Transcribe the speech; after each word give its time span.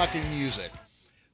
fucking 0.00 0.30
music. 0.30 0.70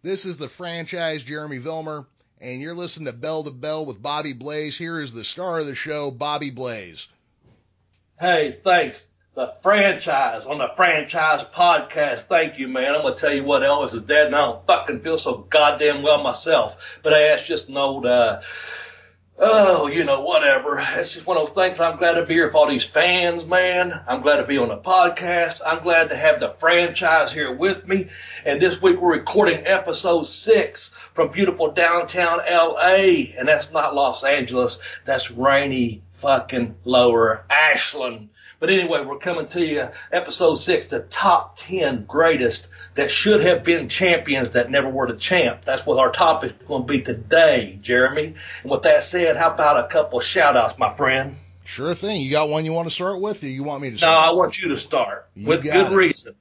This 0.02 0.26
is 0.26 0.38
the 0.38 0.48
franchise 0.48 1.22
Jeremy 1.22 1.60
Vilmer, 1.60 2.04
and 2.40 2.60
you're 2.60 2.74
listening 2.74 3.06
to 3.06 3.12
Bell 3.12 3.44
to 3.44 3.52
Bell 3.52 3.86
with 3.86 4.02
Bobby 4.02 4.32
Blaze. 4.32 4.76
Here 4.76 5.00
is 5.00 5.12
the 5.12 5.22
star 5.22 5.60
of 5.60 5.66
the 5.66 5.76
show, 5.76 6.10
Bobby 6.10 6.50
Blaze. 6.50 7.06
Hey, 8.18 8.58
thanks. 8.64 9.06
The 9.36 9.54
franchise 9.62 10.46
on 10.46 10.58
the 10.58 10.70
franchise 10.74 11.44
podcast. 11.44 12.22
Thank 12.22 12.58
you, 12.58 12.66
man. 12.66 12.96
I'm 12.96 13.02
gonna 13.02 13.14
tell 13.14 13.32
you 13.32 13.44
what, 13.44 13.62
Elvis 13.62 13.94
is 13.94 14.02
dead, 14.02 14.26
and 14.26 14.34
I 14.34 14.46
don't 14.46 14.66
fucking 14.66 14.98
feel 15.02 15.18
so 15.18 15.46
goddamn 15.48 16.02
well 16.02 16.24
myself. 16.24 16.74
But 17.04 17.12
hey, 17.12 17.28
that's 17.28 17.44
just 17.44 17.68
an 17.68 17.76
old, 17.76 18.04
uh, 18.04 18.40
oh, 19.38 19.86
you 19.86 20.04
know, 20.04 20.22
whatever. 20.22 20.78
It's 20.78 21.14
just 21.14 21.26
one 21.26 21.36
of 21.36 21.46
those 21.46 21.54
things. 21.54 21.80
I'm 21.80 21.98
glad 21.98 22.14
to 22.14 22.24
be 22.24 22.34
here 22.34 22.50
for 22.50 22.58
all 22.58 22.68
these 22.68 22.84
fans, 22.84 23.45
man. 23.45 24.00
I'm 24.06 24.22
glad 24.22 24.36
to 24.36 24.46
be 24.46 24.59
on 24.59 24.68
the 24.68 24.78
podcast. 24.78 25.60
I'm 25.64 25.82
glad 25.82 26.09
to 26.09 26.16
have 26.16 26.40
the 26.40 26.54
franchise 26.59 27.32
here 27.32 27.54
with 27.54 27.86
me. 27.86 28.09
And 28.45 28.60
this 28.60 28.80
week 28.80 29.01
we're 29.01 29.18
recording 29.18 29.66
episode 29.66 30.24
six 30.24 30.90
from 31.14 31.32
beautiful 31.32 31.73
downtown 31.73 32.38
LA, 32.38 33.34
and 33.37 33.46
that's 33.46 33.70
not 33.70 33.95
Los 33.95 34.24
Angeles. 34.24 34.79
That's 35.04 35.30
rainy 35.30 36.02
fucking 36.14 36.76
lower 36.84 37.45
Ashland. 37.51 38.30
But 38.59 38.70
anyway, 38.70 39.04
we're 39.04 39.18
coming 39.18 39.48
to 39.48 39.62
you, 39.62 39.88
episode 40.10 40.54
six, 40.54 40.87
the 40.87 41.01
top 41.01 41.57
10 41.57 42.07
greatest 42.07 42.68
that 42.96 43.10
should 43.10 43.42
have 43.42 43.62
been 43.64 43.88
champions 43.88 44.50
that 44.50 44.70
never 44.70 44.88
were 44.90 45.06
the 45.10 45.18
champ. 45.18 45.62
That's 45.64 45.86
what 45.86 45.98
our 45.98 46.10
topic 46.10 46.52
is 46.60 46.66
going 46.66 46.82
to 46.82 46.86
be 46.88 47.02
today, 47.02 47.78
Jeremy. 47.80 48.34
And 48.62 48.70
with 48.70 48.82
that 48.82 49.02
said, 49.02 49.36
how 49.36 49.52
about 49.54 49.84
a 49.84 49.88
couple 49.88 50.18
shout 50.20 50.56
outs, 50.56 50.78
my 50.78 50.94
friend? 50.96 51.36
Sure 51.64 51.94
thing. 51.94 52.20
You 52.20 52.30
got 52.30 52.48
one 52.48 52.64
you 52.64 52.72
want 52.72 52.88
to 52.88 52.94
start 52.94 53.20
with, 53.20 53.42
or 53.42 53.48
you 53.48 53.64
want 53.64 53.82
me 53.82 53.90
to 53.90 54.04
No. 54.04 54.10
I 54.10 54.30
want 54.30 54.58
you 54.60 54.68
to 54.70 54.80
start 54.80 55.28
You 55.34 55.46
with 55.46 55.62
good 55.62 55.92
it. 55.92 55.94
reason. 55.94 56.34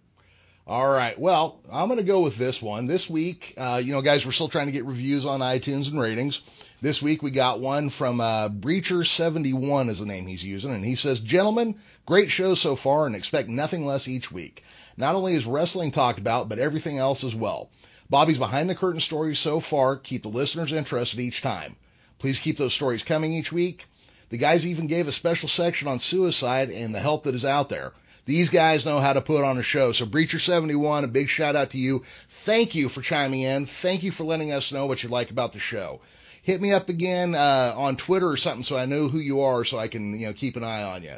All 0.67 0.89
right. 0.89 1.17
Well, 1.19 1.59
I'm 1.71 1.87
going 1.87 1.99
to 1.99 2.03
go 2.05 2.21
with 2.21 2.37
this 2.37 2.61
one. 2.61 2.87
This 2.87 3.07
week, 3.09 3.53
uh, 3.57 3.81
you 3.83 3.93
know, 3.93 4.01
guys, 4.01 4.25
we're 4.25 4.31
still 4.31 4.49
trying 4.49 4.65
to 4.65 4.71
get 4.71 4.85
reviews 4.85 5.25
on 5.25 5.39
iTunes 5.41 5.89
and 5.89 5.99
ratings. 5.99 6.41
This 6.81 7.01
week 7.01 7.21
we 7.23 7.31
got 7.31 7.59
one 7.59 7.89
from 7.89 8.19
uh, 8.21 8.49
Breacher71 8.49 9.89
is 9.89 9.99
the 9.99 10.05
name 10.05 10.27
he's 10.27 10.43
using, 10.43 10.71
and 10.71 10.85
he 10.85 10.95
says, 10.95 11.19
"Gentlemen, 11.19 11.75
great 12.05 12.29
show 12.31 12.53
so 12.55 12.75
far, 12.75 13.05
and 13.07 13.15
expect 13.15 13.49
nothing 13.49 13.85
less 13.85 14.07
each 14.07 14.31
week. 14.31 14.63
Not 14.97 15.15
only 15.15 15.35
is 15.35 15.45
wrestling 15.45 15.91
talked 15.91 16.19
about, 16.19 16.49
but 16.49 16.59
everything 16.59 16.97
else 16.97 17.23
as 17.23 17.35
well. 17.35 17.69
Bobby's 18.09 18.37
behind 18.37 18.69
the 18.69 18.75
curtain 18.75 19.01
stories 19.01 19.39
so 19.39 19.59
far 19.59 19.95
keep 19.95 20.23
the 20.23 20.29
listeners 20.29 20.71
interested 20.71 21.19
each 21.19 21.41
time. 21.41 21.75
Please 22.19 22.39
keep 22.39 22.57
those 22.57 22.73
stories 22.73 23.03
coming 23.03 23.33
each 23.33 23.51
week. 23.51 23.85
The 24.29 24.37
guys 24.37 24.65
even 24.65 24.87
gave 24.87 25.07
a 25.07 25.11
special 25.11 25.49
section 25.49 25.87
on 25.87 25.99
suicide 25.99 26.69
and 26.69 26.93
the 26.93 26.99
help 26.99 27.23
that 27.23 27.35
is 27.35 27.45
out 27.45 27.69
there." 27.69 27.93
These 28.25 28.49
guys 28.49 28.85
know 28.85 28.99
how 28.99 29.13
to 29.13 29.21
put 29.21 29.43
on 29.43 29.59
a 29.59 29.63
show. 29.63 29.91
So 29.91 30.07
Breacher71, 30.07 31.03
a 31.03 31.07
big 31.07 31.29
shout 31.29 31.55
out 31.55 31.71
to 31.71 31.77
you. 31.77 32.03
Thank 32.29 32.73
you 32.73 32.89
for 32.89 33.01
chiming 33.01 33.41
in. 33.41 33.67
Thank 33.67 34.01
you 34.01 34.11
for 34.11 34.23
letting 34.23 34.51
us 34.51 34.71
know 34.71 34.87
what 34.87 35.03
you 35.03 35.09
like 35.09 35.29
about 35.29 35.53
the 35.53 35.59
show. 35.59 36.01
Hit 36.41 36.59
me 36.59 36.73
up 36.73 36.89
again 36.89 37.35
uh, 37.35 37.73
on 37.75 37.97
Twitter 37.97 38.27
or 38.27 38.37
something 38.37 38.63
so 38.63 38.77
I 38.77 38.85
know 38.85 39.07
who 39.07 39.19
you 39.19 39.41
are 39.41 39.63
so 39.63 39.77
I 39.77 39.87
can 39.87 40.19
you 40.19 40.27
know 40.27 40.33
keep 40.33 40.55
an 40.55 40.63
eye 40.63 40.83
on 40.83 41.03
you. 41.03 41.15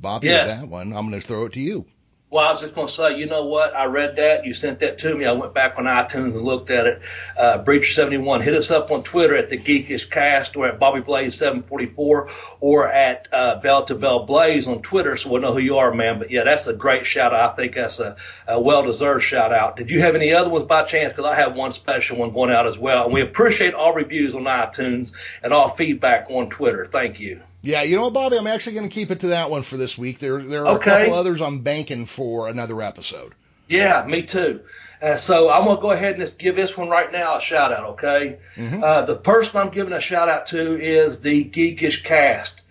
Bobby, 0.00 0.28
Yes. 0.28 0.54
that 0.54 0.68
one, 0.68 0.92
I'm 0.92 1.08
going 1.08 1.20
to 1.20 1.26
throw 1.26 1.46
it 1.46 1.52
to 1.54 1.60
you. 1.60 1.84
Well, 2.32 2.46
I 2.46 2.52
was 2.52 2.60
just 2.60 2.76
going 2.76 2.86
to 2.86 2.92
say, 2.92 3.18
you 3.18 3.26
know 3.26 3.46
what? 3.46 3.74
I 3.74 3.86
read 3.86 4.14
that. 4.14 4.46
You 4.46 4.54
sent 4.54 4.78
that 4.78 4.98
to 4.98 5.16
me. 5.16 5.24
I 5.24 5.32
went 5.32 5.52
back 5.52 5.74
on 5.78 5.86
iTunes 5.86 6.34
and 6.36 6.44
looked 6.44 6.70
at 6.70 6.86
it. 6.86 7.02
Uh, 7.36 7.58
Breacher71, 7.64 8.40
hit 8.44 8.54
us 8.54 8.70
up 8.70 8.92
on 8.92 9.02
Twitter 9.02 9.34
at 9.36 9.50
the 9.50 9.58
Geekish 9.58 10.08
Cast 10.10 10.54
or 10.54 10.68
at 10.68 10.78
Bobby 10.78 11.00
Blaze 11.00 11.34
744 11.34 12.30
or 12.60 12.86
at 12.86 13.26
uh, 13.32 13.56
Bell 13.60 13.84
to 13.86 13.96
Bell 13.96 14.26
Blaze 14.26 14.68
on 14.68 14.80
Twitter 14.80 15.16
so 15.16 15.28
we'll 15.28 15.42
know 15.42 15.52
who 15.52 15.58
you 15.58 15.78
are, 15.78 15.92
man. 15.92 16.20
But 16.20 16.30
yeah, 16.30 16.44
that's 16.44 16.68
a 16.68 16.72
great 16.72 17.04
shout 17.04 17.34
out. 17.34 17.54
I 17.54 17.56
think 17.56 17.74
that's 17.74 17.98
a, 17.98 18.14
a 18.46 18.60
well 18.60 18.84
deserved 18.84 19.24
shout 19.24 19.52
out. 19.52 19.74
Did 19.76 19.90
you 19.90 20.00
have 20.02 20.14
any 20.14 20.32
other 20.32 20.50
ones 20.50 20.66
by 20.66 20.84
chance? 20.84 21.12
Because 21.12 21.28
I 21.28 21.34
have 21.34 21.56
one 21.56 21.72
special 21.72 22.16
one 22.16 22.32
going 22.32 22.52
out 22.52 22.68
as 22.68 22.78
well. 22.78 23.06
And 23.06 23.12
we 23.12 23.22
appreciate 23.22 23.74
all 23.74 23.92
reviews 23.92 24.36
on 24.36 24.44
iTunes 24.44 25.10
and 25.42 25.52
all 25.52 25.68
feedback 25.68 26.30
on 26.30 26.48
Twitter. 26.48 26.86
Thank 26.86 27.18
you. 27.18 27.40
Yeah, 27.62 27.82
you 27.82 27.96
know 27.96 28.02
what, 28.04 28.14
Bobby? 28.14 28.38
I'm 28.38 28.46
actually 28.46 28.74
going 28.76 28.88
to 28.88 28.94
keep 28.94 29.10
it 29.10 29.20
to 29.20 29.26
that 29.28 29.50
one 29.50 29.62
for 29.62 29.76
this 29.76 29.98
week. 29.98 30.18
There, 30.18 30.42
there 30.42 30.66
are 30.66 30.76
Okay. 30.76 30.90
a 30.90 31.04
couple 31.04 31.14
others 31.18 31.40
I'm 31.42 31.60
banking 31.60 32.06
for 32.06 32.48
another 32.48 32.80
episode. 32.80 33.34
Yeah, 33.68 34.04
me 34.08 34.22
too. 34.22 34.60
Uh, 35.00 35.16
so 35.16 35.48
I'm 35.48 35.64
gonna 35.64 35.80
go 35.80 35.92
ahead 35.92 36.14
and 36.14 36.22
just 36.22 36.38
give 36.40 36.56
this 36.56 36.76
one 36.76 36.88
right 36.88 37.10
now 37.12 37.36
a 37.36 37.40
shout 37.40 37.72
out, 37.72 37.90
okay? 37.90 38.38
Mhm. 38.56 38.82
Uh, 38.82 39.02
the 39.02 39.14
person 39.14 39.58
I'm 39.58 39.68
giving 39.70 39.92
a 39.92 40.00
shout 40.00 40.28
out 40.28 40.46
to 40.46 40.74
is 40.82 41.20
the 41.20 41.44
Geekish 41.44 42.02
Cast, 42.02 42.62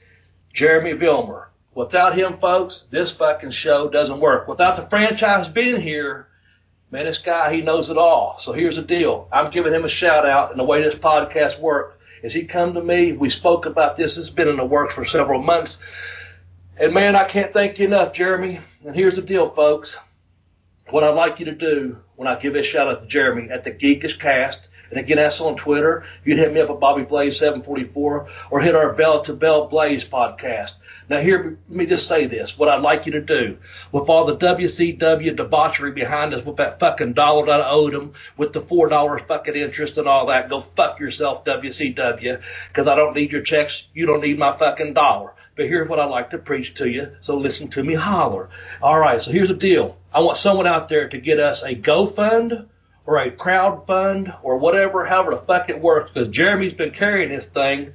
Jeremy 0.53 0.93
Vilmer. 0.93 1.45
Without 1.73 2.15
him, 2.15 2.37
folks, 2.39 2.83
this 2.91 3.13
fucking 3.13 3.51
show 3.51 3.87
doesn't 3.87 4.19
work. 4.19 4.47
Without 4.49 4.75
the 4.75 4.81
franchise 4.89 5.47
being 5.47 5.79
here, 5.79 6.27
man, 6.91 7.05
this 7.05 7.19
guy 7.19 7.53
he 7.53 7.61
knows 7.61 7.89
it 7.89 7.97
all. 7.97 8.35
So 8.39 8.51
here's 8.51 8.75
the 8.75 8.81
deal: 8.81 9.29
I'm 9.31 9.51
giving 9.51 9.73
him 9.73 9.85
a 9.85 9.89
shout 9.89 10.27
out, 10.27 10.51
and 10.51 10.59
the 10.59 10.65
way 10.65 10.83
this 10.83 10.95
podcast 10.95 11.59
works 11.61 11.95
is 12.23 12.33
he 12.33 12.45
come 12.45 12.73
to 12.73 12.81
me. 12.81 13.13
We 13.13 13.29
spoke 13.29 13.65
about 13.65 13.95
this. 13.95 14.17
It's 14.17 14.29
been 14.29 14.47
in 14.47 14.57
the 14.57 14.65
works 14.65 14.95
for 14.95 15.05
several 15.05 15.41
months. 15.41 15.79
And 16.77 16.93
man, 16.93 17.15
I 17.15 17.25
can't 17.25 17.53
thank 17.53 17.79
you 17.79 17.87
enough, 17.87 18.13
Jeremy. 18.13 18.59
And 18.85 18.95
here's 18.95 19.15
the 19.15 19.21
deal, 19.21 19.49
folks 19.49 19.97
what 20.91 21.03
I'd 21.03 21.15
like 21.15 21.39
you 21.39 21.45
to 21.45 21.55
do 21.55 21.97
when 22.19 22.27
I 22.27 22.37
give 22.37 22.51
this 22.51 22.65
shout 22.65 22.89
out 22.89 23.01
to 23.01 23.07
Jeremy 23.07 23.49
at 23.49 23.63
the 23.63 23.71
Geekish 23.71 24.19
Cast, 24.19 24.67
and 24.89 24.99
again, 24.99 25.15
that's 25.15 25.39
on 25.39 25.55
Twitter. 25.55 26.03
You'd 26.25 26.37
hit 26.37 26.51
me 26.51 26.59
up 26.59 26.69
at 26.69 26.77
Bobby 26.77 27.03
Blaze 27.03 27.39
744 27.39 28.27
or 28.51 28.59
hit 28.59 28.75
our 28.75 28.91
Bell 28.91 29.21
to 29.21 29.31
Bell 29.31 29.67
Blaze 29.67 30.03
podcast. 30.03 30.73
Now, 31.09 31.21
here, 31.21 31.57
let 31.69 31.77
me 31.77 31.85
just 31.85 32.09
say 32.09 32.27
this. 32.27 32.57
What 32.57 32.67
I'd 32.67 32.81
like 32.81 33.05
you 33.05 33.13
to 33.13 33.21
do 33.21 33.57
with 33.93 34.09
all 34.09 34.25
the 34.25 34.35
WCW 34.35 35.37
debauchery 35.37 35.93
behind 35.93 36.33
us 36.33 36.43
with 36.43 36.57
that 36.57 36.77
fucking 36.81 37.13
dollar 37.13 37.45
that 37.45 37.61
I 37.61 37.69
owed 37.69 37.93
them, 37.93 38.11
with 38.35 38.51
the 38.51 38.59
$4 38.59 39.25
fucking 39.25 39.55
interest 39.55 39.97
and 39.97 40.07
all 40.07 40.27
that, 40.27 40.49
go 40.49 40.59
fuck 40.59 40.99
yourself, 40.99 41.45
WCW, 41.45 42.41
because 42.67 42.87
I 42.87 42.95
don't 42.97 43.15
need 43.15 43.31
your 43.31 43.43
checks. 43.43 43.83
You 43.93 44.07
don't 44.07 44.21
need 44.21 44.37
my 44.37 44.57
fucking 44.57 44.93
dollar. 44.93 45.31
But 45.59 45.67
here's 45.67 45.89
what 45.89 45.99
I'd 45.99 46.05
like 46.05 46.29
to 46.29 46.37
preach 46.37 46.75
to 46.75 46.89
you, 46.89 47.17
so 47.19 47.35
listen 47.35 47.67
to 47.71 47.83
me 47.83 47.93
holler. 47.93 48.47
All 48.81 48.97
right, 48.97 49.21
so 49.21 49.29
here's 49.29 49.49
the 49.49 49.55
deal. 49.55 49.97
I 50.13 50.21
want 50.21 50.37
someone 50.37 50.65
out 50.65 50.87
there 50.87 51.09
to 51.09 51.17
get 51.17 51.37
us 51.37 51.63
a 51.63 51.75
GoFund 51.75 52.69
or 53.05 53.17
a 53.17 53.29
crowd 53.29 53.85
fund 53.85 54.33
or 54.41 54.57
whatever, 54.57 55.03
however 55.03 55.31
the 55.31 55.39
fuck 55.39 55.69
it 55.69 55.81
works, 55.81 56.11
because 56.13 56.29
Jeremy's 56.29 56.73
been 56.73 56.91
carrying 56.91 57.27
this 57.27 57.45
thing 57.45 57.91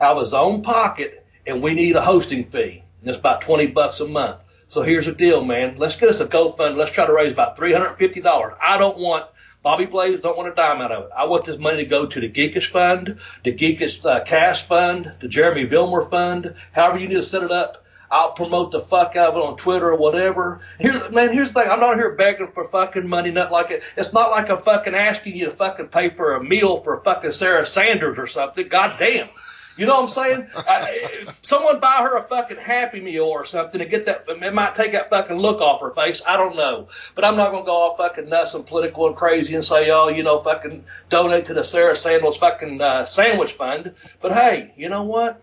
out 0.00 0.16
of 0.16 0.22
his 0.22 0.34
own 0.34 0.62
pocket, 0.62 1.24
and 1.46 1.62
we 1.62 1.74
need 1.74 1.94
a 1.94 2.02
hosting 2.02 2.50
fee. 2.50 2.82
And 2.98 3.08
it's 3.08 3.16
about 3.16 3.42
20 3.42 3.68
bucks 3.68 4.00
a 4.00 4.08
month. 4.08 4.40
So 4.66 4.82
here's 4.82 5.06
the 5.06 5.12
deal, 5.12 5.44
man. 5.44 5.76
Let's 5.76 5.94
get 5.94 6.08
us 6.08 6.18
a 6.18 6.26
GoFund. 6.26 6.76
Let's 6.76 6.90
try 6.90 7.06
to 7.06 7.12
raise 7.12 7.30
about 7.30 7.56
$350. 7.56 8.56
I 8.60 8.76
don't 8.76 8.98
want 8.98 9.26
Bobby 9.64 9.86
Blaze 9.86 10.20
don't 10.20 10.36
want 10.36 10.52
a 10.52 10.54
dime 10.54 10.82
out 10.82 10.92
of 10.92 11.04
it. 11.04 11.10
I 11.16 11.24
want 11.24 11.46
this 11.46 11.58
money 11.58 11.78
to 11.78 11.86
go 11.86 12.04
to 12.04 12.20
the 12.20 12.28
Geekish 12.28 12.70
Fund, 12.70 13.18
the 13.44 13.52
Geekish 13.52 14.04
uh, 14.04 14.22
Cash 14.22 14.68
Fund, 14.68 15.10
the 15.20 15.26
Jeremy 15.26 15.66
Vilmer 15.66 16.08
Fund, 16.10 16.54
however 16.72 16.98
you 16.98 17.08
need 17.08 17.14
to 17.14 17.22
set 17.22 17.42
it 17.42 17.50
up. 17.50 17.82
I'll 18.10 18.32
promote 18.32 18.72
the 18.72 18.80
fuck 18.80 19.16
out 19.16 19.30
of 19.30 19.36
it 19.36 19.42
on 19.42 19.56
Twitter 19.56 19.88
or 19.88 19.96
whatever. 19.96 20.60
Here's 20.78 21.10
man, 21.10 21.32
here's 21.32 21.52
the 21.52 21.62
thing. 21.62 21.70
I'm 21.70 21.80
not 21.80 21.96
here 21.96 22.14
begging 22.14 22.52
for 22.52 22.66
fucking 22.66 23.08
money, 23.08 23.30
nothing 23.30 23.52
like 23.52 23.70
it. 23.70 23.82
It's 23.96 24.12
not 24.12 24.30
like 24.30 24.50
I'm 24.50 24.58
fucking 24.58 24.94
asking 24.94 25.34
you 25.34 25.46
to 25.46 25.50
fucking 25.50 25.88
pay 25.88 26.10
for 26.10 26.34
a 26.34 26.44
meal 26.44 26.76
for 26.76 27.00
fucking 27.02 27.32
Sarah 27.32 27.66
Sanders 27.66 28.18
or 28.18 28.26
something. 28.26 28.68
God 28.68 28.96
damn. 28.98 29.28
You 29.76 29.86
know 29.86 30.00
what 30.00 30.02
I'm 30.02 30.08
saying? 30.08 30.48
I, 30.54 31.26
someone 31.42 31.80
buy 31.80 31.98
her 32.00 32.16
a 32.16 32.22
fucking 32.22 32.58
Happy 32.58 33.00
Meal 33.00 33.24
or 33.24 33.44
something 33.44 33.80
to 33.80 33.86
get 33.86 34.06
that. 34.06 34.24
It 34.28 34.54
might 34.54 34.74
take 34.76 34.92
that 34.92 35.10
fucking 35.10 35.36
look 35.36 35.60
off 35.60 35.80
her 35.80 35.90
face. 35.90 36.22
I 36.26 36.36
don't 36.36 36.56
know, 36.56 36.88
but 37.14 37.24
I'm 37.24 37.36
not 37.36 37.50
gonna 37.50 37.64
go 37.64 37.72
all 37.72 37.96
fucking 37.96 38.28
nuts 38.28 38.54
and 38.54 38.64
political 38.64 39.08
and 39.08 39.16
crazy 39.16 39.54
and 39.54 39.64
say, 39.64 39.90
oh, 39.90 40.08
you 40.08 40.22
know, 40.22 40.42
fucking 40.42 40.84
donate 41.08 41.46
to 41.46 41.54
the 41.54 41.64
Sarah 41.64 41.96
Sanders 41.96 42.36
fucking 42.36 42.80
uh, 42.80 43.04
sandwich 43.04 43.54
fund. 43.54 43.94
But 44.20 44.32
hey, 44.32 44.72
you 44.76 44.88
know 44.88 45.02
what? 45.02 45.42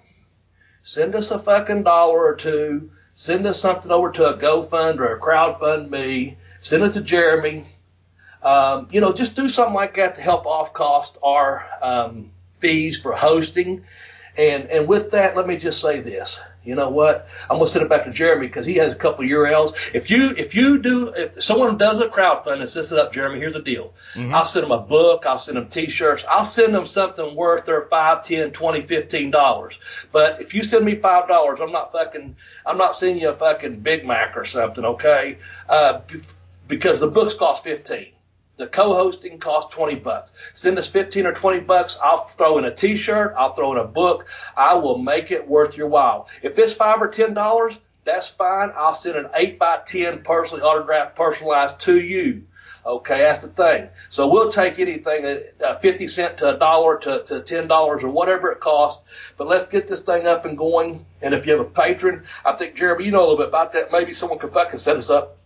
Send 0.84 1.14
us 1.16 1.32
a 1.32 1.40
fucking 1.40 1.84
dollar 1.84 2.26
or 2.26 2.36
two. 2.36 2.92
Send 3.16 3.46
us 3.46 3.60
something 3.60 3.92
over 3.92 4.12
to 4.12 4.26
a 4.28 4.38
GoFund 4.38 5.00
or 5.00 5.16
a 5.16 5.20
crowdfund 5.20 5.90
Me. 5.90 6.38
Send 6.62 6.84
it 6.84 6.94
to 6.94 7.02
Jeremy. 7.02 7.66
Um, 8.42 8.88
you 8.92 9.02
know, 9.02 9.14
just 9.14 9.36
do 9.36 9.50
something 9.50 9.76
like 9.76 9.98
that 9.98 10.16
to 10.16 10.22
help 10.22 10.46
off 10.46 10.74
cost 10.74 11.18
our 11.22 11.66
um, 11.82 12.32
fees 12.60 13.00
for 13.00 13.12
hosting. 13.14 13.84
And 14.42 14.72
and 14.72 14.88
with 14.88 15.12
that, 15.12 15.36
let 15.38 15.46
me 15.46 15.56
just 15.56 15.80
say 15.80 16.02
this. 16.02 16.40
You 16.64 16.74
know 16.74 16.90
what? 16.90 17.28
I'm 17.44 17.58
gonna 17.58 17.68
send 17.68 17.86
it 17.86 17.90
back 17.90 18.06
to 18.06 18.12
Jeremy 18.12 18.48
because 18.48 18.66
he 18.66 18.76
has 18.76 18.92
a 18.92 18.96
couple 18.96 19.24
URLs. 19.24 19.76
If 19.94 20.10
you 20.10 20.34
if 20.36 20.56
you 20.56 20.80
do 20.80 21.10
if 21.10 21.44
someone 21.44 21.78
does 21.78 22.00
a 22.00 22.08
crowdfund 22.08 22.60
and 22.60 22.68
sets 22.68 22.92
it 22.92 22.98
up, 22.98 23.14
Jeremy, 23.14 23.40
here's 23.40 23.54
the 23.54 23.62
deal. 23.62 23.94
I'll 24.34 24.46
send 24.46 24.64
them 24.64 24.72
a 24.72 24.80
book. 24.80 25.26
I'll 25.28 25.38
send 25.38 25.58
them 25.58 25.68
T-shirts. 25.68 26.26
I'll 26.28 26.46
send 26.46 26.74
them 26.74 26.88
something 26.88 27.36
worth 27.36 27.66
their 27.66 27.84
five, 27.84 28.24
ten, 28.24 28.50
twenty, 28.52 28.82
fifteen 28.82 29.30
dollars. 29.30 29.78
But 30.12 30.42
if 30.42 30.56
you 30.56 30.64
send 30.64 30.86
me 30.86 30.96
five 30.96 31.28
dollars, 31.28 31.60
I'm 31.60 31.72
not 31.72 31.92
fucking. 31.92 32.36
I'm 32.66 32.78
not 32.80 32.96
sending 32.96 33.20
you 33.20 33.30
a 33.30 33.34
fucking 33.34 33.82
Big 33.82 34.08
Mac 34.08 34.36
or 34.38 34.46
something, 34.46 34.86
okay? 34.86 35.38
Uh, 35.70 36.02
because 36.68 37.00
the 37.00 37.08
books 37.08 37.36
cost 37.36 37.64
fifteen. 37.64 38.08
The 38.58 38.68
co-hosting 38.68 39.40
costs 39.40 39.74
20 39.74 39.96
bucks. 39.96 40.34
Send 40.54 40.78
us 40.78 40.88
15 40.88 41.26
or 41.26 41.34
20 41.34 41.62
bucks. 41.62 41.98
I'll 42.02 42.26
throw 42.26 42.58
in 42.58 42.66
a 42.66 42.74
t-shirt. 42.74 43.34
I'll 43.38 43.54
throw 43.54 43.72
in 43.72 43.78
a 43.80 43.86
book. 43.86 44.28
I 44.56 44.76
will 44.76 44.98
make 44.98 45.32
it 45.32 45.48
worth 45.48 45.78
your 45.78 45.88
while. 45.88 46.28
If 46.44 46.60
it's 46.60 46.74
five 46.74 47.02
or 47.02 47.08
ten 47.08 47.34
dollars, 47.34 47.78
that's 48.04 48.28
fine. 48.28 48.72
I'll 48.76 48.96
send 48.96 49.16
an 49.16 49.30
eight 49.36 49.58
by 49.58 49.80
ten 49.86 50.22
personally 50.24 50.64
autographed, 50.64 51.16
personalized 51.16 51.80
to 51.82 52.00
you. 52.00 52.44
Okay, 52.86 53.20
that's 53.20 53.40
the 53.40 53.48
thing. 53.48 53.90
So 54.10 54.28
we'll 54.28 54.52
take 54.52 54.80
anything 54.80 55.44
uh, 55.64 55.78
50 55.78 56.08
cent 56.08 56.38
to 56.38 56.56
a 56.56 56.58
dollar 56.58 56.98
to, 57.00 57.24
to 57.26 57.42
$10 57.42 58.04
or 58.04 58.10
whatever 58.10 58.52
it 58.52 58.60
costs. 58.60 59.04
But 59.38 59.48
let's 59.48 59.66
get 59.66 59.88
this 59.88 60.02
thing 60.02 60.26
up 60.26 60.46
and 60.46 60.58
going. 60.58 61.06
And 61.22 61.36
if 61.36 61.46
you 61.46 61.52
have 61.52 61.62
a 61.62 61.70
Patreon, 61.70 62.26
I 62.44 62.54
think 62.54 62.76
Jeremy, 62.76 63.06
you 63.06 63.12
know 63.12 63.20
a 63.20 63.28
little 63.28 63.38
bit 63.38 63.50
about 63.50 63.74
that. 63.74 63.92
Maybe 63.92 64.14
someone 64.14 64.40
could 64.40 64.52
fucking 64.52 64.80
set 64.80 64.98
us 64.98 65.12
up 65.12 65.38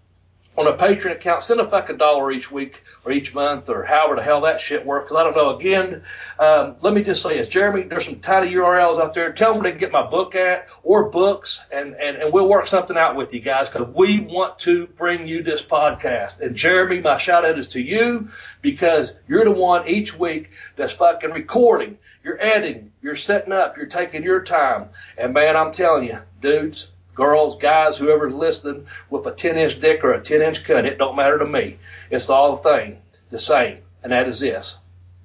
on 0.58 0.68
a 0.68 0.74
Patreon 0.74 1.12
account, 1.12 1.44
send 1.44 1.60
a 1.60 1.70
fucking 1.70 1.98
dollar 1.98 2.32
each 2.32 2.50
week 2.50 2.82
or 3.04 3.12
each 3.12 3.34
month 3.34 3.70
or 3.70 3.84
however 3.84 4.16
the 4.16 4.24
hell 4.24 4.42
that 4.42 4.62
shit 4.62 4.86
works. 4.86 5.10
Cause 5.10 5.18
I 5.18 5.24
don't 5.24 5.36
know. 5.36 5.58
Again, 5.58 6.04
um, 6.40 6.76
let 6.82 6.94
me 6.94 7.04
just 7.04 7.22
say 7.22 7.38
this, 7.38 7.50
Jeremy, 7.50 7.84
there's 7.84 8.06
some 8.06 8.20
tiny 8.20 8.54
URLs 8.54 9.00
out 9.00 9.14
there. 9.14 9.34
Tell 9.34 9.54
them 9.54 9.64
they 9.64 9.72
can 9.72 9.80
get 9.80 9.92
my 9.92 10.08
book 10.10 10.36
at 10.36 10.68
or 10.84 11.10
books 11.10 11.62
and, 11.72 11.94
and, 11.96 12.18
and 12.18 12.34
we'll 12.34 12.48
work 12.48 12.68
something 12.68 12.98
out 12.98 13.16
with 13.16 13.34
you 13.34 13.42
guys 13.42 13.70
because 13.70 13.88
we 13.94 14.22
want 14.22 14.60
to 14.60 14.88
bring 14.88 15.28
you 15.28 15.44
this 15.44 15.62
podcast. 15.62 16.40
And 16.40 16.56
Jeremy, 16.56 17.02
my 17.02 17.18
shout 17.18 17.44
out 17.44 17.60
is 17.60 17.68
to 17.70 17.82
you 17.82 18.30
because 18.62 19.14
you're 19.28 19.44
the 19.44 19.52
one 19.52 19.88
each 19.88 20.18
week 20.18 20.52
that's 20.78 20.94
fucking 20.94 21.32
recording. 21.32 21.98
You're 22.24 22.42
editing, 22.42 22.92
you're 23.02 23.16
setting 23.16 23.54
up, 23.54 23.78
you're 23.78 23.86
taking 23.86 24.24
your 24.24 24.44
time. 24.44 24.90
And 25.18 25.34
man, 25.34 25.56
I'm 25.56 25.74
telling 25.74 26.06
you, 26.06 26.20
dudes, 26.42 26.90
girls, 27.16 27.58
guys, 27.58 27.98
whoever's 27.98 28.34
listening 28.34 28.86
with 29.10 29.26
a 29.26 29.32
10 29.32 29.58
inch 29.58 29.80
dick 29.80 30.04
or 30.04 30.14
a 30.14 30.22
10 30.22 30.42
inch 30.42 30.64
cut, 30.64 30.86
it 30.86 30.98
don't 30.98 31.16
matter 31.16 31.40
to 31.40 31.46
me. 31.46 31.78
It's 32.12 32.30
all 32.30 32.56
the 32.56 32.70
thing, 32.70 32.98
the 33.30 33.40
same. 33.40 33.80
And 34.04 34.12
that 34.12 34.28
is 34.28 34.40
this. 34.40 34.78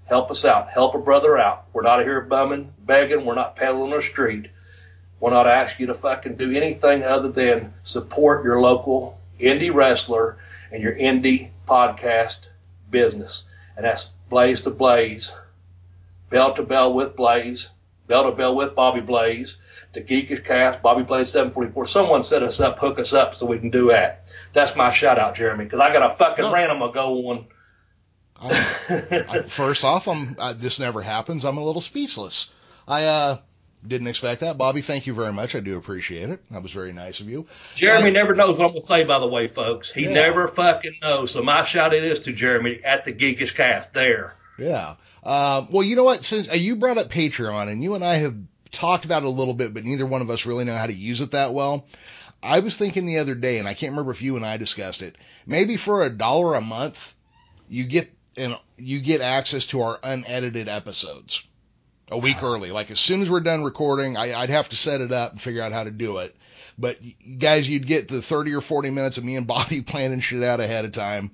Help 0.07 0.31
us 0.31 0.45
out. 0.45 0.71
Help 0.71 0.95
a 0.95 0.99
brother 0.99 1.39
out. 1.39 1.67
We're 1.73 1.83
not 1.83 2.03
here 2.03 2.21
bumming, 2.23 2.73
begging. 2.85 3.27
We're 3.27 3.35
not 3.35 3.57
peddling 3.57 3.91
the 3.91 4.01
street. 4.01 4.49
We're 5.21 5.31
not 5.31 5.47
asking 5.47 5.87
you 5.87 5.93
to 5.93 5.95
fucking 5.95 6.37
do 6.37 6.51
anything 6.51 7.03
other 7.03 7.29
than 7.31 7.75
support 7.83 8.43
your 8.43 8.61
local 8.61 9.21
indie 9.39 9.73
wrestler 9.73 10.39
and 10.73 10.83
your 10.83 10.95
indie 10.95 11.51
podcast 11.69 12.39
business. 12.91 13.45
And 13.77 13.85
that's 13.85 14.09
Blaze 14.29 14.63
to 14.63 14.71
Blaze, 14.71 15.33
Bell 16.31 16.55
to 16.55 16.63
Bell 16.63 16.93
with 16.95 17.17
Blaze, 17.17 17.69
Bell 18.11 18.25
to 18.31 18.37
Bell 18.37 18.55
with 18.57 18.75
Bobby 18.75 19.01
Blaze, 19.01 19.57
the 19.95 20.01
Geekish 20.03 20.45
Cast, 20.45 20.83
Bobby 20.83 21.05
Blaze 21.05 21.31
744. 21.31 21.87
Someone 21.87 22.23
set 22.25 22.43
us 22.43 22.61
up, 22.61 22.79
hook 22.79 22.99
us 22.99 23.13
up 23.15 23.35
so 23.35 23.47
we 23.47 23.59
can 23.59 23.71
do 23.71 23.89
that. 23.89 24.25
That's 24.53 24.75
my 24.77 24.91
shout 24.91 25.19
out, 25.19 25.37
Jeremy, 25.37 25.65
because 25.65 25.81
I 25.81 25.93
got 25.93 26.13
a 26.13 26.15
fucking 26.17 26.45
No. 26.45 26.53
rant 26.53 26.71
I'm 26.73 26.81
gonna 26.81 26.93
go 26.93 27.29
on. 27.31 27.47
I, 28.43 29.25
I, 29.29 29.43
first 29.43 29.85
off, 29.85 30.09
I'm 30.09 30.35
uh, 30.39 30.55
this 30.55 30.79
never 30.81 31.03
happens. 31.03 31.45
I'm 31.45 31.57
a 31.59 31.65
little 31.65 31.83
speechless. 31.83 32.49
I 32.89 33.05
uh, 33.05 33.39
didn't 33.87 34.09
expect 34.09 34.41
that, 34.41 34.59
Bobby. 34.59 34.81
Thank 34.81 35.07
you 35.07 35.15
very 35.15 35.33
much. 35.33 35.55
I 35.55 35.61
do 35.61 35.77
appreciate 35.77 36.31
it. 36.31 36.41
That 36.51 36.63
was 36.63 36.73
very 36.73 36.93
nice 36.93 37.21
of 37.21 37.29
you. 37.29 37.47
Jeremy 37.75 38.07
Yeah. 38.07 38.13
never 38.13 38.35
knows 38.35 38.59
what 38.59 38.65
I'm 38.67 38.71
gonna 38.73 38.81
say, 38.83 39.05
by 39.05 39.19
the 39.21 39.27
way, 39.29 39.47
folks. 39.47 39.93
He 39.93 40.05
Yeah. 40.05 40.13
never 40.13 40.49
fucking 40.49 40.97
knows. 41.03 41.31
So 41.33 41.43
my 41.43 41.65
shout 41.65 41.95
out 41.95 42.03
is 42.03 42.21
to 42.21 42.33
Jeremy 42.33 42.81
at 42.85 43.05
the 43.05 43.13
Geekish 43.13 43.55
Cast. 43.55 43.93
There. 43.93 44.35
Yeah. 44.61 44.97
Um, 45.25 45.69
well, 45.71 45.83
you 45.83 45.97
know 45.97 46.05
what? 46.05 46.25
Since 46.25 46.51
uh, 46.51 46.55
you 46.55 46.77
brought 46.77 46.99
up 46.99 47.11
Patreon, 47.11 47.69
and 47.69 47.83
you 47.83 47.95
and 47.95 48.05
I 48.05 48.17
have 48.17 48.37
talked 48.71 49.05
about 49.05 49.23
it 49.23 49.27
a 49.27 49.31
little 49.31 49.55
bit, 49.55 49.75
but 49.75 49.85
neither 49.85 50.07
one 50.07 50.23
of 50.23 50.31
us 50.31 50.47
really 50.47 50.65
know 50.65 50.77
how 50.77 50.87
to 50.87 50.93
use 50.93 51.21
it 51.21 51.33
that 51.33 51.55
well. 51.55 51.87
I 52.43 52.61
was 52.61 52.77
thinking 52.77 53.07
the 53.07 53.19
other 53.19 53.35
day, 53.35 53.59
and 53.59 53.69
I 53.69 53.75
can't 53.75 53.93
remember 53.93 54.13
if 54.13 54.23
you 54.23 54.37
and 54.37 54.45
I 54.45 54.57
discussed 54.57 55.03
it. 55.03 55.17
Maybe 55.47 55.77
for 55.77 56.05
a 56.05 56.11
dollar 56.11 56.55
a 56.55 56.61
month, 56.61 57.15
you 57.69 57.85
get 57.85 58.11
and 58.37 58.57
you 58.77 59.01
get 59.01 59.21
access 59.21 59.67
to 59.67 59.83
our 59.83 59.99
unedited 60.03 60.69
episodes 60.69 61.43
a 62.11 62.19
week 62.19 62.43
early. 62.43 62.71
Like 62.71 62.91
as 62.91 63.01
soon 63.01 63.23
as 63.23 63.31
we're 63.31 63.41
done 63.41 63.65
recording, 63.65 64.17
I, 64.17 64.41
I'd 64.41 64.51
have 64.51 64.69
to 64.71 64.77
set 64.77 65.01
it 65.01 65.13
up 65.13 65.33
and 65.33 65.41
figure 65.41 65.63
out 65.63 65.73
how 65.73 65.85
to 65.85 65.91
do 65.91 66.19
it. 66.19 66.35
But 66.79 66.99
guys, 67.39 67.69
you'd 67.69 67.87
get 67.87 68.09
the 68.09 68.23
30 68.23 68.55
or 68.55 68.61
40 68.61 68.91
minutes 68.91 69.19
of 69.19 69.25
me 69.25 69.37
and 69.37 69.47
Bobby 69.47 69.83
planning 69.87 70.21
shit 70.21 70.43
out 70.43 70.61
ahead 70.61 70.85
of 70.85 70.93
time. 70.93 71.31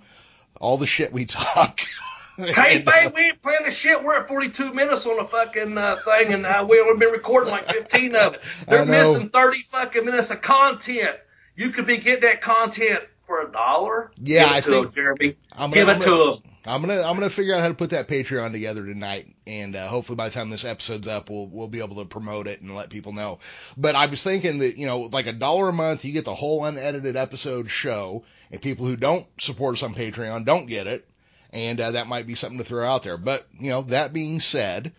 All 0.61 0.79
the 0.79 0.87
shit 0.87 1.12
we 1.12 1.26
talk. 1.26 1.81
Hey, 2.36 2.78
babe, 2.86 3.12
we 3.14 3.22
ain't 3.22 3.42
playing 3.42 3.64
the 3.64 3.70
shit. 3.70 4.02
We're 4.02 4.16
at 4.20 4.28
42 4.28 4.72
minutes 4.74 5.06
on 5.06 5.16
the 5.16 5.24
fucking 5.24 5.76
uh, 5.78 5.96
thing, 5.96 6.32
and 6.32 6.46
uh, 6.46 6.66
we've 6.68 6.98
been 6.98 7.10
recording 7.10 7.50
like 7.50 7.66
15 7.66 8.14
of 8.14 8.34
it. 8.34 8.42
They're 8.68 8.84
missing 8.84 9.30
30 9.30 9.62
fucking 9.70 10.04
minutes 10.04 10.30
of 10.30 10.42
content. 10.42 11.16
You 11.54 11.70
could 11.70 11.86
be 11.86 11.96
getting 11.98 12.28
that 12.28 12.42
content 12.42 13.00
for 13.24 13.40
a 13.42 13.50
dollar. 13.50 14.10
Yeah, 14.16 14.44
Give 14.44 14.48
it 14.48 14.54
I 14.54 14.60
to 14.60 14.70
think- 14.70 14.86
'em, 14.86 14.92
Jeremy. 14.92 15.36
I'm 15.52 15.70
Give 15.70 15.86
gonna- 15.86 15.98
it 15.98 16.06
I'm 16.06 16.10
to 16.16 16.24
them. 16.42 16.52
I'm 16.68 16.80
gonna 16.80 17.00
I'm 17.00 17.14
gonna 17.14 17.30
figure 17.30 17.54
out 17.54 17.60
how 17.60 17.68
to 17.68 17.74
put 17.74 17.90
that 17.90 18.08
Patreon 18.08 18.50
together 18.50 18.84
tonight, 18.84 19.36
and 19.46 19.76
uh, 19.76 19.86
hopefully 19.86 20.16
by 20.16 20.28
the 20.28 20.34
time 20.34 20.50
this 20.50 20.64
episode's 20.64 21.06
up, 21.06 21.30
we'll 21.30 21.46
we'll 21.46 21.68
be 21.68 21.78
able 21.78 21.94
to 22.02 22.04
promote 22.06 22.48
it 22.48 22.60
and 22.60 22.74
let 22.74 22.90
people 22.90 23.12
know. 23.12 23.38
But 23.76 23.94
I 23.94 24.06
was 24.06 24.24
thinking 24.24 24.58
that 24.58 24.76
you 24.76 24.84
know, 24.86 25.02
like 25.02 25.28
a 25.28 25.32
dollar 25.32 25.68
a 25.68 25.72
month, 25.72 26.04
you 26.04 26.12
get 26.12 26.24
the 26.24 26.34
whole 26.34 26.64
unedited 26.64 27.16
episode 27.16 27.70
show, 27.70 28.24
and 28.50 28.60
people 28.60 28.84
who 28.84 28.96
don't 28.96 29.26
support 29.40 29.76
us 29.76 29.84
on 29.84 29.94
Patreon 29.94 30.44
don't 30.44 30.66
get 30.66 30.88
it, 30.88 31.08
and 31.52 31.81
uh, 31.81 31.93
that 31.93 32.06
might 32.06 32.26
be 32.26 32.34
something 32.34 32.58
to 32.58 32.64
throw 32.64 32.87
out 32.87 33.02
there. 33.02 33.16
But 33.16 33.46
you 33.58 33.70
know, 33.70 33.82
that 33.82 34.12
being 34.12 34.40
said, 34.40 34.93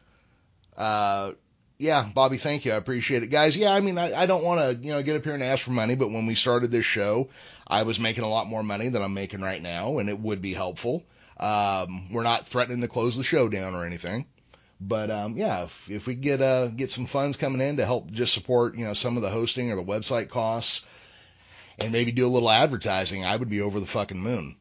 uh. 0.75 1.31
Yeah, 1.79 2.09
Bobby, 2.11 2.37
thank 2.39 2.65
you. 2.65 2.71
I 2.71 2.75
appreciate 2.75 3.21
it. 3.21 3.27
Guys, 3.27 3.55
yeah, 3.55 3.71
I 3.71 3.81
mean, 3.81 3.99
I, 3.99 4.21
I 4.21 4.25
don't 4.25 4.43
want 4.43 4.59
to, 4.61 4.83
you 4.83 4.93
know, 4.93 5.03
get 5.03 5.15
up 5.15 5.23
here 5.23 5.35
and 5.35 5.43
ask 5.43 5.63
for 5.63 5.69
money, 5.69 5.93
but 5.93 6.09
when 6.09 6.25
we 6.25 6.33
started 6.33 6.71
this 6.71 6.85
show, 6.85 7.29
I 7.67 7.83
was 7.83 7.99
making 7.99 8.23
a 8.23 8.29
lot 8.29 8.47
more 8.47 8.63
money 8.63 8.89
than 8.89 9.03
I'm 9.03 9.13
making 9.13 9.41
right 9.41 9.61
now, 9.61 9.99
and 9.99 10.09
it 10.09 10.19
would 10.19 10.41
be 10.41 10.55
helpful. 10.55 11.03
Um, 11.39 12.11
we're 12.11 12.23
not 12.23 12.47
threatening 12.47 12.81
to 12.81 12.87
close 12.87 13.15
the 13.15 13.23
show 13.23 13.47
down 13.47 13.75
or 13.75 13.85
anything, 13.85 14.25
but 14.81 15.11
um, 15.11 15.37
yeah, 15.37 15.65
if, 15.65 15.87
if 15.87 16.07
we 16.07 16.15
get 16.15 16.41
uh, 16.41 16.69
get 16.69 16.89
some 16.89 17.05
funds 17.05 17.37
coming 17.37 17.61
in 17.61 17.77
to 17.77 17.85
help 17.85 18.09
just 18.09 18.33
support 18.33 18.75
you 18.75 18.85
know 18.85 18.95
some 18.95 19.15
of 19.15 19.21
the 19.21 19.29
hosting 19.29 19.71
or 19.71 19.75
the 19.75 19.83
website 19.83 20.29
costs, 20.29 20.81
and 21.77 21.91
maybe 21.91 22.11
do 22.11 22.25
a 22.25 22.27
little 22.27 22.49
advertising, 22.49 23.23
I 23.23 23.35
would 23.35 23.49
be 23.49 23.61
over 23.61 23.79
the 23.79 23.85
fucking 23.85 24.19
moon. 24.19 24.55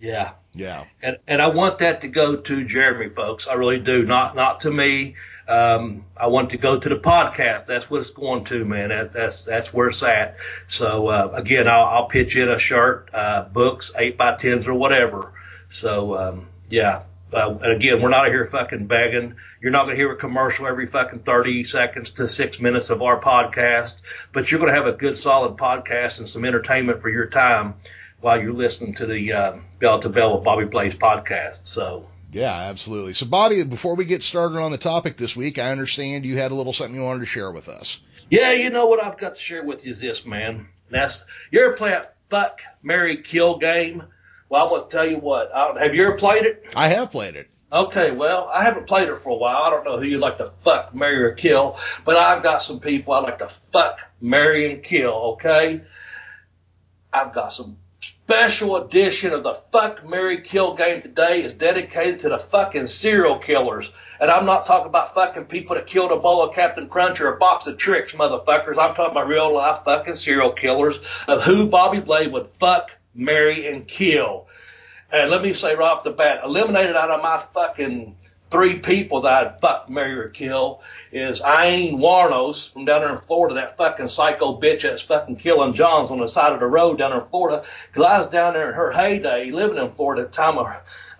Yeah. 0.00 0.32
Yeah, 0.56 0.84
And, 1.02 1.16
and 1.26 1.42
I 1.42 1.48
want 1.48 1.78
that 1.78 2.02
to 2.02 2.08
go 2.08 2.36
to 2.36 2.64
Jeremy, 2.64 3.08
folks. 3.08 3.48
I 3.48 3.54
really 3.54 3.80
do. 3.80 4.04
Not 4.04 4.36
not 4.36 4.60
to 4.60 4.70
me. 4.70 5.16
Um, 5.48 6.04
I 6.16 6.28
want 6.28 6.48
it 6.48 6.56
to 6.56 6.62
go 6.62 6.78
to 6.78 6.88
the 6.88 6.96
podcast. 6.96 7.66
That's 7.66 7.90
what 7.90 8.00
it's 8.00 8.10
going 8.10 8.44
to, 8.44 8.64
man. 8.64 8.90
That's 8.90 9.14
that's 9.14 9.44
that's 9.44 9.74
where 9.74 9.88
it's 9.88 10.02
at. 10.04 10.36
So 10.68 11.08
uh, 11.08 11.32
again, 11.34 11.66
I'll, 11.66 11.86
I'll 11.86 12.06
pitch 12.06 12.36
in 12.36 12.48
a 12.48 12.58
shirt, 12.58 13.10
uh, 13.12 13.46
books, 13.52 13.92
eight 13.96 14.16
by 14.16 14.36
tens 14.36 14.68
or 14.68 14.74
whatever. 14.74 15.32
So 15.70 16.16
um, 16.16 16.46
yeah. 16.70 17.02
Uh, 17.32 17.58
and 17.62 17.72
again, 17.72 18.00
we're 18.00 18.10
not 18.10 18.28
here 18.28 18.46
fucking 18.46 18.86
begging. 18.86 19.34
You're 19.60 19.72
not 19.72 19.86
going 19.86 19.96
to 19.96 20.00
hear 20.00 20.12
a 20.12 20.16
commercial 20.16 20.68
every 20.68 20.86
fucking 20.86 21.20
30 21.20 21.64
seconds 21.64 22.10
to 22.10 22.28
six 22.28 22.60
minutes 22.60 22.90
of 22.90 23.02
our 23.02 23.20
podcast, 23.20 23.96
but 24.32 24.52
you're 24.52 24.60
going 24.60 24.72
to 24.72 24.78
have 24.78 24.86
a 24.86 24.96
good, 24.96 25.18
solid 25.18 25.56
podcast 25.56 26.20
and 26.20 26.28
some 26.28 26.44
entertainment 26.44 27.02
for 27.02 27.08
your 27.08 27.26
time 27.26 27.74
while 28.24 28.40
you're 28.40 28.54
listening 28.54 28.94
to 28.94 29.06
the 29.06 29.32
uh, 29.34 29.56
Bell 29.80 30.00
to 30.00 30.08
Bell 30.08 30.34
with 30.34 30.44
Bobby 30.44 30.64
Blaze 30.64 30.94
podcast. 30.94 31.60
So, 31.64 32.08
yeah, 32.32 32.54
absolutely. 32.54 33.12
So, 33.12 33.26
Bobby, 33.26 33.62
before 33.64 33.96
we 33.96 34.06
get 34.06 34.22
started 34.22 34.58
on 34.58 34.72
the 34.72 34.78
topic 34.78 35.18
this 35.18 35.36
week, 35.36 35.58
I 35.58 35.70
understand 35.70 36.24
you 36.24 36.38
had 36.38 36.50
a 36.50 36.54
little 36.54 36.72
something 36.72 36.96
you 36.96 37.02
wanted 37.02 37.20
to 37.20 37.26
share 37.26 37.52
with 37.52 37.68
us. 37.68 38.00
yeah, 38.30 38.52
you 38.52 38.70
know 38.70 38.86
what 38.86 39.04
I've 39.04 39.18
got 39.18 39.34
to 39.34 39.40
share 39.40 39.62
with 39.62 39.84
you 39.84 39.92
is 39.92 40.00
this, 40.00 40.24
man. 40.24 40.68
That's 40.90 41.22
you 41.50 41.62
ever 41.62 41.74
play 41.74 41.92
a 41.92 42.08
fuck, 42.30 42.62
Mary 42.82 43.22
kill 43.22 43.58
game? 43.58 44.02
Well, 44.48 44.64
I'm 44.64 44.68
going 44.70 44.80
to 44.80 44.88
tell 44.88 45.08
you 45.08 45.18
what. 45.18 45.54
I, 45.54 45.78
have 45.82 45.94
you 45.94 46.06
ever 46.06 46.16
played 46.16 46.46
it? 46.46 46.64
I 46.74 46.88
have 46.88 47.10
played 47.10 47.36
it. 47.36 47.50
Okay, 47.70 48.10
well, 48.10 48.50
I 48.54 48.64
haven't 48.64 48.86
played 48.86 49.08
it 49.10 49.18
for 49.18 49.30
a 49.30 49.36
while. 49.36 49.56
I 49.64 49.68
don't 49.68 49.84
know 49.84 49.98
who 49.98 50.06
you'd 50.06 50.20
like 50.20 50.38
to 50.38 50.52
fuck, 50.62 50.94
marry, 50.94 51.22
or 51.22 51.32
kill, 51.32 51.78
but 52.06 52.16
I've 52.16 52.42
got 52.42 52.62
some 52.62 52.80
people 52.80 53.12
I 53.12 53.18
like 53.18 53.40
to 53.40 53.48
fuck, 53.70 53.98
marry, 54.20 54.72
and 54.72 54.82
kill, 54.82 55.12
okay? 55.34 55.82
I've 57.12 57.34
got 57.34 57.52
some 57.52 57.76
special 58.24 58.76
edition 58.76 59.34
of 59.34 59.42
the 59.42 59.52
fuck, 59.70 60.08
marry, 60.08 60.40
kill 60.40 60.74
game 60.74 61.02
today 61.02 61.44
is 61.44 61.52
dedicated 61.52 62.20
to 62.20 62.30
the 62.30 62.38
fucking 62.38 62.86
serial 62.86 63.38
killers. 63.38 63.90
And 64.18 64.30
I'm 64.30 64.46
not 64.46 64.64
talking 64.64 64.86
about 64.86 65.14
fucking 65.14 65.44
people 65.44 65.76
that 65.76 65.86
killed 65.86 66.10
a 66.10 66.16
bowl 66.16 66.42
of 66.42 66.54
Captain 66.54 66.88
Crunch 66.88 67.20
or 67.20 67.34
a 67.34 67.38
box 67.38 67.66
of 67.66 67.76
Trix, 67.76 68.14
motherfuckers. 68.14 68.78
I'm 68.78 68.94
talking 68.94 69.10
about 69.10 69.28
real 69.28 69.52
life 69.52 69.84
fucking 69.84 70.14
serial 70.14 70.52
killers 70.52 70.98
of 71.28 71.42
who 71.42 71.66
Bobby 71.66 72.00
Blaze 72.00 72.32
would 72.32 72.48
fuck, 72.58 72.92
marry, 73.14 73.68
and 73.68 73.86
kill. 73.86 74.48
And 75.12 75.30
let 75.30 75.42
me 75.42 75.52
say 75.52 75.74
right 75.74 75.92
off 75.92 76.02
the 76.02 76.10
bat, 76.10 76.40
eliminated 76.44 76.96
out 76.96 77.10
of 77.10 77.22
my 77.22 77.38
fucking 77.52 78.16
three 78.54 78.78
people 78.78 79.22
that 79.22 79.32
I'd 79.32 79.60
fuck, 79.60 79.90
marry, 79.90 80.12
or 80.16 80.28
kill 80.28 80.80
is 81.10 81.40
Ian 81.40 81.98
Wuornos 81.98 82.72
from 82.72 82.84
down 82.84 83.00
there 83.00 83.10
in 83.10 83.18
Florida, 83.18 83.56
that 83.56 83.76
fucking 83.76 84.06
psycho 84.06 84.60
bitch 84.60 84.82
that's 84.82 85.02
fucking 85.02 85.38
killing 85.38 85.74
Johns 85.74 86.12
on 86.12 86.20
the 86.20 86.28
side 86.28 86.52
of 86.52 86.60
the 86.60 86.66
road 86.66 86.98
down 86.98 87.10
there 87.10 87.20
in 87.20 87.26
Florida. 87.26 87.64
Cause 87.92 88.28
down 88.28 88.52
there 88.52 88.68
in 88.68 88.74
her 88.76 88.92
heyday 88.92 89.50
living 89.50 89.78
in 89.78 89.90
Florida 89.90 90.22
at 90.22 90.30
the 90.30 90.36
time 90.36 90.58
of 90.58 90.68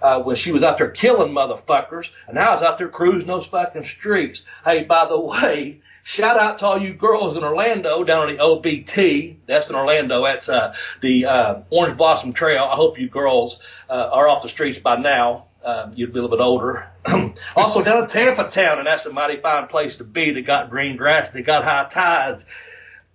uh, 0.00 0.22
when 0.22 0.36
she 0.36 0.52
was 0.52 0.62
out 0.62 0.78
there 0.78 0.90
killing 0.90 1.32
motherfuckers, 1.32 2.08
and 2.28 2.38
I 2.38 2.54
was 2.54 2.62
out 2.62 2.78
there 2.78 2.88
cruising 2.88 3.26
those 3.26 3.48
fucking 3.48 3.82
streets. 3.82 4.42
Hey, 4.64 4.84
by 4.84 5.08
the 5.08 5.18
way, 5.18 5.80
shout 6.04 6.38
out 6.38 6.58
to 6.58 6.66
all 6.66 6.80
you 6.80 6.92
girls 6.92 7.36
in 7.36 7.42
Orlando 7.42 8.04
down 8.04 8.28
on 8.28 8.36
the 8.36 8.40
OBT. 8.40 9.38
That's 9.46 9.70
in 9.70 9.74
Orlando. 9.74 10.22
That's 10.22 10.48
uh, 10.48 10.76
the 11.00 11.26
uh, 11.26 11.62
Orange 11.70 11.96
Blossom 11.96 12.32
Trail. 12.32 12.62
I 12.62 12.76
hope 12.76 13.00
you 13.00 13.08
girls 13.08 13.58
uh, 13.90 14.10
are 14.12 14.28
off 14.28 14.44
the 14.44 14.48
streets 14.48 14.78
by 14.78 14.98
now. 14.98 15.46
Uh, 15.64 15.90
you'd 15.94 16.12
be 16.12 16.18
a 16.18 16.22
little 16.22 16.36
bit 16.36 16.42
older. 16.42 16.90
also 17.56 17.82
down 17.82 18.02
in 18.02 18.06
Tampa 18.06 18.50
Town, 18.50 18.78
and 18.78 18.86
that's 18.86 19.06
a 19.06 19.12
mighty 19.12 19.40
fine 19.40 19.66
place 19.66 19.96
to 19.96 20.04
be. 20.04 20.30
They 20.30 20.42
got 20.42 20.68
green 20.68 20.96
grass, 20.96 21.30
they 21.30 21.42
got 21.42 21.64
high 21.64 21.86
tides. 21.88 22.44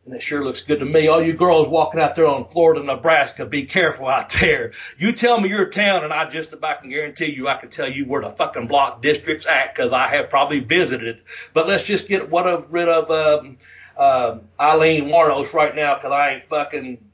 And 0.05 0.15
it 0.15 0.23
sure 0.23 0.43
looks 0.43 0.61
good 0.61 0.79
to 0.79 0.85
me. 0.85 1.07
All 1.07 1.21
you 1.21 1.33
girls 1.33 1.67
walking 1.67 1.99
out 1.99 2.15
there 2.15 2.25
on 2.25 2.47
Florida, 2.47 2.81
Nebraska, 2.83 3.45
be 3.45 3.65
careful 3.65 4.07
out 4.07 4.31
there. 4.41 4.71
You 4.97 5.11
tell 5.11 5.39
me 5.39 5.49
your 5.49 5.69
town, 5.69 6.03
and 6.03 6.11
I 6.11 6.27
just 6.27 6.51
about 6.51 6.81
can 6.81 6.89
guarantee 6.89 7.27
you 7.27 7.47
I 7.47 7.57
can 7.57 7.69
tell 7.69 7.89
you 7.89 8.05
where 8.07 8.21
the 8.21 8.31
fucking 8.31 8.65
block 8.65 9.03
districts 9.03 9.45
at, 9.45 9.75
because 9.75 9.91
I 9.91 10.07
have 10.07 10.31
probably 10.31 10.61
visited. 10.61 11.21
But 11.53 11.67
let's 11.67 11.83
just 11.83 12.07
get 12.07 12.31
what 12.31 12.47
of 12.47 12.73
rid 12.73 12.89
of 12.89 13.11
um, 13.11 13.57
uh, 13.95 14.39
Aileen 14.59 15.05
Wuornos 15.05 15.53
right 15.53 15.75
now, 15.75 15.95
because 15.95 16.11
I 16.11 16.31
ain't 16.31 16.43
fucking 16.45 17.08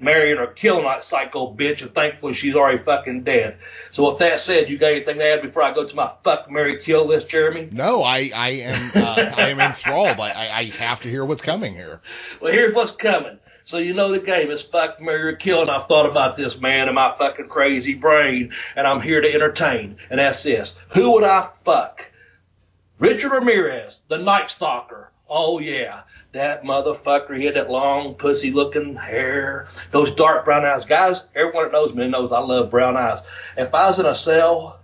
marrying 0.00 0.38
or 0.38 0.46
killing 0.48 0.84
that 0.84 1.04
psycho 1.04 1.54
bitch, 1.54 1.82
and 1.82 1.94
thankfully 1.94 2.34
she's 2.34 2.54
already 2.54 2.78
fucking 2.78 3.22
dead. 3.22 3.58
So 3.90 4.10
with 4.10 4.18
that 4.18 4.40
said, 4.40 4.68
you 4.68 4.78
got 4.78 4.92
anything 4.92 5.18
to 5.18 5.24
add 5.24 5.42
before 5.42 5.62
I 5.62 5.72
go 5.72 5.86
to 5.86 5.96
my 5.96 6.12
fuck, 6.22 6.50
Mary, 6.50 6.78
kill 6.80 7.06
list, 7.06 7.28
Jeremy? 7.28 7.68
No, 7.70 8.02
I, 8.02 8.30
I 8.34 8.48
am 8.50 8.90
uh, 8.94 9.32
I 9.36 9.48
am 9.48 9.60
enthralled. 9.60 10.20
I, 10.20 10.50
I 10.50 10.64
have 10.64 11.02
to 11.02 11.08
hear 11.08 11.24
what's 11.24 11.42
coming 11.42 11.74
here. 11.74 12.00
Well, 12.40 12.52
here's 12.52 12.74
what's 12.74 12.90
coming. 12.90 13.38
So 13.66 13.78
you 13.78 13.94
know 13.94 14.10
the 14.10 14.18
game 14.18 14.50
is 14.50 14.60
fuck, 14.60 15.00
marry, 15.00 15.22
or 15.22 15.36
kill, 15.36 15.62
and 15.62 15.70
I've 15.70 15.88
thought 15.88 16.04
about 16.04 16.36
this 16.36 16.60
man 16.60 16.86
in 16.86 16.94
my 16.94 17.14
fucking 17.16 17.48
crazy 17.48 17.94
brain, 17.94 18.52
and 18.76 18.86
I'm 18.86 19.00
here 19.00 19.22
to 19.22 19.32
entertain, 19.32 19.96
and 20.10 20.20
that's 20.20 20.42
this. 20.42 20.74
Who 20.92 21.12
would 21.12 21.24
I 21.24 21.48
fuck? 21.64 22.10
Richard 22.98 23.32
Ramirez, 23.32 24.00
the 24.08 24.18
Night 24.18 24.50
Stalker. 24.50 25.10
Oh 25.36 25.58
yeah, 25.58 26.02
that 26.30 26.62
motherfucker. 26.62 27.36
He 27.36 27.44
had 27.44 27.56
that 27.56 27.68
long, 27.68 28.14
pussy 28.14 28.52
looking 28.52 28.94
hair, 28.94 29.66
those 29.90 30.12
dark 30.12 30.44
brown 30.44 30.64
eyes. 30.64 30.84
Guys, 30.84 31.24
everyone 31.34 31.64
that 31.64 31.72
knows 31.72 31.92
me 31.92 32.06
knows 32.06 32.30
I 32.30 32.38
love 32.38 32.70
brown 32.70 32.96
eyes. 32.96 33.18
If 33.56 33.74
I 33.74 33.88
was 33.88 33.98
in 33.98 34.06
a 34.06 34.14
cell, 34.14 34.78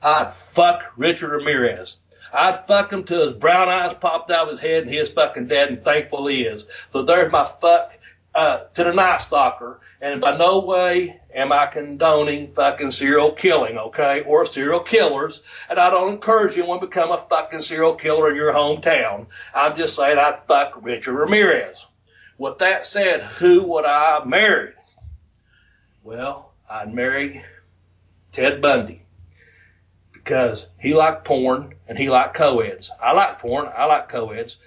I'd 0.00 0.32
fuck 0.32 0.92
Richard 0.96 1.32
Ramirez. 1.32 1.96
I'd 2.32 2.68
fuck 2.68 2.92
him 2.92 3.02
till 3.02 3.26
his 3.26 3.36
brown 3.36 3.68
eyes 3.68 3.94
popped 3.94 4.30
out 4.30 4.44
of 4.44 4.50
his 4.50 4.60
head 4.60 4.84
and 4.84 4.92
he 4.92 4.98
is 4.98 5.10
fucking 5.10 5.48
dead 5.48 5.70
and 5.70 5.82
thankful 5.82 6.28
he 6.28 6.42
is. 6.42 6.68
So 6.92 7.02
there's 7.02 7.32
my 7.32 7.44
fuck 7.44 7.92
uh, 8.36 8.64
to 8.74 8.84
the 8.84 8.92
Night 8.92 9.22
Stalker. 9.22 9.80
And 10.00 10.20
by 10.20 10.36
no 10.36 10.60
way 10.60 11.18
am 11.34 11.52
I 11.52 11.66
condoning 11.66 12.52
fucking 12.52 12.90
serial 12.90 13.32
killing, 13.32 13.78
okay, 13.78 14.22
or 14.26 14.44
serial 14.44 14.80
killers. 14.80 15.40
And 15.70 15.78
I 15.78 15.88
don't 15.88 16.12
encourage 16.12 16.52
anyone 16.52 16.80
to 16.80 16.86
become 16.86 17.10
a 17.10 17.26
fucking 17.30 17.62
serial 17.62 17.94
killer 17.94 18.30
in 18.30 18.36
your 18.36 18.52
hometown. 18.52 19.26
I'm 19.54 19.76
just 19.76 19.96
saying 19.96 20.18
I'd 20.18 20.46
fuck 20.46 20.84
Richard 20.84 21.14
Ramirez. 21.14 21.76
With 22.36 22.58
that 22.58 22.84
said, 22.84 23.22
who 23.22 23.62
would 23.62 23.86
I 23.86 24.22
marry? 24.26 24.74
Well, 26.04 26.52
I'd 26.68 26.92
marry 26.92 27.42
Ted 28.32 28.60
Bundy 28.60 29.02
because 30.12 30.66
he 30.78 30.92
liked 30.92 31.24
porn 31.24 31.74
and 31.88 31.96
he 31.96 32.10
liked 32.10 32.34
co-eds. 32.34 32.90
I 33.00 33.12
like 33.12 33.38
porn. 33.38 33.70
I 33.74 33.86
like 33.86 34.10
co-eds. 34.10 34.58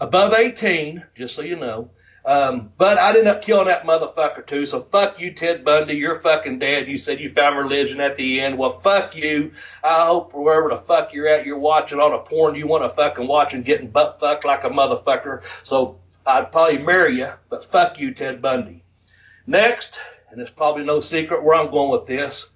Above 0.00 0.34
18, 0.34 1.04
just 1.16 1.34
so 1.34 1.42
you 1.42 1.56
know. 1.56 1.90
Um, 2.24 2.72
but 2.76 2.98
I 2.98 3.08
ended 3.10 3.26
up 3.26 3.42
killing 3.42 3.68
that 3.68 3.84
motherfucker 3.84 4.46
too. 4.46 4.66
So 4.66 4.82
fuck 4.82 5.18
you, 5.18 5.32
Ted 5.32 5.64
Bundy. 5.64 5.94
You're 5.94 6.20
fucking 6.20 6.58
dead. 6.58 6.88
You 6.88 6.98
said 6.98 7.20
you 7.20 7.32
found 7.32 7.56
religion 7.56 8.00
at 8.00 8.16
the 8.16 8.40
end. 8.40 8.58
Well, 8.58 8.80
fuck 8.80 9.16
you. 9.16 9.52
I 9.82 10.04
hope 10.06 10.34
wherever 10.34 10.68
the 10.68 10.76
fuck 10.76 11.14
you're 11.14 11.28
at, 11.28 11.46
you're 11.46 11.58
watching 11.58 12.00
all 12.00 12.10
the 12.10 12.18
porn 12.18 12.54
you 12.54 12.66
want 12.66 12.84
to 12.84 12.90
fucking 12.90 13.26
watch 13.26 13.54
and 13.54 13.64
getting 13.64 13.90
butt 13.90 14.18
fucked 14.20 14.44
like 14.44 14.64
a 14.64 14.68
motherfucker. 14.68 15.42
So 15.62 15.98
I'd 16.26 16.52
probably 16.52 16.78
marry 16.78 17.16
you, 17.16 17.30
but 17.48 17.64
fuck 17.64 17.98
you, 17.98 18.12
Ted 18.12 18.42
Bundy. 18.42 18.82
Next, 19.46 19.98
and 20.30 20.40
it's 20.40 20.50
probably 20.50 20.84
no 20.84 21.00
secret 21.00 21.42
where 21.42 21.54
I'm 21.54 21.70
going 21.70 21.90
with 21.90 22.06
this. 22.06 22.48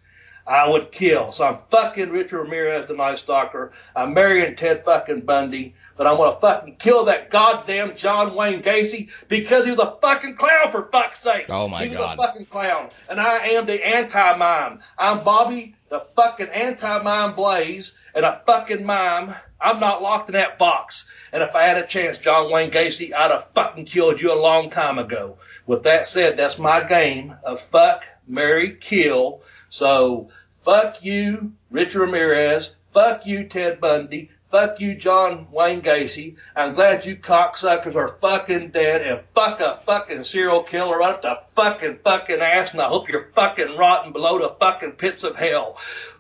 I 0.47 0.69
would 0.69 0.91
kill. 0.91 1.33
So 1.33 1.45
I'm 1.45 1.59
fucking 1.71 2.11
Richard 2.11 2.43
Ramirez, 2.43 2.89
the 2.89 2.95
Night 2.95 3.19
Stalker. 3.19 3.73
I'm 3.95 4.15
marrying 4.15 4.57
Ted 4.57 4.85
fucking 4.85 5.23
Bundy, 5.23 5.75
but 5.97 6.07
I'm 6.07 6.17
gonna 6.17 6.39
fucking 6.41 6.77
kill 6.77 7.05
that 7.07 7.31
goddamn 7.31 7.95
John 7.97 8.35
Wayne 8.35 8.63
Gacy 8.63 9.11
because 9.29 9.65
he 9.65 9.71
was 9.71 9.81
a 9.81 9.97
fucking 10.01 10.37
clown 10.37 10.71
for 10.73 10.89
fuck's 10.91 11.21
sake. 11.21 11.47
Oh 11.49 11.69
my 11.69 11.79
god. 11.79 11.83
he 11.85 11.89
was 11.91 11.99
God. 11.99 12.19
a 12.19 12.23
fucking 12.23 12.47
clown, 12.47 12.91
and 13.09 13.21
I 13.21 13.39
am 13.49 13.67
the 13.67 13.85
anti-mime. 13.87 14.81
I'm 14.99 15.23
Bobby, 15.23 15.77
the 15.89 16.05
fucking 16.17 16.49
anti-mime 16.49 17.35
Blaze, 17.35 17.93
and 18.15 18.25
a 18.25 18.43
fucking 18.45 18.85
mime. 18.85 19.35
I'm 19.61 19.79
not 19.79 20.03
locked 20.03 20.29
in 20.29 20.33
that 20.33 20.59
box. 20.59 21.05
And 21.33 21.43
if 21.43 21.55
I 21.55 21.63
had 21.63 21.79
a 21.79 21.87
chance, 21.87 22.19
John 22.19 22.51
Wayne 22.51 22.73
Gacy, 22.73 23.15
I'd 23.15 23.31
have 23.31 23.49
fucking 23.55 23.85
killed 23.85 24.21
you 24.21 24.33
a 24.33 24.35
long 24.35 24.71
time 24.71 24.99
ago. 24.99 25.39
With 25.67 25.85
that 25.85 26.09
said, 26.09 26.37
that's 26.37 26.59
my 26.59 26.83
game 26.83 27.37
of 27.45 27.61
fuck, 27.61 28.05
marry, 28.27 28.75
kill. 28.75 29.43
So 29.73 30.29
fuck 30.61 31.03
you, 31.03 31.53
Richard 31.71 32.01
Ramirez. 32.01 32.73
Fuck 32.93 33.25
you, 33.25 33.45
Ted 33.45 33.81
Bundy. 33.81 34.31
Fuck 34.51 34.81
you, 34.81 34.95
John 34.95 35.47
Wayne 35.51 35.81
Gacy. 35.81 36.37
I'm 36.55 36.75
glad 36.75 37.07
you 37.07 37.17
cocksuckers 37.17 37.97
are 37.97 38.19
fucking 38.21 38.73
dead 38.73 39.01
and 39.01 39.23
fuck 39.35 39.61
a 39.61 39.81
fucking 39.87 40.25
serial 40.25 40.63
killer 40.63 40.99
right 40.99 41.15
up 41.15 41.23
the 41.23 41.39
fucking 41.55 42.01
fucking 42.05 42.43
ass 42.43 42.73
and 42.73 42.83
I 42.83 42.89
hope 42.89 43.09
you're 43.09 43.31
fucking 43.35 43.79
rotten 43.79 44.13
below 44.13 44.39
the 44.39 44.55
fucking 44.61 44.93
pits 44.93 45.25
of 45.25 45.37
hell. 45.37 45.79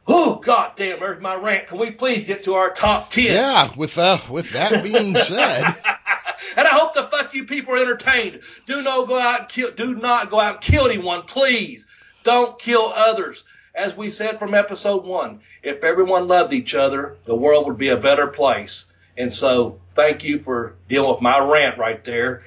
Oh, 0.09 0.37
goddamn, 0.37 1.01
there's 1.01 1.21
my 1.21 1.35
rant. 1.35 1.69
Can 1.69 1.79
we 1.79 1.91
please 1.91 2.27
get 2.27 2.45
to 2.45 2.55
our 2.55 2.71
top 2.71 3.11
10? 3.11 3.25
Yeah, 3.25 3.71
with 3.77 3.99
uh, 3.99 4.19
with 4.31 4.51
that 4.53 4.83
being 4.83 5.15
said, 5.19 5.67
and 6.57 6.67
I 6.67 6.71
hope 6.71 6.95
the 6.95 7.09
fuck 7.09 7.35
you 7.35 7.45
people 7.45 7.75
are 7.75 7.83
entertained. 7.83 8.41
Do 8.65 8.81
not 8.81 9.09
go 9.09 9.21
out 9.21 9.41
and 9.41 9.49
kill. 9.51 9.73
Do 9.73 9.95
not 9.95 10.31
go 10.31 10.41
out 10.41 10.55
and 10.55 10.63
kill 10.63 10.87
anyone, 10.87 11.25
please. 11.25 11.87
Don't 12.25 12.59
kill 12.59 12.93
others. 12.95 13.45
As 13.75 13.97
we 13.97 14.11
said 14.11 14.39
from 14.39 14.55
episode 14.55 15.05
one, 15.05 15.41
if 15.63 15.83
everyone 15.83 16.29
loved 16.29 16.53
each 16.53 16.75
other, 16.75 17.17
the 17.25 17.35
world 17.35 17.67
would 17.67 17.79
be 17.79 17.89
a 17.89 17.97
better 17.97 18.27
place. 18.27 18.85
And 19.17 19.33
so, 19.33 19.81
thank 19.95 20.25
you 20.25 20.39
for 20.39 20.75
dealing 20.89 21.11
with 21.11 21.23
my 21.23 21.39
rant 21.39 21.79
right 21.79 22.03
there. 22.05 22.43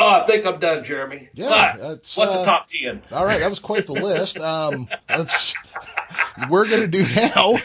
Oh, 0.00 0.20
I 0.20 0.26
think 0.26 0.46
I'm 0.46 0.60
done, 0.60 0.84
Jeremy. 0.84 1.28
Yeah, 1.34 1.76
what's 1.76 2.16
uh, 2.16 2.38
the 2.38 2.44
top 2.44 2.68
ten? 2.68 3.02
all 3.10 3.24
right, 3.24 3.40
that 3.40 3.50
was 3.50 3.58
quite 3.58 3.86
the 3.86 3.94
list. 3.94 4.38
Um, 4.38 4.88
let's 5.08 5.54
we're 6.48 6.68
gonna 6.68 6.86
do 6.86 7.02
now. 7.02 7.56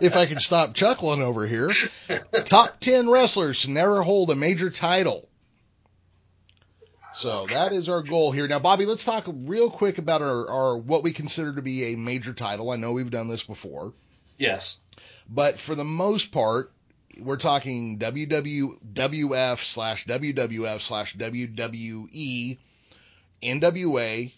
If 0.00 0.16
I 0.16 0.26
can 0.26 0.40
stop 0.40 0.74
chuckling 0.74 1.22
over 1.22 1.46
here, 1.46 1.70
top 2.44 2.80
ten 2.80 3.08
wrestlers 3.08 3.62
to 3.62 3.70
never 3.70 4.02
hold 4.02 4.30
a 4.30 4.34
major 4.34 4.68
title. 4.68 5.27
So 7.18 7.46
that 7.48 7.72
is 7.72 7.88
our 7.88 8.02
goal 8.02 8.30
here. 8.30 8.46
Now, 8.46 8.60
Bobby, 8.60 8.86
let's 8.86 9.04
talk 9.04 9.24
real 9.26 9.70
quick 9.70 9.98
about 9.98 10.22
our, 10.22 10.48
our 10.48 10.78
what 10.78 11.02
we 11.02 11.12
consider 11.12 11.52
to 11.56 11.62
be 11.62 11.86
a 11.86 11.96
major 11.96 12.32
title. 12.32 12.70
I 12.70 12.76
know 12.76 12.92
we've 12.92 13.10
done 13.10 13.26
this 13.26 13.42
before. 13.42 13.92
Yes. 14.38 14.76
But 15.28 15.58
for 15.58 15.74
the 15.74 15.84
most 15.84 16.30
part, 16.30 16.70
we're 17.18 17.36
talking 17.36 17.98
WWF 17.98 19.64
slash 19.64 20.06
WWF 20.06 20.80
slash 20.80 21.16
WWE, 21.16 22.58
NWA, 23.42 24.32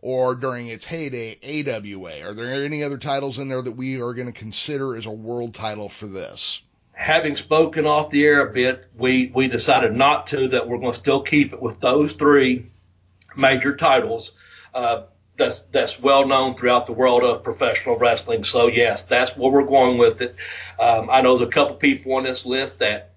or 0.00 0.34
during 0.34 0.66
its 0.66 0.84
heyday, 0.84 1.38
AWA. 1.44 2.28
Are 2.28 2.34
there 2.34 2.64
any 2.64 2.82
other 2.82 2.98
titles 2.98 3.38
in 3.38 3.48
there 3.48 3.62
that 3.62 3.76
we 3.76 4.00
are 4.00 4.14
going 4.14 4.26
to 4.26 4.32
consider 4.32 4.96
as 4.96 5.06
a 5.06 5.12
world 5.12 5.54
title 5.54 5.88
for 5.88 6.08
this? 6.08 6.60
Having 6.98 7.36
spoken 7.36 7.86
off 7.86 8.10
the 8.10 8.24
air 8.24 8.48
a 8.48 8.52
bit, 8.52 8.84
we, 8.96 9.30
we 9.32 9.46
decided 9.46 9.94
not 9.94 10.26
to, 10.26 10.48
that 10.48 10.66
we're 10.66 10.78
going 10.78 10.92
to 10.92 10.98
still 10.98 11.22
keep 11.22 11.52
it 11.52 11.62
with 11.62 11.78
those 11.78 12.12
three 12.14 12.66
major 13.36 13.76
titles. 13.76 14.32
Uh, 14.74 15.04
that's, 15.36 15.60
that's 15.70 16.00
well 16.00 16.26
known 16.26 16.56
throughout 16.56 16.86
the 16.86 16.92
world 16.92 17.22
of 17.22 17.44
professional 17.44 17.96
wrestling. 17.96 18.42
So 18.42 18.66
yes, 18.66 19.04
that's 19.04 19.36
where 19.36 19.48
we're 19.48 19.64
going 19.64 19.96
with 19.96 20.20
it. 20.20 20.34
Um, 20.80 21.08
I 21.08 21.20
know 21.20 21.38
there's 21.38 21.48
a 21.48 21.52
couple 21.52 21.76
people 21.76 22.14
on 22.14 22.24
this 22.24 22.44
list 22.44 22.80
that 22.80 23.12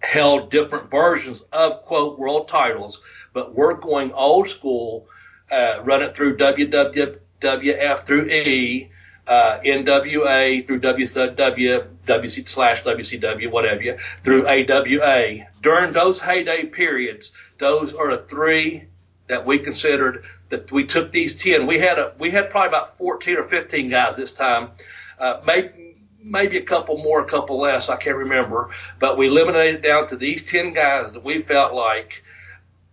held 0.00 0.50
different 0.50 0.90
versions 0.90 1.42
of 1.54 1.86
quote 1.86 2.18
world 2.18 2.48
titles, 2.48 3.00
but 3.32 3.54
we're 3.54 3.72
going 3.72 4.12
old 4.12 4.46
school, 4.46 5.06
uh, 5.50 5.80
run 5.82 6.02
it 6.02 6.14
through 6.14 6.36
WWF 6.36 8.04
through 8.04 8.28
E, 8.28 8.90
uh, 9.26 9.58
NWA 9.64 10.66
through 10.66 10.80
WCW, 10.80 11.93
WC 12.06 12.48
slash 12.48 12.82
WCW, 12.82 13.50
whatever, 13.50 13.98
through 14.22 14.46
AWA. 14.46 15.46
During 15.62 15.92
those 15.92 16.20
heyday 16.20 16.66
periods, 16.66 17.32
those 17.58 17.94
are 17.94 18.16
the 18.16 18.22
three 18.22 18.84
that 19.28 19.46
we 19.46 19.58
considered 19.58 20.24
that 20.50 20.70
we 20.70 20.86
took 20.86 21.10
these 21.10 21.34
10. 21.34 21.66
We 21.66 21.78
had 21.78 21.98
a, 21.98 22.12
we 22.18 22.30
had 22.30 22.50
probably 22.50 22.68
about 22.68 22.98
14 22.98 23.36
or 23.36 23.44
15 23.44 23.90
guys 23.90 24.16
this 24.16 24.32
time. 24.32 24.70
uh, 25.18 25.40
maybe 25.46 25.84
maybe 26.24 26.56
a 26.56 26.62
couple 26.62 26.96
more, 26.96 27.20
a 27.20 27.26
couple 27.26 27.60
less, 27.60 27.90
I 27.90 27.96
can't 27.96 28.16
remember, 28.16 28.70
but 28.98 29.18
we 29.18 29.26
eliminated 29.28 29.82
down 29.82 30.08
to 30.08 30.16
these 30.16 30.42
ten 30.42 30.72
guys 30.72 31.12
that 31.12 31.22
we 31.22 31.42
felt 31.42 31.74
like 31.74 32.24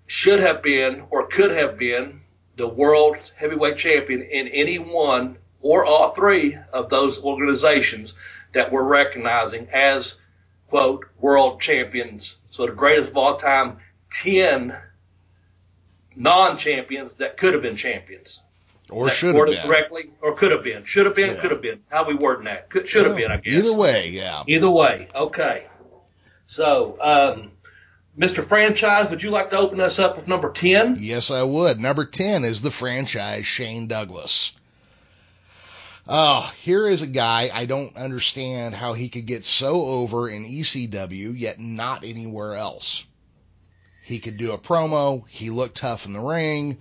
should 0.05 0.39
have 0.39 0.61
been 0.61 1.03
or 1.09 1.27
could 1.27 1.51
have 1.51 1.77
been 1.77 2.19
the 2.57 2.67
world 2.67 3.15
heavyweight 3.37 3.77
champion 3.77 4.21
in 4.21 4.49
any 4.49 4.77
one 4.77 5.37
or 5.61 5.85
all 5.85 6.13
three 6.13 6.57
of 6.73 6.89
those 6.89 7.17
organizations 7.19 8.13
that 8.53 8.71
we're 8.71 8.83
recognizing 8.83 9.67
as 9.73 10.15
quote 10.69 11.05
world 11.19 11.61
champions. 11.61 12.37
So 12.49 12.65
the 12.65 12.71
greatest 12.73 13.09
of 13.09 13.17
all 13.17 13.37
time, 13.37 13.77
ten 14.11 14.75
non-champions 16.15 17.15
that 17.15 17.37
could 17.37 17.53
have 17.53 17.61
been 17.61 17.75
champions. 17.77 18.41
Or 18.89 19.09
should 19.09 19.35
have 19.35 19.45
been. 19.45 19.61
correctly, 19.65 20.11
or 20.21 20.35
could 20.35 20.51
have 20.51 20.63
been, 20.63 20.83
should 20.83 21.05
have 21.05 21.15
been, 21.15 21.35
Yeah. 21.35 21.41
could 21.41 21.51
have 21.51 21.61
been. 21.61 21.79
How 21.89 22.05
we 22.05 22.13
wording 22.15 22.45
that? 22.45 22.69
Could, 22.69 22.89
should 22.89 23.05
have 23.05 23.15
Well, 23.15 23.21
been, 23.23 23.31
I 23.31 23.37
guess. 23.37 23.53
Either 23.53 23.73
way, 23.73 24.09
yeah. 24.09 24.43
Either 24.47 24.69
way, 24.69 25.07
okay. 25.15 25.67
So, 26.45 26.97
um, 26.99 27.51
Mr. 28.19 28.45
Franchise, 28.45 29.09
would 29.09 29.23
you 29.23 29.29
like 29.29 29.51
to 29.51 29.57
open 29.57 29.79
us 29.79 29.97
up 29.97 30.17
with 30.17 30.27
number 30.27 30.51
ten? 30.51 30.97
Yes, 30.99 31.31
I 31.31 31.43
would. 31.43 31.79
Number 31.79 32.03
10 32.03 32.43
is 32.43 32.61
the 32.61 32.71
franchise 32.71 33.45
Shane 33.45 33.87
Douglas. 33.87 34.51
Oh, 36.07 36.51
here 36.61 36.87
is 36.87 37.01
a 37.01 37.07
guy 37.07 37.51
I 37.53 37.65
don't 37.65 37.95
understand 37.95 38.75
how 38.75 38.93
he 38.93 39.09
could 39.09 39.25
get 39.25 39.45
so 39.45 39.85
over 39.85 40.29
in 40.29 40.45
ECW 40.45 41.37
yet 41.37 41.59
not 41.59 42.03
anywhere 42.03 42.55
else. 42.55 43.05
He 44.03 44.19
could 44.19 44.37
do 44.37 44.51
a 44.51 44.57
promo. 44.57 45.23
He 45.27 45.49
looked 45.49 45.77
tough 45.77 46.05
in 46.05 46.13
the 46.13 46.19
ring. 46.19 46.79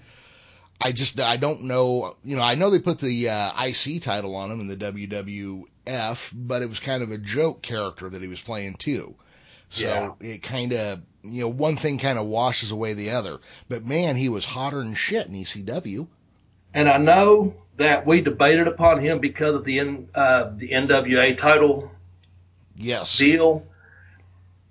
I 0.80 0.92
just 0.92 1.20
I 1.20 1.36
don't 1.36 1.64
know. 1.64 2.16
You 2.24 2.36
know, 2.36 2.42
I 2.42 2.54
know 2.54 2.70
they 2.70 2.78
put 2.78 2.98
the 2.98 3.28
uh, 3.28 3.66
IC 3.66 4.02
title 4.02 4.34
on 4.34 4.50
him 4.50 4.60
in 4.60 4.68
the 4.68 4.76
WWF, 4.76 6.30
but 6.32 6.62
it 6.62 6.70
was 6.70 6.80
kind 6.80 7.02
of 7.02 7.12
a 7.12 7.18
joke 7.18 7.60
character 7.60 8.08
that 8.08 8.22
he 8.22 8.28
was 8.28 8.40
playing 8.40 8.76
too. 8.76 9.14
So 9.68 10.16
it 10.20 10.42
kind 10.42 10.72
of 10.72 11.00
you 11.22 11.42
know 11.42 11.48
one 11.48 11.76
thing 11.76 11.98
kind 11.98 12.18
of 12.18 12.26
washes 12.26 12.70
away 12.70 12.94
the 12.94 13.10
other. 13.10 13.38
But 13.68 13.84
man, 13.84 14.16
he 14.16 14.30
was 14.30 14.44
hotter 14.44 14.78
than 14.78 14.94
shit 14.94 15.26
in 15.26 15.34
ECW. 15.34 16.08
And 16.72 16.88
I 16.88 16.96
know 16.96 17.54
that 17.80 18.06
we 18.06 18.20
debated 18.20 18.68
upon 18.68 19.00
him 19.00 19.20
because 19.20 19.54
of 19.54 19.64
the 19.64 19.78
N, 19.80 20.08
uh, 20.14 20.50
the 20.54 20.70
NWA 20.70 21.36
title 21.36 21.90
Yes. 22.76 23.16
deal. 23.16 23.66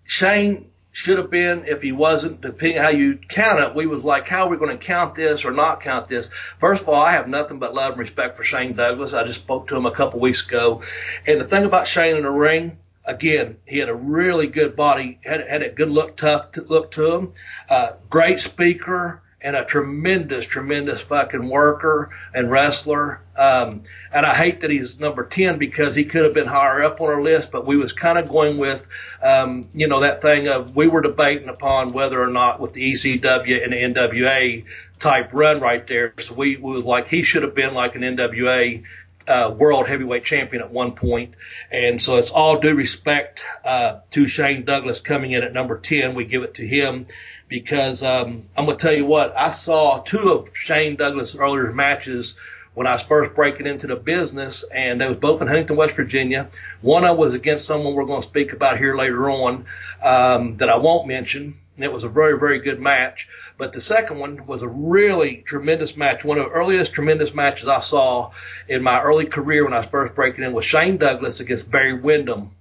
Shane 0.03 0.69
should 0.91 1.17
have 1.17 1.31
been 1.31 1.65
if 1.65 1.81
he 1.81 1.91
wasn't, 1.91 2.41
depending 2.41 2.77
how 2.77 2.89
you 2.89 3.17
count 3.27 3.59
it, 3.61 3.75
we 3.75 3.87
was 3.87 4.03
like, 4.03 4.27
how 4.27 4.45
are 4.45 4.49
we 4.49 4.57
going 4.57 4.77
to 4.77 4.83
count 4.83 5.15
this 5.15 5.43
or 5.43 5.51
not 5.51 5.81
count 5.81 6.07
this? 6.07 6.29
First 6.59 6.83
of 6.83 6.89
all, 6.89 7.01
I 7.01 7.13
have 7.13 7.27
nothing 7.27 7.57
but 7.57 7.73
love 7.73 7.91
and 7.93 7.99
respect 7.99 8.37
for 8.37 8.43
Shane 8.43 8.75
Douglas. 8.75 9.11
I 9.11 9.23
just 9.23 9.39
spoke 9.39 9.67
to 9.67 9.75
him 9.75 9.87
a 9.87 9.91
couple 9.91 10.19
weeks 10.19 10.45
ago. 10.45 10.83
And 11.25 11.41
the 11.41 11.45
thing 11.45 11.65
about 11.65 11.87
Shane 11.87 12.15
in 12.15 12.23
the 12.23 12.29
ring, 12.29 12.77
again, 13.05 13.57
he 13.65 13.79
had 13.79 13.89
a 13.89 13.95
really 13.95 14.47
good 14.47 14.75
body, 14.75 15.19
had, 15.23 15.47
had 15.47 15.63
a 15.63 15.69
good 15.69 15.89
look, 15.89 16.15
tough 16.15 16.51
to, 16.53 16.61
look 16.61 16.91
to 16.91 17.11
him, 17.11 17.33
uh, 17.69 17.93
great 18.09 18.39
speaker, 18.39 19.23
and 19.41 19.55
a 19.55 19.63
tremendous, 19.63 20.45
tremendous 20.45 21.01
fucking 21.01 21.47
worker 21.47 22.09
and 22.33 22.51
wrestler. 22.51 23.21
Um, 23.37 23.83
and 24.13 24.25
I 24.25 24.35
hate 24.35 24.61
that 24.61 24.69
he's 24.69 24.99
number 24.99 25.25
10 25.25 25.57
because 25.57 25.95
he 25.95 26.03
could 26.03 26.25
have 26.25 26.33
been 26.33 26.47
higher 26.47 26.83
up 26.83 26.99
on 26.99 27.07
our 27.07 27.21
list, 27.21 27.49
but 27.51 27.65
we 27.65 27.77
was 27.77 27.93
kind 27.93 28.17
of 28.17 28.27
going 28.27 28.57
with, 28.57 28.85
um, 29.23 29.69
you 29.73 29.87
know, 29.87 30.01
that 30.01 30.21
thing 30.21 30.47
of 30.49 30.75
we 30.75 30.87
were 30.87 31.01
debating 31.01 31.47
upon 31.47 31.93
whether 31.93 32.21
or 32.21 32.27
not 32.27 32.59
with 32.59 32.73
the 32.73 32.91
ECW 32.91 33.63
and 33.63 33.71
the 33.71 34.01
NWA 34.01 34.65
type 34.99 35.29
run 35.31 35.61
right 35.61 35.87
there. 35.87 36.13
So 36.19 36.33
we, 36.33 36.57
we 36.57 36.73
was 36.73 36.83
like, 36.83 37.07
he 37.07 37.23
should 37.23 37.43
have 37.43 37.55
been 37.55 37.73
like 37.73 37.95
an 37.95 38.01
NWA 38.01 38.83
uh, 39.25 39.53
world 39.55 39.87
heavyweight 39.87 40.25
champion 40.25 40.61
at 40.61 40.71
one 40.71 40.93
point. 40.93 41.35
And 41.71 42.01
so 42.01 42.17
it's 42.17 42.31
all 42.31 42.59
due 42.59 42.73
respect 42.73 43.41
uh, 43.63 43.99
to 44.11 44.27
Shane 44.27 44.65
Douglas 44.65 44.99
coming 44.99 45.31
in 45.31 45.43
at 45.43 45.53
number 45.53 45.77
10. 45.77 46.15
We 46.15 46.25
give 46.25 46.43
it 46.43 46.55
to 46.55 46.67
him 46.67 47.05
because 47.49 48.03
um, 48.03 48.45
I'm 48.55 48.65
going 48.65 48.77
to 48.77 48.81
tell 48.81 48.95
you 48.95 49.05
what, 49.05 49.35
I 49.35 49.51
saw 49.51 49.99
two 49.99 50.31
of 50.31 50.55
Shane 50.55 50.95
Douglas' 50.95 51.35
earlier 51.35 51.73
matches 51.73 52.35
when 52.75 52.85
I 52.87 52.93
was 52.93 53.01
first 53.01 53.33
breaking 53.33 53.65
into 53.65 53.87
the 53.87 53.95
business, 53.95 54.63
and 54.71 55.01
they 55.01 55.07
was 55.07 55.17
both 55.17 55.41
in 55.41 55.47
Huntington, 55.47 55.75
West 55.75 55.95
Virginia. 55.95 56.49
One 56.81 57.03
of 57.03 57.09
them 57.09 57.17
was 57.17 57.33
against 57.33 57.65
someone 57.65 57.95
we're 57.95 58.05
going 58.05 58.21
to 58.21 58.27
speak 58.27 58.53
about 58.53 58.77
here 58.77 58.95
later 58.95 59.29
on 59.29 59.65
um, 60.01 60.57
that 60.57 60.69
I 60.69 60.77
won't 60.77 61.07
mention. 61.07 61.57
And 61.75 61.83
it 61.83 61.91
was 61.91 62.03
a 62.03 62.09
very, 62.09 62.37
very 62.37 62.59
good 62.59 62.79
match. 62.79 63.27
But 63.57 63.71
the 63.71 63.81
second 63.81 64.19
one 64.19 64.45
was 64.45 64.61
a 64.61 64.67
really 64.67 65.43
tremendous 65.45 65.97
match. 65.97 66.23
One 66.23 66.37
of 66.37 66.45
the 66.45 66.51
earliest 66.51 66.93
tremendous 66.93 67.33
matches 67.33 67.67
I 67.67 67.79
saw 67.79 68.31
in 68.67 68.83
my 68.83 69.01
early 69.01 69.25
career 69.25 69.63
when 69.63 69.73
I 69.73 69.77
was 69.77 69.87
first 69.87 70.13
breaking 70.13 70.43
in 70.43 70.53
was 70.53 70.65
Shane 70.65 70.97
Douglas 70.97 71.39
against 71.39 71.71
Barry 71.71 71.93
Windham. 71.93 72.51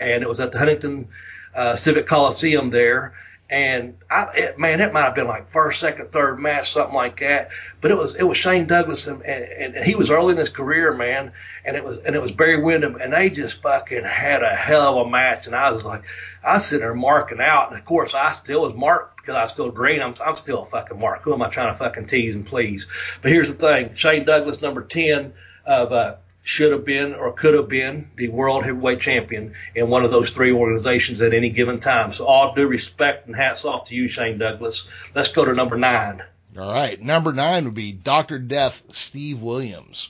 And 0.00 0.22
it 0.22 0.28
was 0.28 0.40
at 0.40 0.52
the 0.52 0.58
Huntington 0.58 1.08
uh, 1.54 1.76
Civic 1.76 2.06
Coliseum 2.06 2.70
there. 2.70 3.14
And 3.50 3.96
I, 4.08 4.28
it, 4.36 4.58
man, 4.60 4.80
it 4.80 4.92
might 4.92 5.02
have 5.02 5.16
been 5.16 5.26
like 5.26 5.50
first, 5.50 5.80
second, 5.80 6.12
third 6.12 6.38
match, 6.38 6.72
something 6.72 6.94
like 6.94 7.18
that. 7.18 7.50
But 7.80 7.90
it 7.90 7.96
was 7.96 8.14
it 8.14 8.22
was 8.22 8.38
Shane 8.38 8.68
Douglas, 8.68 9.08
and, 9.08 9.22
and, 9.22 9.74
and 9.74 9.84
he 9.84 9.96
was 9.96 10.08
early 10.08 10.32
in 10.32 10.38
his 10.38 10.48
career, 10.48 10.94
man. 10.94 11.32
And 11.64 11.76
it 11.76 11.84
was 11.84 11.98
and 11.98 12.14
it 12.14 12.22
was 12.22 12.30
Barry 12.30 12.62
Windham, 12.62 12.96
and 13.00 13.12
they 13.12 13.28
just 13.28 13.60
fucking 13.60 14.04
had 14.04 14.44
a 14.44 14.54
hell 14.54 15.00
of 15.00 15.08
a 15.08 15.10
match. 15.10 15.48
And 15.48 15.56
I 15.56 15.72
was 15.72 15.84
like, 15.84 16.04
I 16.44 16.54
was 16.54 16.66
sitting 16.66 16.80
there 16.80 16.94
marking 16.94 17.40
out, 17.40 17.70
and 17.70 17.78
of 17.78 17.84
course 17.84 18.14
I 18.14 18.30
still 18.32 18.62
was 18.62 18.74
marked 18.74 19.16
because 19.16 19.34
I 19.34 19.42
was 19.42 19.52
still 19.52 19.70
green. 19.70 20.00
I'm 20.00 20.14
I'm 20.24 20.36
still 20.36 20.62
a 20.62 20.66
fucking 20.66 21.00
mark. 21.00 21.22
Who 21.22 21.34
am 21.34 21.42
I 21.42 21.48
trying 21.48 21.72
to 21.72 21.78
fucking 21.78 22.06
tease 22.06 22.36
and 22.36 22.46
please? 22.46 22.86
But 23.20 23.32
here's 23.32 23.48
the 23.48 23.54
thing: 23.54 23.96
Shane 23.96 24.24
Douglas, 24.24 24.62
number 24.62 24.82
ten 24.82 25.32
of 25.66 25.92
uh, 25.92 26.14
should 26.42 26.72
have 26.72 26.84
been 26.84 27.14
or 27.14 27.32
could 27.32 27.54
have 27.54 27.68
been 27.68 28.10
the 28.16 28.28
world 28.28 28.64
heavyweight 28.64 29.00
champion 29.00 29.54
in 29.74 29.88
one 29.88 30.04
of 30.04 30.10
those 30.10 30.30
three 30.30 30.52
organizations 30.52 31.20
at 31.20 31.34
any 31.34 31.50
given 31.50 31.80
time. 31.80 32.12
So 32.12 32.26
all 32.26 32.54
due 32.54 32.66
respect 32.66 33.26
and 33.26 33.36
hats 33.36 33.64
off 33.64 33.88
to 33.88 33.94
you, 33.94 34.08
Shane 34.08 34.38
Douglas. 34.38 34.86
Let's 35.14 35.28
go 35.28 35.44
to 35.44 35.54
number 35.54 35.76
nine. 35.76 36.22
All 36.58 36.72
right. 36.72 37.00
Number 37.00 37.32
nine 37.32 37.64
would 37.64 37.74
be 37.74 37.92
Dr. 37.92 38.38
Death 38.38 38.82
Steve 38.90 39.40
Williams. 39.40 40.08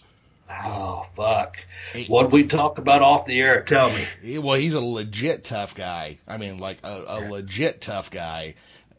Oh 0.53 1.07
fuck! 1.15 1.59
Hey. 1.93 2.07
What 2.07 2.25
did 2.25 2.33
we 2.33 2.45
talk 2.45 2.79
about 2.79 3.03
off 3.03 3.25
the 3.25 3.39
air? 3.39 3.63
Tell 3.63 3.89
me. 3.91 4.39
Well, 4.39 4.57
he's 4.57 4.75
a 4.75 4.81
legit 4.81 5.45
tough 5.45 5.77
guy. 5.77 6.19
I 6.27 6.39
mean, 6.39 6.59
like 6.59 6.79
a, 6.83 7.05
a 7.07 7.19
legit 7.31 7.81
tough 7.81 8.11
guy. 8.11 8.55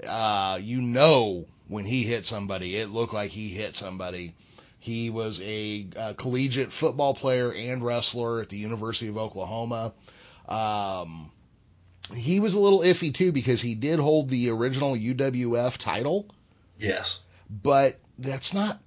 Uh, 0.06 0.60
you 0.62 0.82
know 0.82 1.46
when 1.68 1.84
he 1.84 2.04
hit 2.04 2.26
somebody, 2.26 2.78
it 2.78 2.88
looked 2.88 3.14
like 3.14 3.32
he 3.32 3.50
hit 3.50 3.76
somebody. 3.76 4.34
He 4.82 5.10
was 5.12 5.40
a, 5.44 5.88
uh 5.96 6.14
collegiate 6.14 6.74
football 6.74 7.14
player 7.14 7.54
and 7.54 7.84
wrestler 7.86 8.42
at 8.42 8.50
the 8.50 8.58
University 8.58 9.08
of 9.08 9.18
Oklahoma. 9.18 9.94
Um, 10.50 11.32
he 12.16 12.40
was 12.40 12.56
a 12.56 12.60
little 12.60 12.80
iffy 12.80 13.14
too 13.14 13.32
because 13.32 13.62
he 13.62 13.76
did 13.76 14.00
hold 14.00 14.28
the 14.30 14.50
original 14.50 14.96
UWF 14.96 15.78
title, 15.78 16.26
Yes. 16.80 17.20
but 17.50 18.00
that's 18.18 18.54
not 18.56 18.82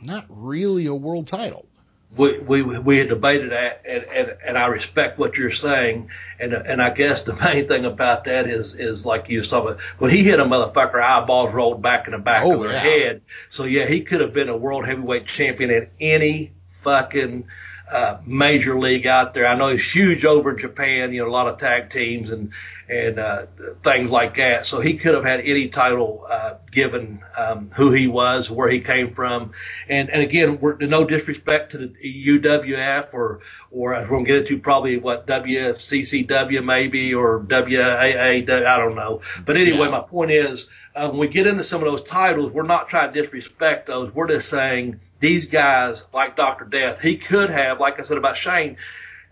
not 0.00 0.24
really 0.28 0.86
a 0.86 0.94
world 0.94 1.26
title. 1.26 1.66
We 2.16 2.38
we 2.38 2.62
we 2.62 2.98
had 2.98 3.08
debated 3.08 3.52
that, 3.52 3.82
and, 3.88 4.04
and 4.04 4.36
and 4.44 4.58
I 4.58 4.66
respect 4.66 5.18
what 5.18 5.36
you're 5.36 5.50
saying, 5.52 6.10
and 6.40 6.52
and 6.52 6.82
I 6.82 6.90
guess 6.90 7.22
the 7.22 7.34
main 7.44 7.68
thing 7.68 7.84
about 7.84 8.24
that 8.24 8.48
is 8.48 8.74
is 8.74 9.06
like 9.06 9.28
you 9.28 9.38
was 9.38 9.48
talking 9.48 9.70
about 9.70 9.80
when 9.98 10.10
he 10.10 10.24
hit 10.24 10.40
a 10.40 10.44
motherfucker, 10.44 11.00
eyeballs 11.00 11.54
rolled 11.54 11.82
back 11.82 12.06
in 12.06 12.12
the 12.12 12.18
back 12.18 12.44
Oh, 12.44 12.54
of 12.54 12.62
their 12.62 12.72
yeah. 12.72 12.80
head. 12.80 13.22
So 13.48 13.64
yeah, 13.64 13.86
he 13.86 14.00
could 14.02 14.20
have 14.20 14.32
been 14.32 14.48
a 14.48 14.56
world 14.56 14.86
heavyweight 14.86 15.26
champion 15.26 15.70
at 15.70 15.90
any 16.00 16.52
fucking 16.68 17.44
uh, 17.90 18.20
major 18.24 18.78
league 18.78 19.06
out 19.06 19.34
there. 19.34 19.46
I 19.46 19.56
know 19.56 19.68
he's 19.70 19.92
huge 19.94 20.24
over 20.24 20.50
in 20.52 20.58
Japan, 20.58 21.12
you 21.12 21.22
know, 21.22 21.28
a 21.28 21.30
lot 21.32 21.48
of 21.48 21.58
tag 21.58 21.90
teams 21.90 22.30
and 22.30 22.52
and 22.88 23.20
uh, 23.20 23.46
things 23.84 24.10
like 24.10 24.36
that. 24.36 24.66
So 24.66 24.80
he 24.80 24.96
could 24.96 25.14
have 25.14 25.24
had 25.24 25.40
any 25.40 25.68
title 25.68 26.26
uh, 26.28 26.54
given 26.72 27.22
um, 27.36 27.70
who 27.74 27.92
he 27.92 28.08
was, 28.08 28.50
where 28.50 28.68
he 28.68 28.80
came 28.80 29.12
from, 29.14 29.52
and 29.88 30.10
and 30.10 30.22
again, 30.22 30.58
we're, 30.60 30.76
no 30.76 31.04
disrespect 31.04 31.72
to 31.72 31.78
the 31.78 31.88
UWF 32.26 33.12
or 33.12 33.40
or 33.70 33.94
as 33.94 34.08
we're 34.08 34.18
gonna 34.18 34.26
get 34.28 34.36
into 34.38 34.58
probably 34.58 34.98
what 34.98 35.26
WCCW 35.26 36.64
maybe 36.64 37.14
or 37.14 37.38
WAA, 37.38 38.40
I 38.40 38.40
don't 38.42 38.96
know. 38.96 39.20
But 39.44 39.56
anyway, 39.56 39.86
Yeah. 39.86 39.90
my 39.90 40.00
point 40.00 40.30
is 40.30 40.66
uh, 40.94 41.08
when 41.08 41.18
we 41.18 41.28
get 41.28 41.46
into 41.46 41.64
some 41.64 41.82
of 41.82 41.86
those 41.86 42.02
titles, 42.02 42.52
we're 42.52 42.62
not 42.62 42.88
trying 42.88 43.12
to 43.12 43.20
disrespect 43.22 43.86
those. 43.86 44.12
We're 44.14 44.28
just 44.28 44.48
saying 44.48 45.00
these 45.20 45.46
guys, 45.46 46.04
like 46.12 46.36
Dr. 46.36 46.64
Death, 46.64 47.00
he 47.00 47.16
could 47.16 47.50
have, 47.50 47.78
like 47.78 48.00
I 48.00 48.02
said 48.02 48.18
about 48.18 48.36
Shane, 48.36 48.78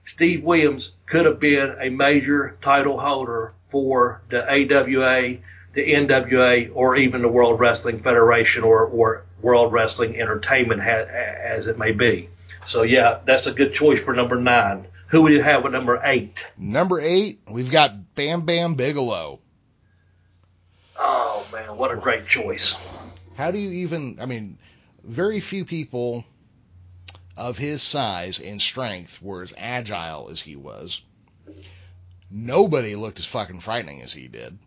Steve 0.04 0.44
Williams 0.44 0.92
could 1.06 1.26
have 1.26 1.40
been 1.40 1.76
a 1.80 1.88
major 1.90 2.56
title 2.62 2.98
holder 2.98 3.52
for 3.70 4.22
the 4.30 4.42
AWA, 4.42 5.38
the 5.72 5.92
NWA, 5.92 6.70
or 6.72 6.96
even 6.96 7.22
the 7.22 7.28
World 7.28 7.58
Wrestling 7.58 8.00
Federation 8.00 8.62
or, 8.62 8.84
or 8.86 9.24
World 9.42 9.72
Wrestling 9.72 10.18
Entertainment, 10.20 10.82
ha- 10.82 11.06
as 11.08 11.66
it 11.66 11.78
may 11.78 11.92
be. 11.92 12.28
So 12.66 12.82
yeah, 12.82 13.20
that's 13.24 13.46
a 13.46 13.52
good 13.52 13.74
choice 13.74 14.00
for 14.00 14.14
number 14.14 14.36
nine. 14.36 14.86
Who 15.08 15.22
would 15.22 15.32
you 15.32 15.42
have 15.42 15.64
with 15.64 15.72
number 15.72 16.00
eight? 16.04 16.46
Number 16.58 17.00
eight, 17.00 17.40
we've 17.48 17.70
got 17.70 18.14
Bam 18.14 18.42
Bam 18.42 18.74
Bigelow. 18.74 19.40
Oh 20.98 21.46
man, 21.50 21.76
what 21.76 21.92
a 21.92 21.96
great 21.96 22.26
choice. 22.26 22.74
How 23.36 23.50
do 23.50 23.58
you 23.58 23.70
even? 23.84 24.18
I 24.20 24.26
mean, 24.26 24.58
very 25.08 25.40
few 25.40 25.64
people 25.64 26.24
of 27.36 27.56
his 27.56 27.82
size 27.82 28.38
and 28.40 28.60
strength 28.60 29.22
were 29.22 29.42
as 29.42 29.54
agile 29.56 30.28
as 30.30 30.40
he 30.40 30.56
was, 30.56 31.00
nobody 32.30 32.94
looked 32.94 33.18
as 33.18 33.26
fucking 33.26 33.60
frightening 33.60 34.02
as 34.02 34.12
he 34.12 34.28
did. 34.28 34.58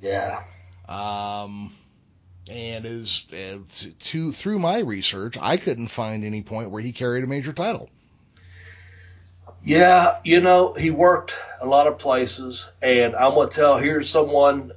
Yeah. 0.00 0.42
Um, 0.88 1.74
and 2.48 2.84
as 2.84 3.24
uh, 3.32 3.58
to 4.00 4.32
through 4.32 4.58
my 4.58 4.80
research, 4.80 5.36
I 5.40 5.56
couldn't 5.56 5.88
find 5.88 6.24
any 6.24 6.42
point 6.42 6.70
where 6.70 6.82
he 6.82 6.92
carried 6.92 7.24
a 7.24 7.26
major 7.26 7.52
title. 7.52 7.88
Yeah, 9.62 10.18
you 10.24 10.40
know, 10.40 10.74
he 10.74 10.90
worked 10.90 11.34
a 11.60 11.66
lot 11.66 11.86
of 11.86 11.98
places, 11.98 12.70
and 12.82 13.16
I'm 13.16 13.34
gonna 13.34 13.48
tell 13.48 13.78
here's 13.78 14.10
someone. 14.10 14.72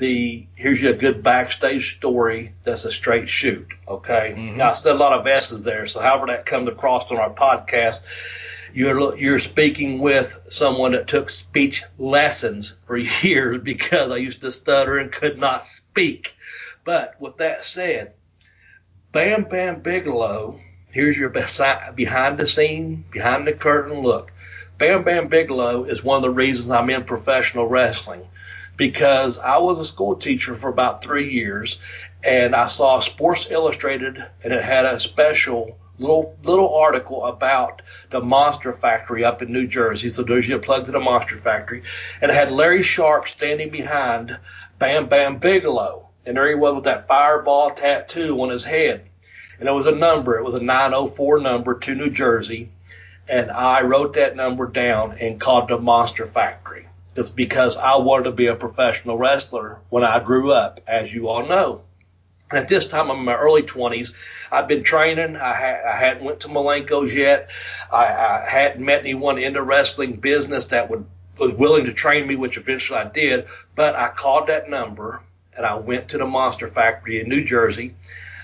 The 0.00 0.46
here's 0.54 0.80
your 0.80 0.94
good 0.94 1.22
backstage 1.22 1.96
story 1.98 2.54
that's 2.64 2.86
a 2.86 2.90
straight 2.90 3.28
shoot. 3.28 3.68
Okay, 3.86 4.34
Mhm. 4.34 4.56
now 4.56 4.70
I 4.70 4.72
said 4.72 4.96
a 4.96 4.98
lot 4.98 5.12
of 5.12 5.26
S's 5.26 5.62
there, 5.62 5.84
so 5.84 6.00
however 6.00 6.26
that 6.28 6.46
comes 6.46 6.68
across 6.68 7.10
on 7.12 7.18
our 7.18 7.28
podcast, 7.30 7.98
you're 8.72 9.14
you're 9.18 9.38
speaking 9.38 9.98
with 9.98 10.40
someone 10.48 10.92
that 10.92 11.06
took 11.06 11.28
speech 11.28 11.84
lessons 11.98 12.72
for 12.86 12.96
years 13.22 13.60
because 13.62 14.10
I 14.10 14.16
used 14.16 14.40
to 14.40 14.50
stutter 14.50 14.96
and 14.96 15.12
could 15.12 15.38
not 15.38 15.66
speak. 15.66 16.34
But 16.82 17.20
with 17.20 17.36
that 17.36 17.62
said, 17.62 18.12
Bam 19.12 19.44
Bam 19.44 19.80
Bigelow, 19.80 20.58
here's 20.92 21.18
your 21.18 21.28
behind 21.28 22.38
the 22.38 22.46
scene, 22.46 23.04
behind 23.10 23.46
the 23.46 23.52
curtain 23.52 24.00
look. 24.00 24.32
Bam 24.78 25.04
Bam 25.04 25.28
Bigelow 25.28 25.84
is 25.84 26.02
one 26.02 26.16
of 26.16 26.22
the 26.22 26.30
reasons 26.30 26.70
I'm 26.70 26.88
in 26.88 27.04
professional 27.04 27.66
wrestling 27.66 28.22
because 28.80 29.36
I 29.36 29.58
was 29.58 29.78
a 29.78 29.84
school 29.84 30.16
teacher 30.16 30.56
for 30.56 30.70
about 30.70 31.04
three 31.04 31.34
years 31.34 31.76
and 32.24 32.56
I 32.56 32.64
saw 32.64 32.98
Sports 33.00 33.46
Illustrated 33.50 34.24
and 34.42 34.54
it 34.54 34.64
had 34.64 34.86
a 34.86 34.98
special 34.98 35.76
little 35.98 36.34
little 36.44 36.74
article 36.74 37.26
about 37.26 37.82
the 38.10 38.22
Monster 38.22 38.72
Factory 38.72 39.22
up 39.22 39.42
in 39.42 39.52
New 39.52 39.66
Jersey. 39.66 40.08
So 40.08 40.22
there's 40.22 40.48
your 40.48 40.60
plug 40.60 40.86
to 40.86 40.92
the 40.92 40.98
Monster 40.98 41.36
Factory. 41.36 41.82
And 42.22 42.30
it 42.30 42.34
had 42.34 42.50
Larry 42.50 42.82
Sharpe 42.82 43.28
standing 43.28 43.68
behind 43.68 44.38
Bam 44.78 45.10
Bam 45.10 45.36
Bigelow. 45.36 46.08
And 46.24 46.38
there 46.38 46.48
he 46.48 46.54
was 46.54 46.76
with 46.76 46.84
that 46.84 47.06
fireball 47.06 47.68
tattoo 47.68 48.40
on 48.40 48.48
his 48.48 48.64
head. 48.64 49.04
And 49.58 49.68
it 49.68 49.72
was 49.72 49.84
a 49.84 49.92
number. 49.92 50.38
It 50.38 50.44
was 50.44 50.54
a 50.54 50.62
904 50.62 51.40
number 51.40 51.78
to 51.80 51.94
New 51.94 52.08
Jersey. 52.08 52.70
And 53.28 53.50
I 53.50 53.82
wrote 53.82 54.14
that 54.14 54.36
number 54.36 54.66
down 54.68 55.18
and 55.20 55.38
called 55.38 55.68
the 55.68 55.76
Monster 55.76 56.24
Factory. 56.24 56.86
It's 57.16 57.28
because 57.28 57.76
I 57.76 57.96
wanted 57.96 58.24
to 58.24 58.32
be 58.32 58.46
a 58.46 58.54
professional 58.54 59.18
wrestler 59.18 59.80
when 59.88 60.04
I 60.04 60.20
grew 60.20 60.52
up, 60.52 60.80
as 60.86 61.12
you 61.12 61.28
all 61.28 61.46
know. 61.46 61.82
At 62.52 62.68
this 62.68 62.86
time, 62.86 63.10
I'm 63.10 63.18
in 63.18 63.24
my 63.24 63.36
early 63.36 63.62
20s. 63.62 64.12
I've 64.50 64.66
been 64.66 64.82
training. 64.82 65.36
I, 65.36 65.54
ha- 65.54 65.88
I 65.92 65.96
hadn't 65.96 66.24
went 66.24 66.40
to 66.40 66.48
Malenko's 66.48 67.14
yet. 67.14 67.50
I, 67.92 68.06
I 68.06 68.46
hadn't 68.48 68.84
met 68.84 69.00
anyone 69.00 69.38
in 69.38 69.52
the 69.52 69.62
wrestling 69.62 70.14
business 70.14 70.66
that 70.66 70.90
would 70.90 71.06
was 71.38 71.54
willing 71.54 71.86
to 71.86 71.92
train 71.92 72.26
me, 72.26 72.36
which 72.36 72.58
eventually 72.58 72.98
I 72.98 73.08
did. 73.08 73.46
But 73.74 73.96
I 73.96 74.08
called 74.08 74.48
that 74.48 74.68
number 74.68 75.22
and 75.56 75.64
I 75.64 75.76
went 75.76 76.08
to 76.08 76.18
the 76.18 76.26
Monster 76.26 76.68
Factory 76.68 77.20
in 77.20 77.28
New 77.28 77.44
Jersey. 77.44 77.94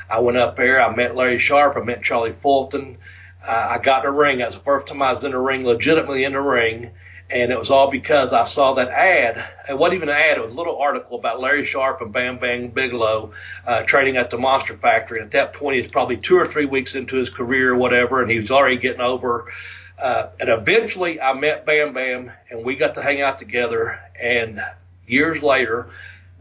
I 0.08 0.20
went 0.20 0.38
up 0.38 0.56
there. 0.56 0.80
I 0.80 0.94
met 0.94 1.14
Larry 1.14 1.38
Sharpe. 1.38 1.76
I 1.76 1.80
met 1.80 2.02
Charlie 2.02 2.32
Fulton. 2.32 2.98
Uh, 3.46 3.66
I 3.70 3.78
got 3.78 4.04
in 4.04 4.10
the 4.10 4.16
ring. 4.16 4.38
That 4.38 4.46
was 4.46 4.54
the 4.54 4.62
first 4.62 4.86
time 4.86 5.02
I 5.02 5.10
was 5.10 5.24
in 5.24 5.32
the 5.32 5.38
ring, 5.38 5.64
legitimately 5.64 6.24
in 6.24 6.32
the 6.32 6.40
ring. 6.40 6.90
And 7.28 7.50
it 7.50 7.58
was 7.58 7.70
all 7.70 7.90
because 7.90 8.32
I 8.32 8.44
saw 8.44 8.74
that 8.74 8.88
ad. 8.88 9.44
It 9.68 9.76
wasn't 9.76 9.96
even 9.96 10.08
an 10.08 10.14
ad. 10.14 10.38
It 10.38 10.44
was 10.44 10.54
a 10.54 10.56
little 10.56 10.78
article 10.78 11.18
about 11.18 11.40
Larry 11.40 11.64
Sharpe 11.64 12.00
and 12.00 12.12
Bam 12.12 12.38
Bam 12.38 12.68
Bigelow 12.68 13.32
uh, 13.66 13.82
training 13.82 14.16
at 14.16 14.30
the 14.30 14.38
Monster 14.38 14.76
Factory. 14.76 15.18
And 15.18 15.26
at 15.26 15.32
that 15.32 15.52
point, 15.52 15.76
he 15.76 15.82
was 15.82 15.90
probably 15.90 16.18
two 16.18 16.36
or 16.36 16.46
three 16.46 16.66
weeks 16.66 16.94
into 16.94 17.16
his 17.16 17.28
career 17.28 17.72
or 17.72 17.76
whatever, 17.76 18.22
and 18.22 18.30
he 18.30 18.38
was 18.38 18.52
already 18.52 18.76
getting 18.76 19.00
over. 19.00 19.52
Uh, 19.98 20.28
and 20.38 20.48
eventually, 20.48 21.20
I 21.20 21.32
met 21.32 21.66
Bam 21.66 21.94
Bam, 21.94 22.30
and 22.50 22.64
we 22.64 22.76
got 22.76 22.94
to 22.94 23.02
hang 23.02 23.22
out 23.22 23.38
together. 23.38 23.98
And 24.20 24.62
years 25.06 25.42
later, 25.42 25.88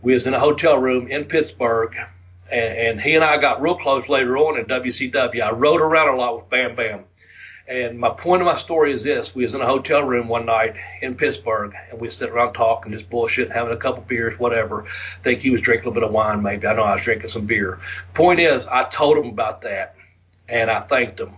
we 0.01 0.13
was 0.13 0.27
in 0.27 0.33
a 0.33 0.39
hotel 0.39 0.77
room 0.77 1.07
in 1.07 1.25
Pittsburgh, 1.25 1.95
and, 2.51 2.77
and 2.77 3.01
he 3.01 3.15
and 3.15 3.23
I 3.23 3.37
got 3.37 3.61
real 3.61 3.75
close 3.75 4.07
later 4.07 4.37
on 4.37 4.59
in 4.59 4.65
WCW. 4.65 5.41
I 5.41 5.51
rode 5.51 5.81
around 5.81 6.13
a 6.13 6.17
lot 6.17 6.35
with 6.37 6.49
Bam 6.49 6.75
Bam. 6.75 7.05
And 7.67 7.97
my 7.97 8.09
point 8.09 8.43
of 8.43 8.45
my 8.45 8.57
story 8.57 8.91
is 8.93 9.01
this: 9.01 9.33
we 9.33 9.43
was 9.43 9.55
in 9.55 9.61
a 9.61 9.65
hotel 9.65 10.03
room 10.03 10.27
one 10.27 10.45
night 10.45 10.75
in 11.01 11.15
Pittsburgh, 11.15 11.73
and 11.89 11.99
we 11.99 12.09
sit 12.11 12.29
around 12.29 12.53
talking, 12.53 12.91
just 12.91 13.09
bullshit, 13.09 13.51
having 13.51 13.73
a 13.73 13.77
couple 13.77 14.03
beers, 14.03 14.37
whatever. 14.37 14.85
I 14.85 15.23
think 15.23 15.39
he 15.39 15.49
was 15.49 15.61
drinking 15.61 15.87
a 15.87 15.89
little 15.89 16.01
bit 16.01 16.07
of 16.07 16.13
wine, 16.13 16.43
maybe. 16.43 16.67
I 16.67 16.75
know 16.75 16.83
I 16.83 16.93
was 16.93 17.03
drinking 17.03 17.29
some 17.29 17.47
beer. 17.47 17.79
Point 18.13 18.39
is, 18.39 18.67
I 18.67 18.83
told 18.83 19.17
him 19.17 19.29
about 19.29 19.61
that, 19.61 19.95
and 20.47 20.69
I 20.69 20.81
thanked 20.81 21.19
him. 21.19 21.31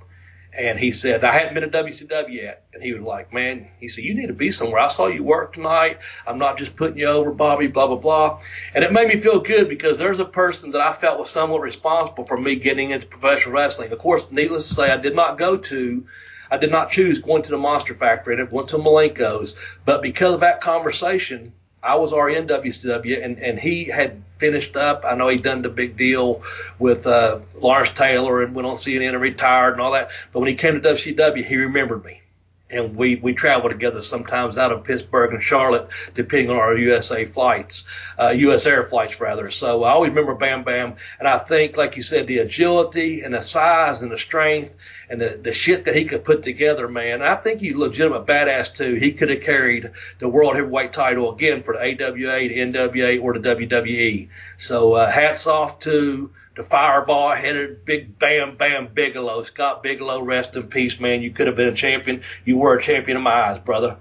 And 0.57 0.79
he 0.79 0.91
said, 0.91 1.23
I 1.23 1.31
hadn't 1.31 1.53
been 1.53 1.69
to 1.69 1.83
WCW 1.83 2.33
yet. 2.33 2.65
And 2.73 2.81
he 2.81 2.91
was 2.91 3.03
like, 3.03 3.31
man, 3.31 3.67
he 3.79 3.87
said, 3.87 4.03
you 4.03 4.15
need 4.15 4.25
to 4.25 4.33
be 4.33 4.49
somewhere. 4.49 4.81
I 4.81 4.87
saw 4.87 5.05
you 5.05 5.23
work 5.23 5.53
tonight. 5.53 5.99
I'm 6.25 6.39
not 6.39 6.57
just 6.57 6.75
putting 6.75 6.97
you 6.97 7.05
over, 7.05 7.29
Bobby, 7.29 7.67
blah, 7.67 7.85
blah, 7.85 7.97
blah. 7.97 8.41
And 8.73 8.83
it 8.83 8.91
made 8.91 9.07
me 9.07 9.21
feel 9.21 9.39
good 9.39 9.69
because 9.69 9.99
there's 9.99 10.17
a 10.17 10.25
person 10.25 10.71
that 10.71 10.81
I 10.81 10.93
felt 10.93 11.19
was 11.19 11.29
somewhat 11.29 11.61
responsible 11.61 12.25
for 12.25 12.37
me 12.37 12.55
getting 12.55 12.89
into 12.89 13.05
professional 13.05 13.53
wrestling. 13.53 13.91
Of 13.91 13.99
course, 13.99 14.31
needless 14.31 14.67
to 14.69 14.73
say, 14.73 14.89
I 14.89 14.97
did 14.97 15.15
not 15.15 15.37
go 15.37 15.57
to, 15.57 16.05
I 16.49 16.57
did 16.57 16.71
not 16.71 16.89
choose 16.89 17.19
going 17.19 17.43
to 17.43 17.51
the 17.51 17.57
Monster 17.57 17.93
Factory. 17.93 18.39
I 18.39 18.43
went 18.43 18.69
to 18.69 18.79
Malenko's. 18.79 19.55
But 19.85 20.01
because 20.01 20.33
of 20.33 20.39
that 20.39 20.61
conversation, 20.61 21.53
I 21.87 21.95
was 21.95 22.11
already 22.11 22.37
in 22.37 22.47
WCW, 22.47 23.23
and, 23.23 23.39
and 23.39 23.57
he 23.57 23.85
had 23.85 24.21
finished 24.39 24.75
up. 24.75 25.05
I 25.05 25.15
know 25.15 25.29
he'd 25.29 25.41
done 25.41 25.61
the 25.61 25.69
big 25.69 25.95
deal 25.95 26.43
with 26.79 27.07
uh, 27.07 27.39
Lawrence 27.55 27.91
Taylor 27.91 28.43
and 28.43 28.53
went 28.53 28.67
on 28.67 28.75
CNN 28.75 29.13
and 29.13 29.21
retired 29.21 29.71
and 29.71 29.81
all 29.81 29.93
that. 29.93 30.11
But 30.33 30.41
when 30.41 30.49
he 30.49 30.55
came 30.55 30.79
to 30.79 30.89
WCW, 30.89 31.45
he 31.45 31.55
remembered 31.55 32.03
me. 32.03 32.21
And 32.69 32.95
we, 32.97 33.15
we 33.15 33.33
travel 33.33 33.69
together 33.69 34.01
sometimes 34.01 34.57
out 34.57 34.73
of 34.73 34.83
Pittsburgh 34.83 35.33
and 35.33 35.41
Charlotte, 35.41 35.87
depending 36.15 36.49
on 36.49 36.57
our 36.57 36.75
USA 36.75 37.23
flights, 37.23 37.85
uh, 38.19 38.29
US 38.29 38.65
Air 38.65 38.83
flights 38.83 39.21
rather. 39.21 39.49
So 39.49 39.83
I 39.83 39.91
always 39.91 40.09
remember 40.09 40.35
Bam 40.35 40.63
Bam. 40.63 40.95
And 41.19 41.27
I 41.27 41.37
think, 41.37 41.77
like 41.77 41.95
you 41.95 42.01
said, 42.01 42.27
the 42.27 42.39
agility 42.39 43.21
and 43.21 43.33
the 43.33 43.41
size 43.41 44.01
and 44.01 44.11
the 44.11 44.17
strength 44.17 44.73
and 45.09 45.21
the, 45.21 45.39
the 45.41 45.53
shit 45.53 45.85
that 45.85 45.95
he 45.95 46.05
could 46.05 46.23
put 46.23 46.43
together, 46.43 46.87
man. 46.87 47.21
I 47.21 47.35
think 47.35 47.61
he's 47.61 47.75
legitimate 47.75 48.25
badass 48.25 48.75
too. 48.75 48.95
He 48.95 49.13
could 49.13 49.29
have 49.29 49.43
carried 49.43 49.91
the 50.19 50.27
world 50.27 50.55
heavyweight 50.55 50.91
title 50.91 51.33
again 51.33 51.61
for 51.63 51.73
the 51.73 51.79
AWA, 51.79 52.39
the 52.49 52.57
NWA, 52.57 53.21
or 53.23 53.37
the 53.37 53.55
WWE. 53.55 54.27
So 54.57 54.93
uh, 54.93 55.09
hats 55.09 55.47
off 55.47 55.79
to 55.79 56.31
the 56.57 56.63
fireball 56.63 57.35
headed 57.35 57.85
big 57.85 58.17
Bam 58.17 58.57
Bam 58.57 58.89
Bigelow. 58.93 59.43
Scott 59.43 59.83
Bigelow, 59.83 60.21
rest 60.21 60.55
in 60.55 60.63
peace, 60.63 60.99
man. 60.99 61.21
You 61.21 61.31
could 61.31 61.47
have 61.47 61.55
been 61.55 61.67
a 61.69 61.75
champion. 61.75 62.23
You 62.43 62.57
were 62.57 62.75
a 62.75 62.81
champion 62.81 63.15
in 63.15 63.23
my 63.23 63.31
eyes, 63.31 63.59
brother. 63.59 63.97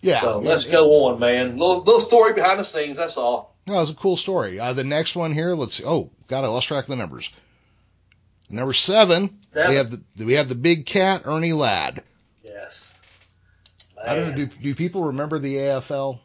Yeah. 0.00 0.20
So 0.20 0.40
yeah, 0.40 0.48
let's 0.48 0.66
yeah. 0.66 0.72
go 0.72 1.06
on, 1.06 1.20
man. 1.20 1.56
Little, 1.56 1.78
little 1.78 2.00
story 2.00 2.32
behind 2.32 2.58
the 2.58 2.64
scenes. 2.64 2.96
That's 2.96 3.16
all. 3.16 3.56
No, 3.66 3.80
it's 3.80 3.90
a 3.90 3.94
cool 3.94 4.16
story. 4.16 4.58
Uh, 4.58 4.72
the 4.72 4.84
next 4.84 5.16
one 5.16 5.32
here, 5.32 5.54
let's 5.54 5.76
see. 5.76 5.84
Oh, 5.84 6.10
got 6.26 6.44
it. 6.44 6.48
Lost 6.48 6.68
track 6.68 6.84
of 6.84 6.88
the 6.88 6.96
numbers. 6.96 7.30
Number 8.50 8.72
seven, 8.72 9.38
Seven. 9.48 9.70
we 9.70 9.76
have 9.76 9.90
the 9.90 10.24
we 10.24 10.32
have 10.34 10.48
the 10.48 10.54
big 10.54 10.86
cat 10.86 11.22
Ernie 11.24 11.52
Ladd. 11.52 12.02
Yes. 12.44 12.92
I 14.04 14.14
don't 14.14 14.30
know. 14.30 14.36
Do 14.36 14.46
do 14.46 14.74
people 14.74 15.04
remember 15.04 15.38
the 15.38 15.54
AFL? 15.54 16.20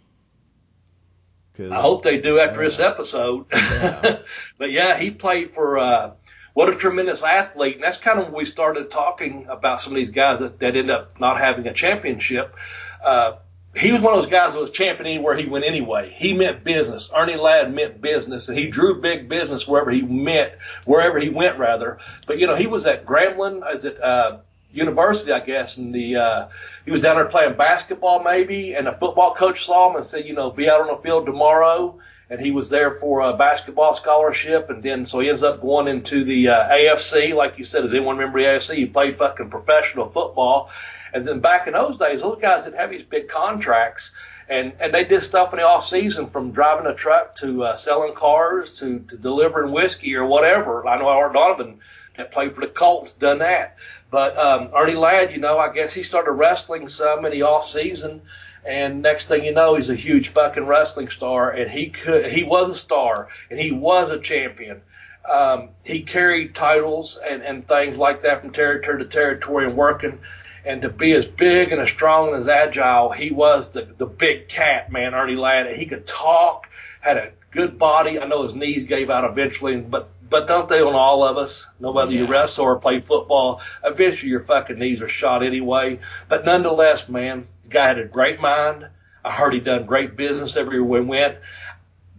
I 1.59 1.81
hope 1.81 2.03
they 2.03 2.17
do 2.19 2.39
after 2.39 2.61
Yeah. 2.61 2.67
this 2.69 2.79
episode. 2.79 3.45
Yeah. 3.53 4.19
but 4.57 4.71
yeah, 4.71 4.97
he 4.97 5.11
played 5.11 5.53
for 5.53 5.77
uh, 5.77 6.11
what 6.53 6.69
a 6.69 6.75
tremendous 6.75 7.23
athlete, 7.23 7.75
and 7.75 7.83
that's 7.83 7.97
kind 7.97 8.19
of 8.19 8.25
when 8.27 8.35
we 8.35 8.45
started 8.45 8.91
talking 8.91 9.47
about 9.49 9.81
some 9.81 9.93
of 9.93 9.97
these 9.97 10.09
guys 10.11 10.39
that, 10.39 10.59
that 10.59 10.75
end 10.75 10.89
up 10.89 11.19
not 11.19 11.37
having 11.39 11.67
a 11.67 11.73
championship. 11.73 12.55
Uh, 13.03 13.33
he 13.73 13.93
was 13.93 14.01
one 14.01 14.13
of 14.13 14.21
those 14.21 14.29
guys 14.29 14.53
that 14.53 14.59
was 14.59 14.69
champion 14.69 15.07
anywhere 15.07 15.37
he 15.37 15.45
went 15.45 15.63
anyway. 15.63 16.13
He 16.17 16.33
meant 16.33 16.63
business. 16.63 17.09
Ernie 17.15 17.37
Ladd 17.37 17.73
meant 17.73 18.01
business, 18.01 18.49
and 18.49 18.57
he 18.57 18.67
drew 18.67 18.99
big 18.99 19.29
business 19.29 19.65
wherever 19.65 19.89
he 19.91 20.01
went, 20.01 20.51
wherever 20.83 21.19
he 21.19 21.29
went 21.29 21.57
rather. 21.57 21.99
But 22.27 22.39
you 22.39 22.47
know, 22.47 22.55
he 22.55 22.67
was 22.67 22.85
at 22.85 23.05
Grambling, 23.05 23.63
is 23.75 23.85
it 23.85 24.01
uh, 24.03 24.39
University, 24.73 25.31
I 25.31 25.39
guess, 25.39 25.77
and 25.77 25.93
the 25.93 26.15
uh, 26.15 26.47
he 26.85 26.91
was 26.91 27.01
down 27.01 27.15
there 27.17 27.25
playing 27.25 27.57
basketball 27.57 28.23
maybe, 28.23 28.73
and 28.75 28.87
the 28.87 28.93
football 28.93 29.33
coach 29.33 29.65
saw 29.65 29.89
him 29.89 29.97
and 29.97 30.05
said, 30.05 30.25
you 30.25 30.33
know, 30.33 30.49
be 30.49 30.69
out 30.69 30.81
on 30.81 30.87
the 30.87 31.01
field 31.01 31.25
tomorrow. 31.25 31.99
And 32.29 32.39
he 32.39 32.51
was 32.51 32.69
there 32.69 32.93
for 32.93 33.19
a 33.19 33.35
basketball 33.35 33.93
scholarship, 33.93 34.69
and 34.69 34.81
then 34.81 35.05
so 35.05 35.19
he 35.19 35.27
ends 35.27 35.43
up 35.43 35.59
going 35.59 35.89
into 35.89 36.23
the 36.23 36.47
uh, 36.47 36.69
AFC, 36.69 37.35
like 37.35 37.57
you 37.57 37.65
said. 37.65 37.81
Does 37.81 37.91
anyone 37.91 38.17
remember 38.17 38.39
the 38.39 38.45
AFC? 38.45 38.75
He 38.75 38.85
played 38.85 39.17
fucking 39.17 39.49
professional 39.49 40.09
football, 40.09 40.69
and 41.13 41.27
then 41.27 41.41
back 41.41 41.67
in 41.67 41.73
those 41.73 41.97
days, 41.97 42.21
those 42.21 42.39
guys 42.41 42.63
didn't 42.63 42.79
have 42.79 42.89
these 42.89 43.03
big 43.03 43.27
contracts, 43.27 44.11
and 44.47 44.71
and 44.79 44.93
they 44.93 45.03
did 45.03 45.23
stuff 45.23 45.51
in 45.51 45.59
the 45.59 45.65
off 45.65 45.85
season 45.85 46.29
from 46.29 46.51
driving 46.51 46.85
a 46.85 46.95
truck 46.95 47.35
to 47.35 47.65
uh, 47.65 47.75
selling 47.75 48.15
cars 48.15 48.79
to 48.79 48.99
to 48.99 49.17
delivering 49.17 49.73
whiskey 49.73 50.15
or 50.15 50.25
whatever. 50.25 50.87
I 50.87 50.97
know 50.97 51.09
Art 51.09 51.33
Donovan 51.33 51.81
that 52.17 52.31
played 52.31 52.55
for 52.55 52.61
the 52.61 52.67
Colts 52.67 53.13
done 53.13 53.39
that, 53.39 53.75
but 54.11 54.37
um, 54.37 54.69
Ernie 54.75 54.95
Ladd, 54.95 55.31
you 55.31 55.39
know, 55.39 55.57
I 55.57 55.73
guess 55.73 55.93
he 55.93 56.03
started 56.03 56.33
wrestling 56.33 56.89
some 56.89 57.25
in 57.25 57.31
the 57.31 57.43
off 57.43 57.65
season. 57.65 58.21
And 58.63 59.01
next 59.01 59.27
thing 59.27 59.43
you 59.43 59.53
know, 59.53 59.75
he's 59.75 59.89
a 59.89 59.95
huge 59.95 60.29
fucking 60.29 60.67
wrestling 60.67 61.09
star, 61.09 61.49
and 61.49 61.71
he 61.71 61.89
could, 61.89 62.31
he 62.31 62.43
was 62.43 62.69
a 62.69 62.75
star, 62.75 63.29
and 63.49 63.59
he 63.59 63.71
was 63.71 64.11
a 64.11 64.19
champion. 64.19 64.81
Um, 65.27 65.69
he 65.83 66.01
carried 66.01 66.53
titles 66.53 67.17
and, 67.27 67.41
and 67.41 67.67
things 67.67 67.97
like 67.97 68.23
that 68.23 68.41
from 68.41 68.51
territory 68.51 68.99
to 68.99 69.05
territory 69.05 69.65
and 69.65 69.75
working. 69.75 70.19
And 70.63 70.83
to 70.83 70.89
be 70.89 71.13
as 71.13 71.25
big 71.25 71.71
and 71.71 71.81
as 71.81 71.89
strong 71.89 72.29
and 72.29 72.37
as 72.37 72.47
agile, 72.47 73.11
he 73.11 73.31
was 73.31 73.69
the, 73.69 73.87
the 73.97 74.05
big 74.05 74.47
cat, 74.47 74.91
man, 74.91 75.15
Ernie 75.15 75.33
Ladd. 75.33 75.75
He 75.75 75.87
could 75.87 76.05
talk, 76.05 76.69
had 76.99 77.17
a 77.17 77.31
good 77.49 77.79
body. 77.79 78.19
I 78.19 78.27
know 78.27 78.43
his 78.43 78.53
knees 78.53 78.83
gave 78.83 79.09
out 79.09 79.25
eventually, 79.25 79.77
but 79.77 80.09
but 80.31 80.47
don't 80.47 80.69
they 80.69 80.81
on 80.81 80.95
all 80.95 81.25
of 81.25 81.37
us? 81.37 81.67
No 81.81 81.91
whether 81.91 82.13
you 82.13 82.25
wrestle 82.25 82.63
or 82.63 82.79
play 82.79 83.01
football, 83.01 83.61
eventually 83.83 84.31
your 84.31 84.41
fucking 84.41 84.79
knees 84.79 85.01
are 85.01 85.09
shot 85.09 85.43
anyway. 85.43 85.99
But 86.29 86.45
nonetheless, 86.45 87.09
man, 87.09 87.47
the 87.63 87.69
guy 87.69 87.87
had 87.89 87.99
a 87.99 88.05
great 88.05 88.39
mind. 88.39 88.87
I 89.25 89.31
heard 89.31 89.53
he 89.53 89.59
done 89.59 89.85
great 89.85 90.15
business 90.15 90.55
everywhere 90.55 91.01
we 91.01 91.07
went. 91.07 91.37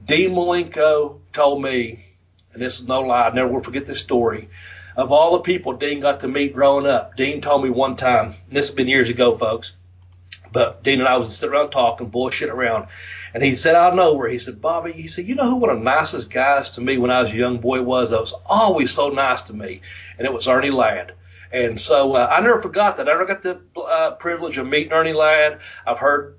Dean 0.04 0.32
Malenko 0.32 1.20
told 1.32 1.62
me, 1.62 2.04
and 2.52 2.62
this 2.62 2.80
is 2.80 2.86
no 2.86 3.00
lie, 3.00 3.28
I 3.28 3.34
never 3.34 3.48
will 3.48 3.62
forget 3.62 3.86
this 3.86 4.00
story. 4.00 4.50
Of 4.94 5.10
all 5.10 5.32
the 5.32 5.40
people 5.40 5.72
Dean 5.72 6.00
got 6.00 6.20
to 6.20 6.28
meet 6.28 6.52
growing 6.52 6.86
up, 6.86 7.16
Dean 7.16 7.40
told 7.40 7.64
me 7.64 7.70
one 7.70 7.96
time, 7.96 8.34
and 8.46 8.56
this 8.56 8.66
has 8.66 8.74
been 8.74 8.88
years 8.88 9.08
ago, 9.08 9.34
folks, 9.38 9.72
but 10.52 10.82
Dean 10.82 11.00
and 11.00 11.08
I 11.08 11.16
was 11.16 11.34
sitting 11.34 11.54
around 11.54 11.70
talking, 11.70 12.08
bullshit 12.08 12.50
around, 12.50 12.88
and 13.34 13.42
he 13.42 13.54
said 13.54 13.74
out 13.74 13.92
of 13.92 13.96
nowhere, 13.96 14.28
he 14.28 14.38
said, 14.38 14.60
Bobby, 14.60 14.92
he 14.92 15.08
said, 15.08 15.26
you 15.26 15.34
know 15.34 15.48
who 15.48 15.56
one 15.56 15.70
of 15.70 15.78
the 15.78 15.84
nicest 15.84 16.30
guys 16.30 16.70
to 16.70 16.80
me 16.80 16.98
when 16.98 17.10
I 17.10 17.22
was 17.22 17.30
a 17.32 17.36
young 17.36 17.58
boy 17.58 17.82
was? 17.82 18.10
That 18.10 18.20
was 18.20 18.34
always 18.46 18.92
so 18.92 19.08
nice 19.08 19.42
to 19.42 19.54
me, 19.54 19.80
and 20.18 20.26
it 20.26 20.32
was 20.32 20.48
Ernie 20.48 20.70
Ladd. 20.70 21.12
And 21.52 21.78
so 21.78 22.14
uh, 22.14 22.28
I 22.30 22.40
never 22.40 22.62
forgot 22.62 22.96
that. 22.96 23.08
I 23.08 23.12
never 23.12 23.26
got 23.26 23.42
the 23.42 23.60
uh, 23.78 24.12
privilege 24.12 24.58
of 24.58 24.66
meeting 24.66 24.92
Ernie 24.92 25.12
Ladd. 25.12 25.60
I've 25.86 25.98
heard, 25.98 26.36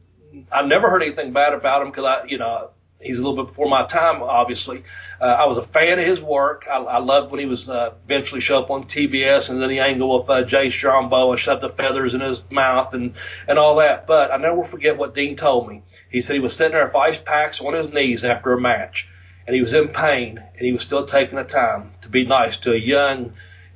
I've 0.51 0.65
never 0.65 0.89
heard 0.89 1.03
anything 1.03 1.33
bad 1.33 1.53
about 1.53 1.83
him 1.83 1.89
because 1.89 2.05
I, 2.05 2.25
you 2.25 2.39
know, 2.39 2.71
he's 3.03 3.19
a 3.19 3.21
little 3.21 3.43
bit 3.43 3.51
before 3.51 3.69
my 3.69 3.85
time, 3.85 4.21
obviously. 4.21 4.83
Uh, 5.19 5.25
I 5.25 5.45
was 5.45 5.57
a 5.57 5.63
fan 5.63 5.99
of 5.99 6.05
his 6.05 6.21
work. 6.21 6.65
I, 6.69 6.77
I 6.77 6.97
loved 6.99 7.31
when 7.31 7.39
he 7.39 7.45
was 7.45 7.69
uh, 7.69 7.93
eventually 8.05 8.41
show 8.41 8.59
up 8.59 8.69
on 8.69 8.85
TBS 8.85 9.49
and 9.49 9.61
then 9.61 9.69
he 9.69 9.79
angle 9.79 10.19
with 10.19 10.29
uh, 10.29 10.43
Jay 10.43 10.69
Strongbow 10.69 11.31
and 11.31 11.39
shove 11.39 11.61
the 11.61 11.69
feathers 11.69 12.13
in 12.13 12.21
his 12.21 12.43
mouth 12.49 12.93
and 12.93 13.13
and 13.47 13.59
all 13.59 13.75
that. 13.77 14.07
But 14.07 14.31
I 14.31 14.37
never 14.37 14.63
forget 14.63 14.97
what 14.97 15.15
Dean 15.15 15.35
told 15.35 15.67
me. 15.67 15.83
He 16.09 16.21
said 16.21 16.33
he 16.33 16.39
was 16.39 16.55
sitting 16.55 16.73
there 16.73 16.85
with 16.85 16.95
ice 16.95 17.17
packs 17.17 17.61
on 17.61 17.73
his 17.73 17.91
knees 17.93 18.23
after 18.23 18.53
a 18.53 18.59
match, 18.59 19.07
and 19.45 19.55
he 19.55 19.61
was 19.61 19.73
in 19.73 19.89
pain, 19.89 20.37
and 20.37 20.65
he 20.65 20.71
was 20.71 20.81
still 20.81 21.05
taking 21.05 21.37
the 21.37 21.43
time 21.43 21.91
to 22.01 22.09
be 22.09 22.25
nice 22.25 22.57
to 22.57 22.73
a 22.73 22.77
young. 22.77 23.33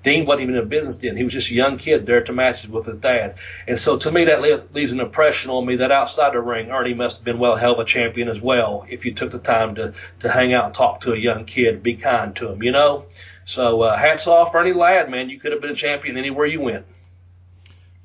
Dean 0.07 0.25
wasn't 0.25 0.43
even 0.43 0.55
in 0.55 0.67
business 0.69 0.95
then. 0.95 1.17
He 1.17 1.23
was 1.25 1.33
just 1.33 1.49
a 1.49 1.53
young 1.53 1.77
kid 1.77 2.05
there 2.05 2.21
to 2.21 2.31
the 2.31 2.35
matches 2.35 2.69
with 2.69 2.85
his 2.85 2.95
dad. 2.95 3.35
And 3.67 3.77
so 3.77 3.97
to 3.97 4.09
me, 4.09 4.23
that 4.25 4.41
leaves 4.73 4.93
an 4.93 5.01
impression 5.01 5.51
on 5.51 5.65
me 5.65 5.75
that 5.77 5.91
outside 5.91 6.33
the 6.33 6.39
ring, 6.39 6.71
Ernie 6.71 6.93
must 6.93 7.17
have 7.17 7.25
been 7.25 7.39
well 7.39 7.57
hell 7.57 7.73
of 7.73 7.79
a 7.79 7.85
champion 7.85 8.29
as 8.29 8.39
well 8.39 8.85
if 8.89 9.03
you 9.03 9.13
took 9.13 9.31
the 9.31 9.39
time 9.39 9.75
to, 9.75 9.93
to 10.21 10.31
hang 10.31 10.53
out 10.53 10.65
and 10.65 10.73
talk 10.73 11.01
to 11.01 11.11
a 11.11 11.17
young 11.17 11.43
kid, 11.43 11.83
be 11.83 11.95
kind 11.95 12.33
to 12.37 12.49
him, 12.49 12.63
you 12.63 12.71
know? 12.71 13.05
So 13.43 13.81
uh, 13.81 13.97
hats 13.97 14.27
off, 14.27 14.55
Ernie 14.55 14.71
Ladd, 14.71 15.11
man. 15.11 15.29
You 15.29 15.41
could 15.41 15.51
have 15.51 15.59
been 15.59 15.71
a 15.71 15.75
champion 15.75 16.17
anywhere 16.17 16.45
you 16.45 16.61
went. 16.61 16.85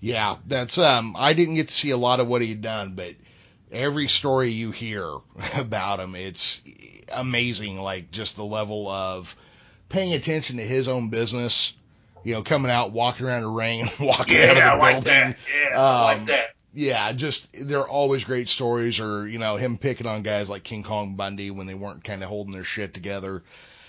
Yeah, 0.00 0.38
that's 0.44 0.78
um 0.78 1.14
I 1.16 1.34
didn't 1.34 1.54
get 1.54 1.68
to 1.68 1.74
see 1.74 1.90
a 1.90 1.96
lot 1.96 2.18
of 2.18 2.26
what 2.26 2.42
he'd 2.42 2.62
done, 2.62 2.96
but 2.96 3.14
every 3.70 4.08
story 4.08 4.50
you 4.50 4.72
hear 4.72 5.18
about 5.54 6.00
him, 6.00 6.16
it's 6.16 6.62
amazing 7.12 7.78
like 7.78 8.10
just 8.10 8.34
the 8.34 8.44
level 8.44 8.88
of 8.88 9.36
paying 9.88 10.14
attention 10.14 10.56
to 10.56 10.64
his 10.64 10.88
own 10.88 11.10
business, 11.10 11.72
you 12.24 12.34
know, 12.34 12.42
coming 12.42 12.70
out, 12.70 12.92
walking 12.92 13.26
around 13.26 13.42
the 13.42 13.48
ring, 13.48 13.90
walking 14.00 14.36
out 14.38 14.56
of 14.56 14.56
the 14.56 14.76
like 14.76 15.04
building. 15.04 15.12
that. 15.12 15.36
Yeah, 15.70 15.78
I 15.80 16.12
Um, 16.12 16.18
like 16.18 16.26
that. 16.28 16.46
Yeah, 16.74 17.12
just 17.12 17.48
they're 17.52 17.86
always 17.86 18.24
great 18.24 18.48
stories 18.48 18.98
or, 18.98 19.28
you 19.28 19.38
know, 19.38 19.56
him 19.56 19.76
picking 19.76 20.06
on 20.06 20.22
guys 20.22 20.48
like 20.48 20.62
King 20.62 20.82
Kong 20.82 21.16
Bundy 21.16 21.50
when 21.50 21.66
they 21.66 21.74
weren't 21.74 22.02
kind 22.02 22.22
of 22.22 22.30
holding 22.30 22.54
their 22.54 22.64
shit 22.64 22.94
together. 22.94 23.42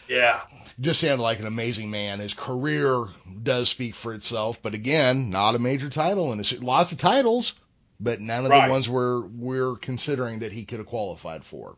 Yeah. 0.09 0.41
Just 0.81 0.99
sounded 0.99 1.23
like 1.23 1.39
an 1.39 1.47
amazing 1.47 1.89
man. 1.91 2.19
His 2.19 2.33
career 2.33 3.05
does 3.41 3.69
speak 3.69 3.95
for 3.95 4.13
itself, 4.13 4.61
but 4.61 4.73
again, 4.73 5.29
not 5.29 5.55
a 5.55 5.59
major 5.59 5.89
title 5.89 6.33
and 6.33 6.41
it's 6.41 6.51
lots 6.51 6.91
of 6.91 6.97
titles, 6.97 7.53
but 8.01 8.19
none 8.19 8.43
of 8.43 8.51
Right. 8.51 8.65
the 8.67 8.71
ones 8.71 8.89
we're 8.89 9.21
we're 9.21 9.75
considering 9.77 10.39
that 10.39 10.51
he 10.51 10.65
could 10.65 10.79
have 10.79 10.87
qualified 10.87 11.45
for. 11.45 11.77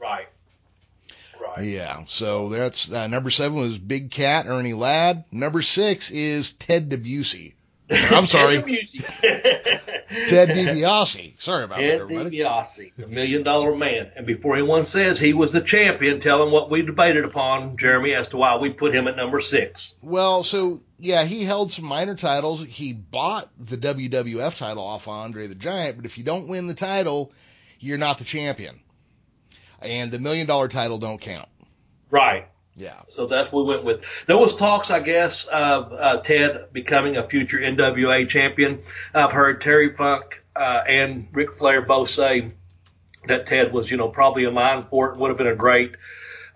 Right. 0.00 0.26
Right. 1.56 1.66
Yeah, 1.66 2.04
so 2.06 2.50
that's 2.50 2.90
uh, 2.90 3.06
number 3.06 3.30
seven 3.30 3.58
was 3.58 3.78
Big 3.78 4.10
Cat 4.10 4.46
Ernie 4.46 4.74
Ladd. 4.74 5.24
Number 5.32 5.62
six 5.62 6.10
is 6.10 6.52
Ted 6.52 6.90
DeBusy. 6.90 7.54
I'm 7.88 8.26
sorry, 8.26 8.56
Ted 9.22 10.48
DiBiase. 10.48 11.40
Sorry 11.40 11.64
about 11.64 11.78
that, 11.78 11.84
Ted 11.84 12.00
everybody. 12.00 12.38
DiBiase, 12.38 12.92
the 12.96 13.06
million 13.06 13.42
dollar 13.44 13.76
man. 13.76 14.10
And 14.16 14.26
before 14.26 14.56
anyone 14.56 14.84
says 14.84 15.18
he 15.18 15.32
was 15.32 15.52
the 15.52 15.60
champion, 15.60 16.20
tell 16.20 16.42
him 16.42 16.50
what 16.50 16.68
we 16.68 16.82
debated 16.82 17.24
upon, 17.24 17.76
Jeremy, 17.76 18.14
as 18.14 18.28
to 18.28 18.36
why 18.36 18.56
we 18.56 18.70
put 18.70 18.94
him 18.94 19.06
at 19.06 19.16
number 19.16 19.40
six. 19.40 19.94
Well, 20.02 20.42
so 20.42 20.80
yeah, 20.98 21.24
he 21.24 21.44
held 21.44 21.70
some 21.70 21.84
minor 21.84 22.16
titles. 22.16 22.64
He 22.64 22.92
bought 22.92 23.50
the 23.58 23.76
WWF 23.76 24.56
title 24.58 24.84
off 24.84 25.06
Andre 25.06 25.46
the 25.46 25.54
Giant, 25.54 25.96
but 25.96 26.06
if 26.06 26.18
you 26.18 26.24
don't 26.24 26.48
win 26.48 26.66
the 26.66 26.74
title, 26.74 27.32
you're 27.78 27.98
not 27.98 28.18
the 28.18 28.24
champion. 28.24 28.80
And 29.80 30.10
the 30.10 30.18
million 30.18 30.46
dollar 30.46 30.68
title 30.68 30.98
don't 30.98 31.20
count. 31.20 31.48
Right. 32.10 32.48
Yeah. 32.76 33.00
So 33.08 33.26
that's 33.26 33.50
what 33.50 33.64
we 33.64 33.74
went 33.74 33.84
with. 33.84 34.04
There 34.26 34.36
was 34.36 34.54
talks, 34.54 34.90
I 34.90 35.00
guess, 35.00 35.44
of 35.44 35.92
uh, 35.92 36.20
Ted 36.20 36.72
becoming 36.72 37.16
a 37.16 37.26
future 37.26 37.58
NWA 37.58 38.28
champion. 38.28 38.82
I've 39.14 39.32
heard 39.32 39.62
Terry 39.62 39.94
Funk 39.94 40.42
uh, 40.54 40.82
and 40.86 41.28
Ric 41.32 41.54
Flair 41.54 41.80
both 41.82 42.10
say 42.10 42.52
that 43.28 43.46
Ted 43.46 43.72
was, 43.72 43.90
you 43.90 43.96
know, 43.96 44.08
probably 44.08 44.44
in 44.44 44.54
line 44.54 44.84
for 44.90 45.10
it. 45.10 45.18
Would 45.18 45.28
have 45.28 45.38
been 45.38 45.46
a 45.46 45.56
great, 45.56 45.96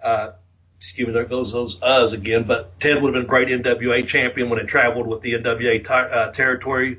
uh, 0.02 0.32
excuse 0.78 1.08
me, 1.08 1.14
there 1.14 1.24
goes 1.24 1.52
those 1.52 1.76
uhs 1.76 2.12
again. 2.12 2.44
But 2.44 2.78
Ted 2.80 3.00
would 3.00 3.14
have 3.14 3.14
been 3.14 3.24
a 3.24 3.26
great 3.26 3.48
NWA 3.48 4.06
champion 4.06 4.50
when 4.50 4.58
it 4.58 4.66
traveled 4.66 5.06
with 5.06 5.22
the 5.22 5.32
NWA 5.32 5.88
uh, 5.90 6.32
territory. 6.32 6.98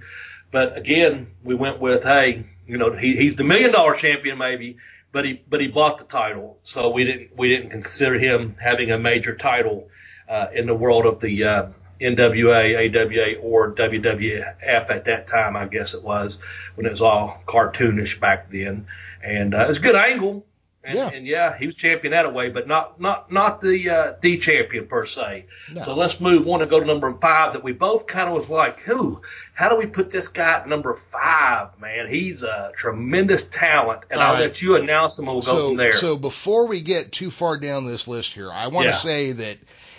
But 0.52 0.78
again, 0.78 1.28
we 1.44 1.54
went 1.54 1.80
with, 1.80 2.04
hey, 2.04 2.46
you 2.66 2.78
know, 2.78 2.92
he, 2.92 3.16
he's 3.16 3.36
the 3.36 3.44
million 3.44 3.72
dollar 3.72 3.94
champion 3.94 4.38
maybe, 4.38 4.78
but 5.12 5.26
he 5.26 5.42
but 5.50 5.60
he 5.62 5.68
bought 5.68 5.98
the 5.98 6.04
title, 6.06 6.60
so 6.64 6.90
we 6.90 7.04
didn't 7.04 7.38
we 7.38 7.50
didn't 7.50 7.70
consider 7.70 8.18
him 8.18 8.56
having 8.60 8.92
a 8.92 8.98
major 8.98 9.36
title 9.36 9.90
uh, 10.30 10.48
in 10.54 10.66
the 10.68 10.76
world 10.76 11.06
of 11.06 11.20
the 11.20 11.44
uh, 11.44 11.68
NWA, 12.00 12.90
AWA, 12.90 13.42
or 13.42 13.74
WWF 13.74 14.56
at 14.90 15.06
that 15.06 15.28
time. 15.28 15.56
I 15.56 15.66
guess 15.66 15.94
it 15.94 16.04
was 16.04 16.40
when 16.76 16.86
it 16.86 16.90
was 16.90 17.02
all 17.02 17.42
cartoonish 17.46 18.20
back 18.20 18.52
then, 18.52 18.88
and 19.24 19.54
uh, 19.54 19.66
it's 19.68 19.78
a 19.78 19.82
good 19.82 19.96
angle. 19.96 20.46
And 20.84 20.98
Yeah. 20.98 21.10
and 21.10 21.28
yeah, 21.28 21.56
he 21.58 21.68
was 21.68 21.76
champion 21.76 22.12
that 22.12 22.34
way, 22.34 22.50
but 22.50 22.68
not 22.68 23.00
not 23.00 23.32
not 23.32 23.62
the 23.62 23.88
uh, 23.90 24.14
the 24.20 24.38
champion 24.40 24.88
per 24.88 25.06
se. 25.06 25.46
No. 25.72 25.82
So 25.84 25.94
let's 25.94 26.20
move 26.20 26.48
on 26.48 26.62
and 26.62 26.70
go 26.72 26.80
to 26.80 26.86
number 26.88 27.14
five. 27.22 27.54
That 27.54 27.64
we 27.64 27.72
both 27.72 28.08
kind 28.08 28.28
of 28.28 28.36
was 28.36 28.50
like, 28.50 28.80
who? 28.82 29.22
How 29.54 29.70
do 29.70 29.76
we 29.76 29.86
put 29.86 30.10
this 30.10 30.28
guy 30.28 30.54
at 30.54 30.68
number 30.68 30.96
five? 30.96 31.80
Man, 31.80 32.08
he's 32.10 32.42
a 32.42 32.72
tremendous 32.76 33.44
talent, 33.44 34.02
and 34.10 34.20
All 34.20 34.28
I'll 34.30 34.34
right. 34.34 34.42
let 34.42 34.62
you 34.64 34.76
announce 34.76 35.20
him. 35.20 35.26
and 35.28 35.34
We'll 35.36 35.42
go 35.44 35.52
so, 35.52 35.68
from 35.70 35.78
there. 35.78 35.94
so 35.94 36.18
before 36.18 36.66
we 36.68 36.82
get 36.82 37.12
too 37.12 37.30
far 37.30 37.58
down 37.60 37.86
this 37.86 38.08
list 38.08 38.34
here, 38.34 38.52
I 38.52 38.68
want 38.68 38.86
to 38.86 38.90
Yeah. 38.90 38.96
say 38.96 39.32
that 39.34 39.58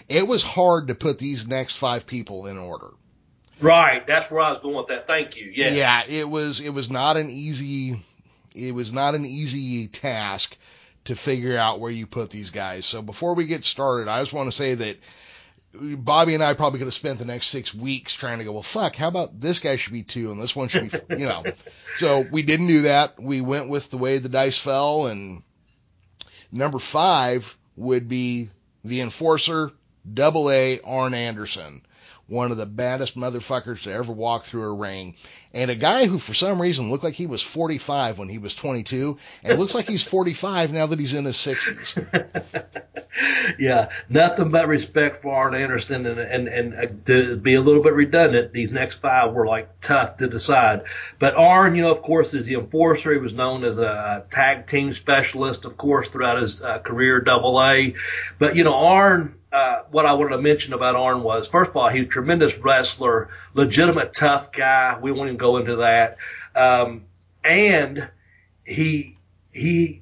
it 0.09 0.27
was 0.27 0.43
hard 0.43 0.89
to 0.89 0.97
put 0.97 1.17
these 1.19 1.47
next 1.47 1.77
five 1.77 2.07
people 2.09 2.47
in 2.49 2.59
order. 2.59 2.89
right, 3.61 4.05
that's 4.09 4.29
where 4.33 4.41
I 4.41 4.51
was 4.51 4.59
going 4.59 4.75
with 4.75 4.89
that. 4.89 5.07
Thank 5.07 5.37
you. 5.37 5.53
Yeah. 5.55 5.69
Yeah, 5.71 6.03
it 6.09 6.29
was 6.29 6.59
it 6.59 6.71
was 6.71 6.91
not 6.91 7.17
an 7.17 7.31
easy 7.31 8.03
it 8.55 8.73
was 8.73 8.93
not 8.93 9.15
an 9.15 9.25
easy 9.25 9.89
task 9.89 10.57
to 11.05 11.17
figure 11.17 11.57
out 11.57 11.81
where 11.81 11.91
you 11.91 12.07
put 12.07 12.31
these 12.31 12.51
guys. 12.51 12.87
So 12.87 13.03
before 13.03 13.35
we 13.35 13.47
get 13.47 13.65
started, 13.65 14.09
I 14.09 14.21
just 14.21 14.33
want 14.33 14.51
to 14.51 14.57
say 14.57 14.75
that 14.75 14.99
Bobby 15.75 16.35
and 16.35 16.43
I 16.43 16.55
probably 16.55 16.79
could 16.79 16.87
have 16.87 16.95
spent 16.95 17.19
the 17.19 17.25
next 17.25 17.47
six 17.47 17.75
weeks 17.75 18.15
trying 18.15 18.39
to 18.39 18.45
go, 18.45 18.53
well, 18.53 18.63
fuck, 18.63 18.95
how 18.95 19.09
about 19.09 19.41
this 19.41 19.59
guy 19.59 19.77
should 19.77 19.93
be 19.93 20.03
two 20.03 20.31
and 20.31 20.41
this 20.41 20.55
one 20.55 20.69
should 20.69 20.91
be, 20.91 21.17
you 21.17 21.27
know. 21.27 21.45
So 21.99 22.27
we 22.33 22.43
didn't 22.43 22.69
do 22.69 22.83
that. 22.83 23.21
We 23.23 23.43
went 23.43 23.69
with 23.69 23.91
the 23.91 23.99
way 23.99 24.17
the 24.17 24.31
dice 24.31 24.57
fell, 24.57 25.09
and 25.09 25.43
number 26.51 26.79
five 26.79 27.55
would 27.77 28.09
be 28.09 28.49
the 28.83 29.03
enforcer, 29.03 29.73
double 30.11 30.51
A, 30.51 30.81
Arn 30.81 31.13
Anderson. 31.13 31.83
One 32.33 32.51
of 32.51 32.57
the 32.57 32.65
baddest 32.65 33.15
motherfuckers 33.15 33.83
to 33.83 33.93
ever 33.93 34.11
walk 34.11 34.45
through 34.45 34.63
a 34.63 34.73
ring. 34.73 35.17
And 35.53 35.71
a 35.71 35.75
guy 35.75 36.07
who, 36.07 36.19
for 36.19 36.33
some 36.33 36.63
reason, 36.63 36.91
looked 36.91 37.05
like 37.05 37.13
he 37.13 37.27
was 37.27 37.43
45 37.43 38.19
when 38.19 38.31
he 38.31 38.39
was 38.39 38.55
22, 38.55 39.19
and 39.45 39.59
looks 39.59 39.75
like 39.75 39.87
he's 39.87 40.03
45 40.03 40.73
now 40.73 40.87
that 40.87 40.99
he's 40.99 41.13
in 41.13 41.27
his 41.27 41.37
60s. 41.37 42.87
yeah, 43.59 43.91
nothing 44.09 44.51
but 44.51 44.67
respect 44.67 45.21
for 45.21 45.35
Arn 45.35 45.55
Anderson, 45.55 46.07
and 46.07 46.19
and 46.19 46.49
and 46.49 46.75
uh, 46.75 46.87
to 47.05 47.37
be 47.37 47.53
a 47.55 47.61
little 47.61 47.83
bit 47.83 47.93
redundant, 47.93 48.55
these 48.55 48.73
next 48.73 48.95
five 48.97 49.35
were 49.35 49.47
like 49.47 49.83
tough 49.83 50.17
to 50.17 50.27
decide. 50.27 50.85
But 51.19 51.37
Arn, 51.37 51.75
you 51.75 51.83
know, 51.83 51.91
of 51.91 52.01
course, 52.01 52.33
is 52.33 52.47
the 52.47 52.55
enforcer. 52.55 53.13
He 53.13 53.19
was 53.19 53.35
known 53.35 53.63
as 53.65 53.77
a 53.77 54.25
tag 54.31 54.67
team 54.67 54.95
specialist, 54.95 55.67
of 55.67 55.77
course, 55.77 56.09
throughout 56.09 56.41
his 56.41 56.63
uh, 56.63 56.79
career, 56.79 57.21
Double 57.21 57.63
A. 57.63 57.95
But 58.39 58.57
you 58.57 58.65
know, 58.65 58.75
Arn. 58.75 59.35
Uh, 59.53 59.83
what 59.91 60.07
I 60.07 60.15
wanted 60.15 60.31
to 60.37 60.43
mention 60.43 60.73
about 60.73 60.97
Arn 60.97 61.23
was, 61.23 61.47
first 61.47 61.71
of 61.71 61.77
all, 61.77 61.89
he's 61.89 62.07
a 62.07 62.09
tremendous 62.09 62.57
wrestler, 62.59 63.29
legitimate 63.55 64.15
tough 64.15 64.51
guy. 64.51 64.99
We 65.01 65.13
won't 65.13 65.29
even 65.29 65.37
go 65.37 65.59
into 65.59 65.77
that. 65.77 66.17
Um, 66.55 67.05
and 67.45 68.11
he 68.65 69.17
he 69.53 70.02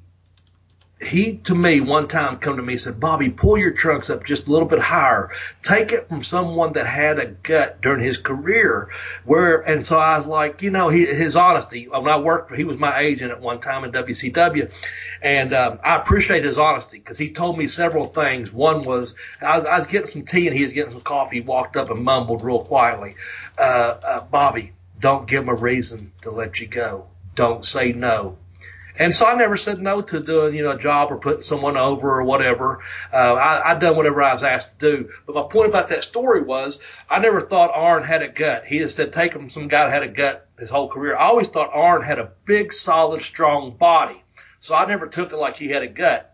he 1.00 1.36
to 1.38 1.54
me 1.54 1.80
one 1.80 2.08
time 2.08 2.36
come 2.36 2.56
to 2.56 2.62
me 2.62 2.74
and 2.74 2.80
said, 2.80 3.00
Bobby, 3.00 3.30
pull 3.30 3.56
your 3.56 3.70
trunks 3.70 4.10
up 4.10 4.24
just 4.24 4.46
a 4.46 4.52
little 4.52 4.68
bit 4.68 4.80
higher. 4.80 5.30
Take 5.62 5.92
it 5.92 6.08
from 6.08 6.22
someone 6.22 6.74
that 6.74 6.86
had 6.86 7.18
a 7.18 7.26
gut 7.26 7.80
during 7.80 8.04
his 8.04 8.18
career. 8.18 8.88
Where 9.24 9.60
and 9.60 9.82
so 9.82 9.98
I 9.98 10.18
was 10.18 10.26
like, 10.26 10.60
you 10.60 10.70
know, 10.70 10.90
he, 10.90 11.06
his 11.06 11.36
honesty. 11.36 11.88
When 11.88 12.06
I 12.06 12.18
worked, 12.18 12.54
he 12.54 12.64
was 12.64 12.78
my 12.78 13.00
agent 13.00 13.30
at 13.30 13.40
one 13.40 13.60
time 13.60 13.84
in 13.84 13.92
WCW, 13.92 14.70
and 15.22 15.54
um, 15.54 15.78
I 15.82 15.96
appreciate 15.96 16.44
his 16.44 16.58
honesty 16.58 16.98
because 16.98 17.16
he 17.16 17.30
told 17.30 17.56
me 17.56 17.66
several 17.66 18.04
things. 18.04 18.52
One 18.52 18.82
was 18.82 19.14
I 19.40 19.56
was, 19.56 19.64
I 19.64 19.78
was 19.78 19.86
getting 19.86 20.06
some 20.06 20.24
tea 20.24 20.48
and 20.48 20.56
he 20.56 20.62
was 20.62 20.72
getting 20.72 20.92
some 20.92 21.00
coffee. 21.00 21.36
He 21.36 21.42
walked 21.42 21.78
up 21.78 21.90
and 21.90 22.04
mumbled 22.04 22.44
real 22.44 22.62
quietly, 22.62 23.14
uh, 23.56 23.62
uh, 23.62 24.20
Bobby, 24.20 24.72
don't 25.00 25.26
give 25.26 25.44
him 25.44 25.48
a 25.48 25.54
reason 25.54 26.12
to 26.22 26.30
let 26.30 26.60
you 26.60 26.66
go. 26.66 27.06
Don't 27.34 27.64
say 27.64 27.92
no 27.92 28.36
and 29.00 29.14
so 29.14 29.24
I 29.24 29.34
never 29.34 29.56
said 29.56 29.80
no 29.80 30.02
to 30.02 30.20
doing, 30.20 30.54
you 30.54 30.62
know, 30.62 30.72
a 30.72 30.78
job 30.78 31.10
or 31.10 31.16
putting 31.16 31.40
someone 31.40 31.78
over 31.78 32.20
or 32.20 32.22
whatever. 32.22 32.80
Uh, 33.10 33.32
I, 33.32 33.70
I 33.70 33.74
done 33.78 33.96
whatever 33.96 34.22
I 34.22 34.34
was 34.34 34.42
asked 34.42 34.78
to 34.78 34.92
do. 34.92 35.08
But 35.26 35.34
my 35.34 35.42
point 35.44 35.70
about 35.70 35.88
that 35.88 36.04
story 36.04 36.42
was 36.42 36.78
I 37.08 37.18
never 37.18 37.40
thought 37.40 37.70
Arn 37.72 38.02
had 38.02 38.20
a 38.20 38.28
gut. 38.28 38.66
He 38.66 38.76
had 38.76 38.90
said 38.90 39.10
take 39.10 39.32
him 39.32 39.48
some 39.48 39.68
guy 39.68 39.86
that 39.86 39.92
had 39.94 40.02
a 40.02 40.08
gut 40.08 40.46
his 40.58 40.68
whole 40.68 40.90
career. 40.90 41.16
I 41.16 41.28
always 41.28 41.48
thought 41.48 41.70
Arn 41.72 42.02
had 42.02 42.18
a 42.18 42.32
big, 42.44 42.74
solid, 42.74 43.22
strong 43.22 43.74
body. 43.78 44.22
So 44.60 44.74
I 44.74 44.84
never 44.84 45.06
took 45.06 45.32
it 45.32 45.36
like 45.38 45.56
he 45.56 45.68
had 45.68 45.82
a 45.82 45.88
gut 45.88 46.26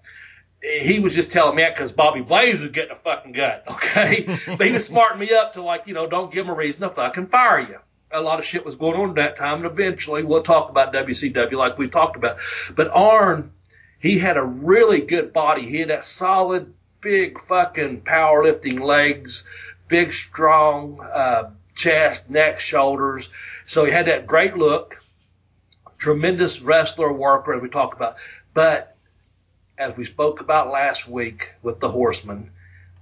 he 0.61 0.98
was 0.98 1.14
just 1.14 1.31
telling 1.31 1.55
me 1.55 1.62
that 1.62 1.76
because 1.76 1.92
Bobby 1.92 2.22
Blaze 2.22 2.59
was 2.59 2.72
getting 2.72 2.90
a 2.90 2.96
fucking 2.96 3.33
gut, 3.33 3.62
okay? 3.70 4.26
but 4.48 4.66
he 4.66 4.72
was 4.72 4.85
smarting 4.85 5.20
me 5.20 5.31
up 5.31 5.52
to 5.52 5.62
like, 5.62 5.87
you 5.87 5.94
know, 5.94 6.09
don't 6.09 6.33
give 6.33 6.46
him 6.46 6.50
a 6.50 6.57
reason 6.57 6.81
to 6.81 6.90
fucking 6.90 7.29
fire 7.29 7.61
you 7.61 7.79
a 8.12 8.20
lot 8.20 8.38
of 8.38 8.44
shit 8.44 8.64
was 8.64 8.74
going 8.74 8.98
on 9.00 9.10
at 9.10 9.14
that 9.16 9.36
time, 9.36 9.64
and 9.64 9.66
eventually 9.66 10.22
we'll 10.22 10.42
talk 10.42 10.70
about 10.70 10.92
WCW 10.92 11.52
like 11.52 11.78
we 11.78 11.88
talked 11.88 12.16
about. 12.16 12.38
But 12.74 12.88
Arn, 12.88 13.52
he 13.98 14.18
had 14.18 14.36
a 14.36 14.44
really 14.44 15.00
good 15.00 15.32
body. 15.32 15.68
He 15.68 15.80
had 15.80 15.90
that 15.90 16.04
solid, 16.04 16.72
big 17.00 17.40
fucking 17.40 18.02
powerlifting 18.02 18.80
legs, 18.80 19.44
big 19.88 20.12
strong 20.12 21.00
uh, 21.00 21.50
chest, 21.74 22.30
neck, 22.30 22.60
shoulders. 22.60 23.28
So 23.66 23.84
he 23.84 23.92
had 23.92 24.06
that 24.06 24.26
great 24.26 24.56
look, 24.56 25.02
tremendous 25.98 26.60
wrestler 26.60 27.12
worker 27.12 27.54
as 27.54 27.62
we 27.62 27.68
talked 27.68 27.96
about. 27.96 28.16
But 28.54 28.96
as 29.78 29.96
we 29.96 30.04
spoke 30.04 30.40
about 30.40 30.70
last 30.70 31.08
week 31.08 31.50
with 31.62 31.80
the 31.80 31.90
Horseman, 31.90 32.50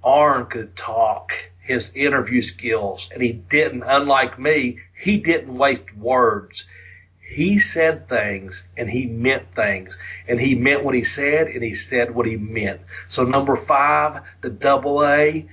Arn 0.02 0.46
could 0.46 0.76
talk 0.76 1.32
his 1.60 1.90
interview 1.94 2.42
skills 2.42 3.08
and 3.12 3.22
he 3.22 3.32
didn't, 3.32 3.84
unlike 3.84 4.38
me, 4.38 4.78
he 4.96 5.18
didn't 5.18 5.56
waste 5.56 5.94
words. 5.96 6.64
He 7.20 7.58
said 7.58 8.08
things 8.08 8.64
and 8.76 8.88
he 8.88 9.06
meant 9.06 9.54
things 9.54 9.98
and 10.28 10.40
he 10.40 10.54
meant 10.54 10.84
what 10.84 10.94
he 10.94 11.04
said 11.04 11.48
and 11.48 11.62
he 11.62 11.74
said 11.74 12.14
what 12.14 12.26
he 12.26 12.36
meant. 12.36 12.82
So 13.08 13.24
number 13.24 13.56
five, 13.56 14.22
the 14.42 14.50
double 14.50 15.04
A, 15.04 15.46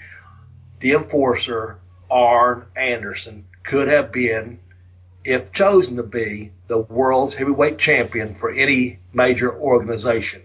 the 0.79 0.91
enforcer, 0.91 1.79
Arn 2.09 2.65
Anderson 2.75 3.45
could 3.63 3.87
have 3.87 4.11
been, 4.11 4.59
if 5.23 5.53
chosen 5.53 5.95
to 5.95 6.03
be, 6.03 6.51
the 6.67 6.77
world's 6.77 7.33
heavyweight 7.33 7.77
champion 7.77 8.35
for 8.35 8.51
any 8.51 8.99
major 9.13 9.53
organization. 9.53 10.41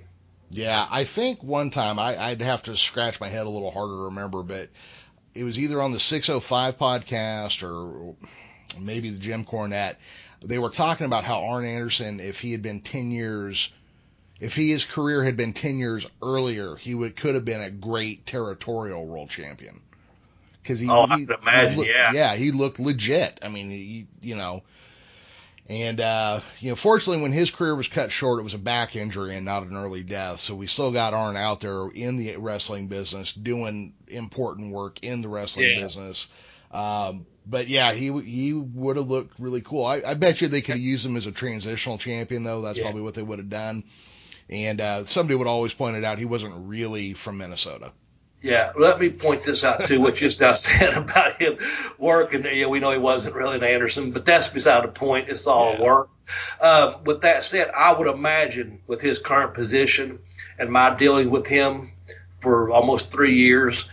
Yeah, 0.51 0.87
I 0.89 1.05
think 1.05 1.43
one 1.43 1.71
time 1.71 1.99
I, 1.99 2.31
would 2.31 2.41
have 2.41 2.63
to 2.65 2.77
scratch 2.77 3.21
my 3.21 3.29
head 3.29 3.47
a 3.47 3.51
little 3.51 3.73
harder 3.73 3.95
to 3.95 4.03
remember, 4.05 4.43
but 4.43 4.69
it 5.35 5.45
was 5.45 5.59
either 5.59 5.83
on 5.83 5.93
the 5.93 5.99
605 5.99 6.79
podcast 6.79 7.63
or 7.63 8.15
maybe 8.79 9.11
the 9.11 9.19
Jim 9.19 9.45
Cornette. 9.45 9.97
They 10.43 10.59
were 10.59 10.71
talking 10.71 11.07
about 11.07 11.25
how 11.25 11.45
Arn 11.45 11.65
Anderson, 11.65 12.21
if 12.21 12.41
he 12.41 12.53
had 12.53 12.63
been 12.63 12.81
10 12.81 13.11
years, 13.11 13.71
if 14.41 14.55
he, 14.55 14.71
his 14.71 14.85
career 14.85 15.25
had 15.25 15.37
been 15.37 15.53
10 15.53 15.79
years 15.79 16.07
earlier, 16.23 16.77
he 16.77 16.95
would 16.95 17.17
could 17.17 17.35
have 17.35 17.45
been 17.45 17.63
a 17.63 17.71
great 17.71 18.27
territorial 18.27 19.07
world 19.07 19.31
champion. 19.31 19.81
Because 20.63 20.81
he, 20.81 20.89
oh, 20.91 21.07
he, 21.07 21.27
imagine, 21.43 21.71
he 21.71 21.77
looked, 21.77 21.91
yeah, 21.91 22.13
yeah, 22.13 22.37
he 22.37 22.51
looked 22.51 22.81
legit. 22.81 23.39
I 23.41 23.49
mean, 23.49 23.71
he, 23.71 24.07
you 24.21 24.37
know, 24.37 24.63
and, 25.69 26.01
uh, 26.01 26.41
you 26.61 26.71
know, 26.71 26.77
fortunately, 26.77 27.23
when 27.23 27.33
his 27.33 27.51
career 27.51 27.75
was 27.75 27.89
cut 27.89 28.13
short, 28.13 28.39
it 28.39 28.45
was 28.45 28.55
a 28.55 28.59
back 28.59 28.95
injury 28.95 29.35
and 29.35 29.45
not 29.45 29.65
an 29.65 29.77
early 29.77 30.05
death. 30.05 30.39
So 30.41 30.55
we 30.55 30.69
still 30.69 30.93
got 30.93 31.13
Arn 31.13 31.37
out 31.37 31.61
there 31.61 31.89
in 31.89 32.17
the 32.17 32.37
wrestling 32.37 32.87
business 32.87 33.33
doing 33.33 33.93
important 34.07 34.73
work 34.73 35.03
in 35.03 35.23
the 35.23 35.29
wrestling 35.29 35.73
yeah. 35.73 35.83
business. 35.83 36.29
Um, 36.71 37.27
but 37.47 37.69
yeah, 37.69 37.93
he 37.93 38.13
he 38.23 38.53
would 38.53 38.97
have 38.97 39.07
looked 39.07 39.39
really 39.39 39.61
cool. 39.61 39.85
I, 39.85 40.03
I 40.05 40.15
bet 40.15 40.41
you 40.41 40.49
they 40.49 40.63
could 40.63 40.75
have 40.75 40.81
used 40.81 41.07
him 41.07 41.17
as 41.17 41.27
a 41.27 41.33
transitional 41.33 41.99
champion 41.99 42.43
though. 42.43 42.63
That's 42.63 42.79
yeah. 42.79 42.85
probably 42.85 43.03
what 43.03 43.15
they 43.15 43.23
would 43.23 43.39
have 43.39 43.51
done. 43.51 43.85
And 44.49 44.81
uh, 44.81 45.05
somebody 45.05 45.37
would 45.37 45.47
always 45.47 45.75
point 45.75 45.97
it 45.97 46.05
out. 46.05 46.19
He 46.19 46.25
wasn't 46.25 46.55
really 46.69 47.15
from 47.15 47.39
Minnesota. 47.39 47.93
Yeah, 48.43 48.73
let 48.79 49.01
me 49.01 49.11
point 49.11 49.43
this 49.43 49.65
out 49.65 49.87
too. 49.87 50.01
What 50.01 50.15
just 50.15 50.41
now 50.41 50.53
said 50.55 50.95
about 50.95 51.41
him 51.41 51.59
working. 51.99 52.45
You 52.45 52.63
know, 52.63 52.69
we 52.69 52.81
know 52.81 52.93
he 52.93 52.99
wasn't 52.99 53.35
really 53.35 53.57
an 53.57 53.65
Anderson, 53.65 54.13
but 54.13 54.25
that's 54.25 54.49
beside 54.49 54.85
the 54.85 54.89
point. 54.89 55.29
It's 55.29 55.47
all 55.47 55.75
yeah. 55.75 55.83
work. 55.83 56.11
Um, 56.61 57.05
with 57.05 57.23
that 57.23 57.45
said, 57.45 57.71
I 57.71 57.93
would 57.93 58.09
imagine 58.09 58.81
with 58.87 59.01
his 59.01 59.19
current 59.19 59.55
position 59.55 60.21
and 60.59 60.71
my 60.71 60.97
dealing 60.97 61.31
with 61.31 61.47
him 61.47 61.93
for 62.41 62.71
almost 62.71 63.11
three 63.11 63.37
years, 63.37 63.89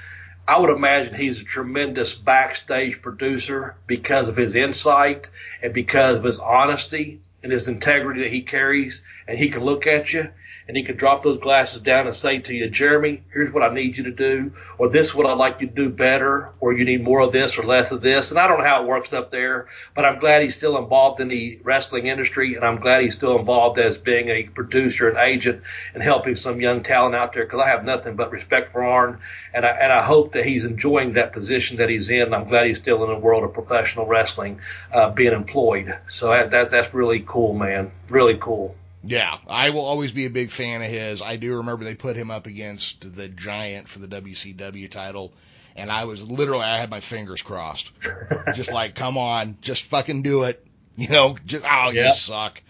I 0.47 0.59
would 0.59 0.69
imagine 0.69 1.15
he's 1.15 1.39
a 1.39 1.45
tremendous 1.45 2.13
backstage 2.13 3.01
producer 3.01 3.75
because 3.87 4.27
of 4.27 4.35
his 4.35 4.55
insight 4.55 5.29
and 5.61 5.73
because 5.73 6.19
of 6.19 6.25
his 6.25 6.39
honesty 6.39 7.21
and 7.41 7.51
his 7.51 7.67
integrity 7.67 8.23
that 8.23 8.31
he 8.31 8.41
carries. 8.41 9.01
And 9.27 9.37
he 9.37 9.49
can 9.49 9.63
look 9.63 9.87
at 9.87 10.11
you 10.11 10.29
and 10.67 10.77
he 10.77 10.83
could 10.83 10.97
drop 10.97 11.23
those 11.23 11.39
glasses 11.39 11.81
down 11.81 12.07
and 12.07 12.15
say 12.15 12.39
to 12.39 12.53
you, 12.53 12.69
Jeremy, 12.69 13.23
here's 13.33 13.51
what 13.51 13.63
I 13.63 13.73
need 13.73 13.97
you 13.97 14.05
to 14.05 14.11
do, 14.11 14.53
or 14.77 14.89
this 14.89 15.07
is 15.07 15.15
what 15.15 15.25
I'd 15.25 15.37
like 15.37 15.61
you 15.61 15.67
to 15.67 15.73
do 15.73 15.89
better, 15.89 16.51
or 16.59 16.73
you 16.73 16.85
need 16.85 17.03
more 17.03 17.21
of 17.21 17.31
this 17.31 17.57
or 17.57 17.63
less 17.63 17.91
of 17.91 18.01
this. 18.01 18.31
And 18.31 18.39
I 18.39 18.47
don't 18.47 18.59
know 18.59 18.65
how 18.65 18.83
it 18.83 18.87
works 18.87 19.13
up 19.13 19.31
there, 19.31 19.67
but 19.95 20.05
I'm 20.05 20.19
glad 20.19 20.43
he's 20.43 20.55
still 20.55 20.77
involved 20.77 21.19
in 21.19 21.27
the 21.27 21.59
wrestling 21.63 22.07
industry, 22.07 22.55
and 22.55 22.63
I'm 22.63 22.79
glad 22.79 23.01
he's 23.01 23.15
still 23.15 23.37
involved 23.37 23.77
as 23.79 23.97
being 23.97 24.29
a 24.29 24.43
producer 24.43 25.09
and 25.09 25.17
agent 25.17 25.63
and 25.93 26.01
helping 26.01 26.35
some 26.35 26.61
young 26.61 26.83
talent 26.83 27.15
out 27.15 27.33
there 27.33 27.43
because 27.45 27.61
I 27.61 27.69
have 27.69 27.83
nothing 27.83 28.15
but 28.15 28.31
respect 28.31 28.69
for 28.69 28.83
Arn, 28.83 29.19
and 29.53 29.65
I, 29.65 29.69
and 29.69 29.91
I 29.91 30.01
hope 30.01 30.33
that 30.33 30.45
he's 30.45 30.63
enjoying 30.63 31.13
that 31.13 31.33
position 31.33 31.77
that 31.77 31.89
he's 31.89 32.09
in. 32.09 32.33
I'm 32.33 32.47
glad 32.47 32.67
he's 32.67 32.79
still 32.79 33.03
in 33.03 33.09
the 33.09 33.19
world 33.19 33.43
of 33.43 33.53
professional 33.53 34.05
wrestling, 34.05 34.61
uh, 34.93 35.09
being 35.09 35.33
employed. 35.33 35.97
So 36.07 36.29
that, 36.29 36.51
that, 36.51 36.69
that's 36.69 36.93
really 36.93 37.23
cool, 37.25 37.53
man. 37.53 37.91
Really 38.09 38.37
cool. 38.39 38.75
Yeah, 39.03 39.37
I 39.47 39.71
will 39.71 39.85
always 39.85 40.11
be 40.13 40.25
a 40.25 40.29
big 40.29 40.49
fan 40.49 40.81
of 40.81 40.89
his. 40.89 41.21
I 41.21 41.35
do 41.35 41.57
remember 41.57 41.83
they 41.83 41.95
put 41.95 42.15
him 42.15 42.31
up 42.31 42.47
against 42.47 43.15
the 43.15 43.27
Giant 43.27 43.89
for 43.89 43.99
the 43.99 44.07
WCW 44.07 44.89
title, 44.89 45.33
and 45.75 45.91
I 45.91 46.05
was 46.05 46.23
literally 46.23 46.63
I 46.63 46.77
had 46.79 46.89
my 46.89 47.01
fingers 47.01 47.41
crossed, 47.41 47.91
just 48.53 48.71
like, 48.71 48.95
come 48.95 49.17
on, 49.17 49.57
just 49.61 49.83
fucking 49.85 50.21
do 50.21 50.43
it, 50.43 50.65
you 50.95 51.09
know, 51.09 51.37
just 51.45 51.65
oh 51.69 51.89
you 51.91 52.13
suck. 52.13 52.62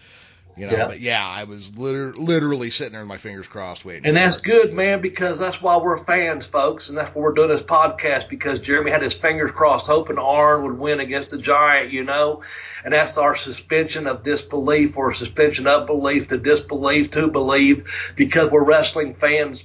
You 0.56 0.66
know, 0.66 0.72
yeah. 0.76 0.86
but 0.86 1.00
yeah, 1.00 1.26
I 1.26 1.44
was 1.44 1.76
liter- 1.76 2.14
literally 2.14 2.70
sitting 2.70 2.92
there 2.92 3.00
with 3.00 3.08
my 3.08 3.16
fingers 3.16 3.48
crossed 3.48 3.84
waiting. 3.84 4.06
And 4.06 4.16
that's 4.16 4.36
good, 4.36 4.72
man, 4.72 5.00
because 5.00 5.38
that's 5.38 5.60
why 5.60 5.76
we're 5.78 5.96
fans, 5.96 6.46
folks, 6.46 6.88
and 6.88 6.96
that's 6.96 7.14
why 7.14 7.22
we're 7.22 7.32
doing 7.32 7.48
this 7.48 7.62
podcast 7.62 8.28
because 8.28 8.60
Jeremy 8.60 8.92
had 8.92 9.02
his 9.02 9.14
fingers 9.14 9.50
crossed, 9.50 9.86
hoping 9.86 10.18
Arn 10.18 10.62
would 10.62 10.78
win 10.78 11.00
against 11.00 11.30
the 11.30 11.38
Giant, 11.38 11.92
you 11.92 12.04
know, 12.04 12.42
and 12.84 12.92
that's 12.92 13.18
our 13.18 13.34
suspension 13.34 14.06
of 14.06 14.22
disbelief 14.22 14.96
or 14.96 15.12
suspension 15.12 15.66
of 15.66 15.86
belief 15.86 16.28
to 16.28 16.38
disbelief 16.38 17.10
to 17.12 17.26
believe 17.26 17.90
because 18.14 18.50
we're 18.50 18.64
wrestling 18.64 19.14
fans 19.14 19.64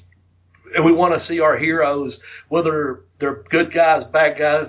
and 0.76 0.86
we 0.86 0.92
want 0.92 1.14
to 1.14 1.20
see 1.20 1.40
our 1.40 1.58
heroes, 1.58 2.20
whether 2.48 3.06
they're 3.20 3.44
good 3.50 3.72
guys, 3.72 4.06
bad 4.06 4.38
guys, 4.38 4.68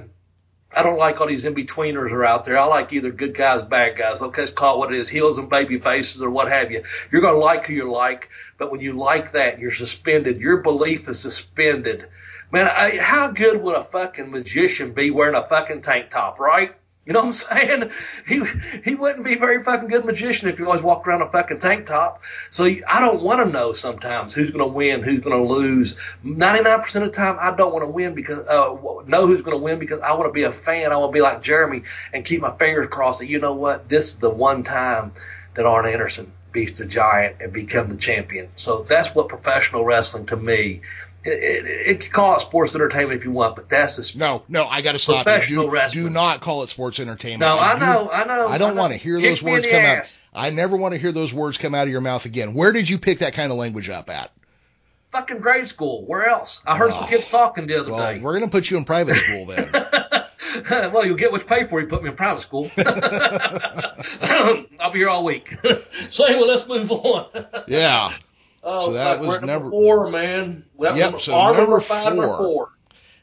I 0.72 0.84
don't 0.84 0.98
like 0.98 1.20
all 1.20 1.26
these 1.26 1.44
in 1.44 1.54
betweeners 1.54 2.12
are 2.12 2.24
out 2.24 2.44
there. 2.44 2.56
I 2.56 2.64
like 2.64 2.92
either 2.92 3.10
good 3.10 3.34
guys, 3.34 3.62
bad 3.62 3.98
guys. 3.98 4.22
Okay, 4.22 4.42
let's 4.42 4.52
call 4.52 4.76
it 4.76 4.78
what 4.78 4.94
it 4.94 5.00
is, 5.00 5.08
heels 5.08 5.36
and 5.36 5.50
baby 5.50 5.78
faces 5.78 6.22
or 6.22 6.30
what 6.30 6.48
have 6.48 6.70
you. 6.70 6.84
You're 7.10 7.22
to 7.22 7.32
like 7.32 7.66
who 7.66 7.72
you 7.72 7.90
like, 7.90 8.28
but 8.56 8.70
when 8.70 8.80
you 8.80 8.92
like 8.92 9.32
that, 9.32 9.58
you're 9.58 9.72
suspended. 9.72 10.40
Your 10.40 10.58
belief 10.58 11.08
is 11.08 11.18
suspended. 11.18 12.06
Man, 12.52 12.68
I, 12.68 12.98
how 12.98 13.30
good 13.32 13.60
would 13.62 13.76
a 13.76 13.84
fucking 13.84 14.30
magician 14.30 14.92
be 14.92 15.10
wearing 15.10 15.34
a 15.34 15.46
fucking 15.46 15.82
tank 15.82 16.10
top, 16.10 16.38
right? 16.38 16.74
You 17.10 17.14
know 17.14 17.22
what 17.22 17.26
I'm 17.26 17.32
saying? 17.32 17.90
He 18.24 18.40
he 18.84 18.94
wouldn't 18.94 19.24
be 19.24 19.34
a 19.34 19.36
very 19.36 19.64
fucking 19.64 19.88
good 19.88 20.04
magician 20.04 20.48
if 20.48 20.58
he 20.58 20.64
always 20.64 20.80
walked 20.80 21.08
around 21.08 21.22
a 21.22 21.28
fucking 21.28 21.58
tank 21.58 21.86
top. 21.86 22.22
So 22.50 22.66
I 22.66 23.00
don't 23.00 23.20
want 23.20 23.44
to 23.44 23.50
know 23.50 23.72
sometimes 23.72 24.32
who's 24.32 24.52
going 24.52 24.64
to 24.64 24.72
win, 24.72 25.02
who's 25.02 25.18
going 25.18 25.36
to 25.36 25.52
lose. 25.52 25.96
99% 26.24 26.86
of 26.94 27.02
the 27.02 27.10
time, 27.10 27.36
I 27.40 27.56
don't 27.56 27.72
want 27.72 27.82
to 27.82 27.88
win 27.88 28.14
because 28.14 28.46
uh, 28.46 28.76
know 29.08 29.26
who's 29.26 29.42
going 29.42 29.58
to 29.58 29.60
win 29.60 29.80
because 29.80 30.00
I 30.02 30.12
want 30.12 30.26
to 30.28 30.32
be 30.32 30.44
a 30.44 30.52
fan. 30.52 30.92
I 30.92 30.98
want 30.98 31.10
to 31.10 31.12
be 31.12 31.20
like 31.20 31.42
Jeremy 31.42 31.82
and 32.12 32.24
keep 32.24 32.42
my 32.42 32.56
fingers 32.56 32.86
crossed 32.86 33.18
that 33.18 33.26
you 33.26 33.40
know 33.40 33.54
what, 33.54 33.88
this 33.88 34.10
is 34.10 34.18
the 34.20 34.30
one 34.30 34.62
time 34.62 35.10
that 35.54 35.66
Arn 35.66 35.86
Anderson 35.86 36.30
beats 36.52 36.78
the 36.78 36.86
giant 36.86 37.40
and 37.40 37.52
become 37.52 37.88
the 37.88 37.96
champion. 37.96 38.50
So 38.54 38.86
that's 38.88 39.12
what 39.16 39.28
professional 39.28 39.84
wrestling 39.84 40.26
to 40.26 40.36
me 40.36 40.82
it, 41.24 41.28
it, 41.32 41.66
it, 41.66 42.00
can 42.00 42.12
call 42.12 42.36
it 42.36 42.40
sports 42.40 42.74
entertainment 42.74 43.18
if 43.18 43.24
you 43.24 43.30
want, 43.30 43.56
but 43.56 43.68
that's 43.68 43.96
the 43.96 44.18
no, 44.18 44.42
no. 44.48 44.66
I 44.66 44.82
got 44.82 44.92
to 44.92 44.98
stop 44.98 45.26
you. 45.48 45.70
Do, 45.70 45.88
do, 45.90 46.10
not 46.10 46.40
call 46.40 46.62
it 46.62 46.70
sports 46.70 46.98
entertainment. 46.98 47.40
No, 47.40 47.56
I, 47.58 47.72
I 47.72 47.78
know, 47.78 48.04
do, 48.04 48.10
I 48.10 48.24
know. 48.24 48.48
I 48.48 48.58
don't 48.58 48.76
want 48.76 48.92
to 48.92 48.96
hear 48.98 49.18
Kick 49.18 49.30
those 49.30 49.42
words 49.42 49.66
come 49.66 49.76
ass. 49.76 50.18
out. 50.34 50.40
I 50.44 50.50
never 50.50 50.76
want 50.76 50.94
to 50.94 50.98
hear 51.00 51.12
those 51.12 51.32
words 51.34 51.58
come 51.58 51.74
out 51.74 51.84
of 51.86 51.90
your 51.90 52.00
mouth 52.00 52.24
again. 52.24 52.54
Where 52.54 52.72
did 52.72 52.88
you 52.88 52.98
pick 52.98 53.18
that 53.20 53.34
kind 53.34 53.52
of 53.52 53.58
language 53.58 53.88
up 53.88 54.08
at? 54.10 54.30
fucking 55.12 55.40
grade 55.40 55.66
school. 55.68 56.04
Where 56.06 56.28
else? 56.28 56.60
I 56.64 56.76
heard 56.76 56.92
some 56.92 57.02
Oh. 57.04 57.06
kids 57.08 57.26
talking 57.26 57.66
the 57.66 57.80
other 57.80 57.90
Well, 57.90 57.98
day. 58.14 58.20
we're 58.20 58.32
gonna 58.34 58.48
put 58.48 58.70
you 58.70 58.76
in 58.76 58.84
private 58.84 59.16
school 59.16 59.46
then. 59.46 59.68
well, 60.92 61.04
you'll 61.04 61.16
get 61.16 61.32
what 61.32 61.40
you 61.40 61.46
pay 61.48 61.64
for. 61.64 61.80
You 61.80 61.88
put 61.88 62.02
me 62.02 62.10
in 62.10 62.16
private 62.16 62.40
school. 62.40 62.70
I'll 64.22 64.92
be 64.92 64.98
here 65.00 65.08
all 65.08 65.24
week. 65.24 65.56
so 66.10 66.24
anyway, 66.24 66.46
let's 66.46 66.66
move 66.66 66.90
on. 66.92 67.26
yeah. 67.66 68.14
Oh, 68.62 68.86
So 68.86 68.92
that 68.92 69.20
was 69.20 69.28
number, 69.40 69.46
number- 69.46 69.70
four, 69.70 70.10
man. 70.10 70.64
That 70.78 70.96
Yep, 70.96 71.04
number, 71.04 71.18
so 71.20 71.34
our 71.34 71.54
number 71.54 71.80
five, 71.80 72.04
number 72.14 72.26
four. 72.26 72.38
four. 72.38 72.68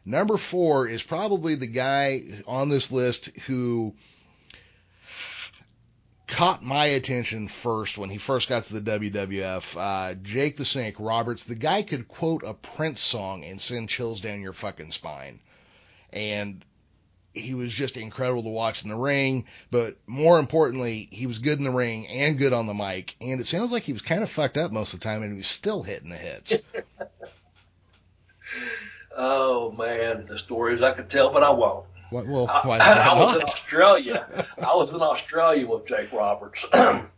Number 0.06 0.38
four 0.38 0.88
is 0.88 1.04
probably 1.04 1.56
the 1.56 1.68
guy 1.68 2.22
on 2.48 2.70
this 2.70 2.92
list 2.92 3.26
who 3.46 3.94
caught 6.28 6.64
my 6.64 6.86
attention 6.88 7.48
first 7.48 7.98
when 7.98 8.10
he 8.10 8.18
first 8.18 8.50
got 8.50 8.64
to 8.64 8.80
the 8.80 9.00
WWF. 9.00 9.76
Uh, 9.78 10.16
Jake 10.16 10.58
the 10.58 10.66
Snake 10.66 10.96
Roberts, 11.00 11.44
the 11.46 11.56
guy 11.56 11.84
could 11.84 12.08
quote 12.08 12.44
a 12.44 12.54
Prince 12.54 13.02
song 13.02 13.44
and 13.46 13.60
send 13.62 13.90
chills 13.90 14.22
down 14.22 14.42
your 14.42 14.54
fucking 14.54 14.92
spine. 14.92 15.40
And 16.12 16.64
he 17.38 17.54
was 17.54 17.74
just 17.74 17.98
incredible 17.98 18.44
to 18.44 18.50
watch 18.50 18.84
in 18.84 18.90
the 18.90 18.96
ring, 18.96 19.46
but 19.72 19.98
more 20.08 20.40
importantly, 20.40 21.08
he 21.12 21.28
was 21.28 21.40
good 21.40 21.58
in 21.58 21.64
the 21.64 21.72
ring 21.72 22.08
and 22.08 22.38
good 22.38 22.54
on 22.54 22.68
the 22.68 22.74
mic. 22.74 23.16
And 23.22 23.40
it 23.40 23.48
sounds 23.48 23.72
like 23.72 23.84
he 23.84 23.94
was 23.94 24.02
kind 24.02 24.24
of 24.24 24.30
fucked 24.30 24.58
up 24.58 24.72
most 24.72 24.94
of 24.94 25.00
the 25.00 25.04
time 25.04 25.24
and 25.24 25.32
he 25.32 25.38
was 25.38 25.48
still 25.48 25.84
hitting 25.84 26.10
the 26.10 26.18
hits. 26.18 26.58
Oh 29.20 29.72
man, 29.72 30.28
the 30.30 30.38
stories 30.38 30.84
I 30.84 30.94
could 30.94 31.10
tell, 31.10 31.34
but 31.34 31.44
I 31.44 31.50
won't. 31.50 31.86
Why, 32.12 32.22
well, 32.22 32.48
I, 32.48 32.68
why, 32.68 32.78
I 32.80 33.20
was 33.20 33.36
in? 33.36 33.42
Australia. 33.42 34.48
I 34.58 34.76
was 34.76 34.94
in 34.94 35.02
Australia 35.02 35.68
with 35.68 35.88
Jake 35.88 36.14
Roberts 36.14 36.64
on 36.74 37.10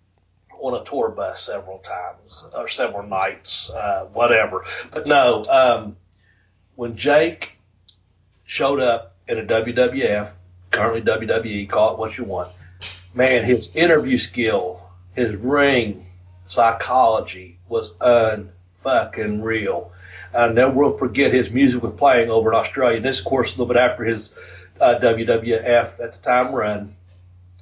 a 0.61 0.83
tour 0.85 1.09
bus 1.09 1.43
several 1.43 1.79
times 1.79 2.45
or 2.55 2.69
several 2.69 3.05
nights, 3.05 3.69
uh, 3.69 4.05
whatever. 4.13 4.63
But 4.91 5.07
no, 5.07 5.43
um, 5.43 5.97
when 6.75 6.95
Jake 6.95 7.51
showed 8.45 8.79
up 8.79 9.08
in 9.29 9.37
a 9.37 9.43
WWF, 9.43 10.31
currently 10.71 11.01
WWE, 11.01 11.69
call 11.69 11.93
it 11.93 11.99
what 11.99 12.17
you 12.17 12.23
want. 12.23 12.51
Man, 13.13 13.45
his 13.45 13.73
interview 13.75 14.17
skill, 14.17 14.81
his 15.13 15.35
ring 15.37 16.05
psychology 16.47 17.59
was 17.69 17.91
unfucking 18.01 19.43
real. 19.43 19.91
I 20.33 20.47
never 20.47 20.71
will 20.71 20.97
forget 20.97 21.33
his 21.33 21.51
music 21.51 21.81
was 21.81 21.93
playing 21.95 22.29
over 22.29 22.51
in 22.51 22.55
Australia. 22.55 22.97
And 22.97 23.05
this, 23.05 23.19
of 23.19 23.25
course, 23.25 23.49
a 23.55 23.59
little 23.59 23.73
bit 23.73 23.77
after 23.77 24.03
his 24.03 24.33
uh, 24.81 24.95
WWF 25.01 25.99
at 25.99 26.11
the 26.11 26.19
time 26.21 26.53
run. 26.53 26.95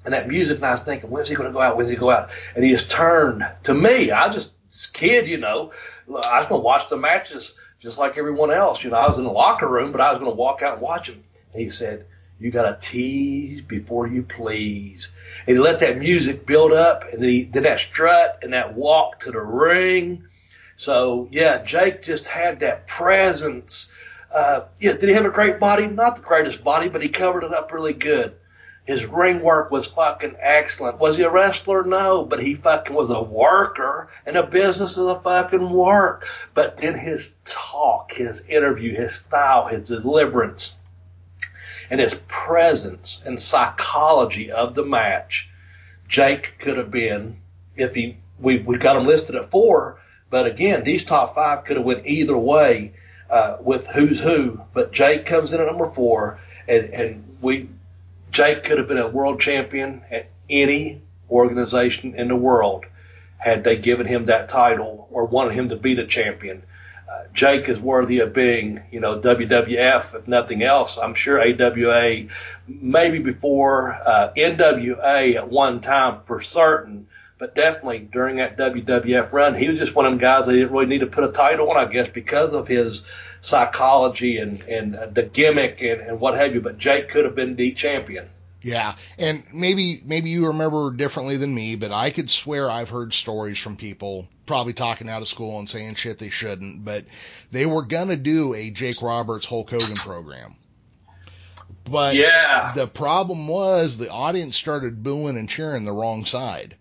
And 0.05 0.13
that 0.13 0.29
music, 0.29 0.57
and 0.57 0.65
I 0.65 0.71
was 0.71 0.81
thinking, 0.81 1.09
when's 1.09 1.27
he 1.27 1.35
going 1.35 1.49
to 1.49 1.53
go 1.53 1.59
out? 1.59 1.75
When's 1.75 1.89
he 1.89 1.97
go 1.97 2.09
out? 2.09 2.29
And 2.55 2.63
he 2.63 2.71
just 2.71 2.89
turned 2.89 3.45
to 3.63 3.73
me. 3.73 4.11
I 4.11 4.29
just, 4.29 4.53
kid, 4.93 5.27
you 5.27 5.37
know, 5.37 5.73
I 6.07 6.39
was 6.39 6.45
going 6.45 6.61
to 6.61 6.65
watch 6.65 6.89
the 6.89 6.95
matches 6.95 7.53
just 7.79 7.97
like 7.97 8.17
everyone 8.17 8.51
else. 8.51 8.83
You 8.83 8.89
know, 8.89 8.97
I 8.97 9.07
was 9.07 9.17
in 9.17 9.25
the 9.25 9.31
locker 9.31 9.67
room, 9.67 9.91
but 9.91 9.99
I 9.99 10.11
was 10.11 10.19
going 10.19 10.31
to 10.31 10.35
walk 10.35 10.61
out 10.61 10.73
and 10.73 10.81
watch 10.81 11.09
him. 11.09 11.23
He 11.57 11.69
said, 11.69 12.05
you 12.39 12.51
got 12.51 12.81
to 12.81 12.87
tease 12.87 13.61
before 13.61 14.07
you 14.07 14.21
please. 14.21 15.09
And 15.47 15.57
he 15.57 15.61
let 15.61 15.79
that 15.79 15.97
music 15.97 16.45
build 16.45 16.71
up, 16.71 17.03
and 17.11 17.21
then, 17.21 17.29
he, 17.29 17.43
then 17.45 17.63
that 17.63 17.79
strut 17.79 18.39
and 18.43 18.53
that 18.53 18.75
walk 18.75 19.21
to 19.21 19.31
the 19.31 19.41
ring. 19.41 20.23
So 20.75 21.27
yeah, 21.31 21.63
Jake 21.63 22.03
just 22.03 22.27
had 22.27 22.59
that 22.59 22.87
presence. 22.87 23.89
Uh, 24.31 24.65
yeah, 24.79 24.93
did 24.93 25.09
he 25.09 25.15
have 25.15 25.25
a 25.25 25.31
great 25.31 25.59
body? 25.59 25.87
Not 25.87 26.17
the 26.17 26.21
greatest 26.21 26.63
body, 26.63 26.89
but 26.89 27.01
he 27.01 27.09
covered 27.09 27.43
it 27.43 27.53
up 27.53 27.71
really 27.71 27.93
good. 27.93 28.35
His 28.85 29.05
ring 29.05 29.41
work 29.41 29.69
was 29.71 29.87
fucking 29.87 30.37
excellent. 30.39 30.99
Was 30.99 31.17
he 31.17 31.23
a 31.23 31.29
wrestler? 31.29 31.83
No, 31.83 32.23
but 32.23 32.41
he 32.41 32.55
fucking 32.55 32.95
was 32.95 33.09
a 33.09 33.21
worker, 33.21 34.07
and 34.25 34.37
a 34.37 34.43
business 34.43 34.91
is 34.91 35.05
a 35.05 35.19
fucking 35.19 35.71
work. 35.71 36.25
But 36.53 36.77
then 36.77 36.97
his 36.97 37.33
talk, 37.43 38.11
his 38.11 38.41
interview, 38.47 38.95
his 38.95 39.15
style, 39.15 39.65
his 39.67 39.89
deliverance, 39.89 40.75
and 41.89 41.99
his 41.99 42.15
presence 42.27 43.21
and 43.25 43.41
psychology 43.41 44.51
of 44.51 44.75
the 44.75 44.83
match, 44.83 45.49
Jake 46.07 46.53
could 46.59 46.77
have 46.77 46.91
been 46.91 47.37
if 47.75 47.95
he 47.95 48.17
we 48.39 48.59
we 48.59 48.77
got 48.77 48.95
him 48.95 49.05
listed 49.05 49.35
at 49.35 49.51
four. 49.51 49.99
But 50.29 50.45
again, 50.45 50.83
these 50.83 51.05
top 51.05 51.35
five 51.35 51.63
could 51.63 51.77
have 51.77 51.85
went 51.85 52.05
either 52.05 52.37
way 52.37 52.93
uh, 53.29 53.57
with 53.61 53.87
who's 53.87 54.19
who. 54.19 54.61
But 54.73 54.91
Jake 54.91 55.25
comes 55.25 55.53
in 55.53 55.61
at 55.61 55.67
number 55.67 55.89
four, 55.89 56.39
and 56.67 56.85
and 56.93 57.37
we 57.41 57.69
Jake 58.31 58.63
could 58.63 58.77
have 58.77 58.87
been 58.87 58.97
a 58.97 59.07
world 59.07 59.39
champion 59.39 60.01
at 60.11 60.27
any 60.49 61.01
organization 61.29 62.15
in 62.15 62.27
the 62.27 62.35
world 62.35 62.85
had 63.37 63.63
they 63.63 63.77
given 63.77 64.07
him 64.07 64.25
that 64.25 64.49
title 64.49 65.07
or 65.11 65.25
wanted 65.25 65.53
him 65.53 65.69
to 65.69 65.75
be 65.75 65.93
the 65.93 66.05
champion. 66.05 66.63
Jake 67.33 67.69
is 67.69 67.79
worthy 67.79 68.19
of 68.19 68.33
being, 68.33 68.81
you 68.91 68.99
know, 68.99 69.19
WWF 69.19 70.15
if 70.15 70.27
nothing 70.27 70.63
else. 70.63 70.97
I'm 70.97 71.13
sure 71.13 71.39
AWA, 71.41 72.27
maybe 72.67 73.19
before 73.19 73.93
uh, 73.93 74.31
NWA 74.35 75.35
at 75.35 75.49
one 75.49 75.81
time 75.81 76.21
for 76.25 76.41
certain, 76.41 77.07
but 77.39 77.53
definitely 77.53 77.99
during 77.99 78.37
that 78.37 78.57
WWF 78.57 79.31
run, 79.31 79.55
he 79.55 79.67
was 79.67 79.77
just 79.77 79.93
one 79.93 80.05
of 80.05 80.11
them 80.11 80.19
guys 80.19 80.47
that 80.47 80.53
didn't 80.53 80.71
really 80.71 80.87
need 80.87 81.01
to 81.01 81.07
put 81.07 81.23
a 81.23 81.31
title 81.31 81.69
on, 81.69 81.77
I 81.77 81.91
guess, 81.91 82.07
because 82.07 82.53
of 82.53 82.67
his 82.67 83.03
psychology 83.41 84.39
and 84.39 84.61
and 84.61 84.97
the 85.13 85.23
gimmick 85.23 85.81
and, 85.81 86.01
and 86.01 86.19
what 86.19 86.35
have 86.35 86.53
you. 86.53 86.61
But 86.61 86.79
Jake 86.79 87.09
could 87.09 87.25
have 87.25 87.35
been 87.35 87.55
the 87.55 87.73
champion. 87.73 88.29
Yeah, 88.67 88.95
and 89.17 89.45
maybe 89.53 90.01
maybe 90.03 90.29
you 90.29 90.47
remember 90.47 90.91
differently 90.91 91.37
than 91.37 91.55
me, 91.55 91.75
but 91.77 91.93
I 91.93 92.09
could 92.09 92.29
swear 92.29 92.69
I've 92.69 92.89
heard 92.89 93.13
stories 93.13 93.57
from 93.57 93.77
people 93.77 94.27
probably 94.45 94.73
talking 94.73 95.07
out 95.07 95.21
of 95.21 95.29
school 95.29 95.57
and 95.57 95.69
saying 95.69 95.95
shit 95.95 96.19
they 96.19 96.29
shouldn't, 96.29 96.83
but 96.83 97.05
they 97.49 97.65
were 97.65 97.83
gonna 97.83 98.17
do 98.17 98.53
a 98.53 98.69
Jake 98.69 99.01
Roberts 99.01 99.45
Hulk 99.45 99.69
Hogan 99.69 99.95
program. 99.95 100.57
But 101.85 102.15
Yeah. 102.15 102.73
the 102.75 102.87
problem 102.87 103.47
was 103.47 103.97
the 103.97 104.11
audience 104.11 104.57
started 104.57 105.01
booing 105.01 105.37
and 105.37 105.47
cheering 105.47 105.85
the 105.85 105.93
wrong 105.93 106.25
side. 106.25 106.75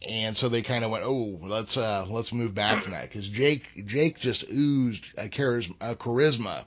And 0.00 0.34
so 0.34 0.48
they 0.48 0.62
kind 0.62 0.86
of 0.86 0.90
went, 0.90 1.04
"Oh, 1.04 1.38
let's 1.42 1.76
uh 1.76 2.06
let's 2.08 2.32
move 2.32 2.54
back 2.54 2.82
from 2.82 2.92
that 2.92 3.10
cuz 3.10 3.28
Jake 3.28 3.64
Jake 3.84 4.18
just 4.18 4.44
oozed 4.50 5.04
a 5.18 5.28
charisma, 5.28 5.74
a 5.82 5.94
charisma 5.96 6.64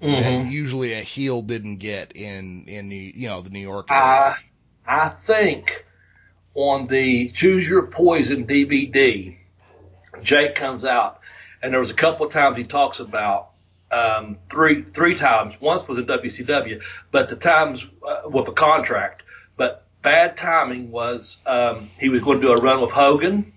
that 0.00 0.46
usually 0.46 0.92
a 0.92 1.00
heel 1.00 1.42
didn't 1.42 1.76
get 1.76 2.16
in 2.16 2.64
in 2.66 2.88
New, 2.88 3.12
you 3.14 3.28
know 3.28 3.42
the 3.42 3.50
New 3.50 3.60
York 3.60 3.90
area. 3.90 4.02
I 4.02 4.36
I 4.86 5.08
think 5.08 5.86
on 6.54 6.86
the 6.86 7.30
Choose 7.30 7.68
Your 7.68 7.86
Poison 7.86 8.46
DVD, 8.46 9.36
Jake 10.22 10.54
comes 10.54 10.84
out, 10.84 11.20
and 11.62 11.72
there 11.72 11.80
was 11.80 11.90
a 11.90 11.94
couple 11.94 12.26
of 12.26 12.32
times 12.32 12.56
he 12.56 12.64
talks 12.64 13.00
about 13.00 13.50
um, 13.90 14.38
three 14.50 14.84
three 14.92 15.14
times. 15.14 15.60
Once 15.60 15.86
was 15.86 15.98
in 15.98 16.06
WCW, 16.06 16.82
but 17.10 17.28
the 17.28 17.36
times 17.36 17.86
uh, 18.06 18.28
with 18.28 18.48
a 18.48 18.52
contract. 18.52 19.22
But 19.56 19.86
bad 20.02 20.36
timing 20.36 20.90
was 20.90 21.38
um, 21.46 21.90
he 21.98 22.08
was 22.08 22.20
going 22.20 22.40
to 22.40 22.48
do 22.48 22.52
a 22.52 22.56
run 22.56 22.80
with 22.80 22.90
Hogan. 22.90 23.52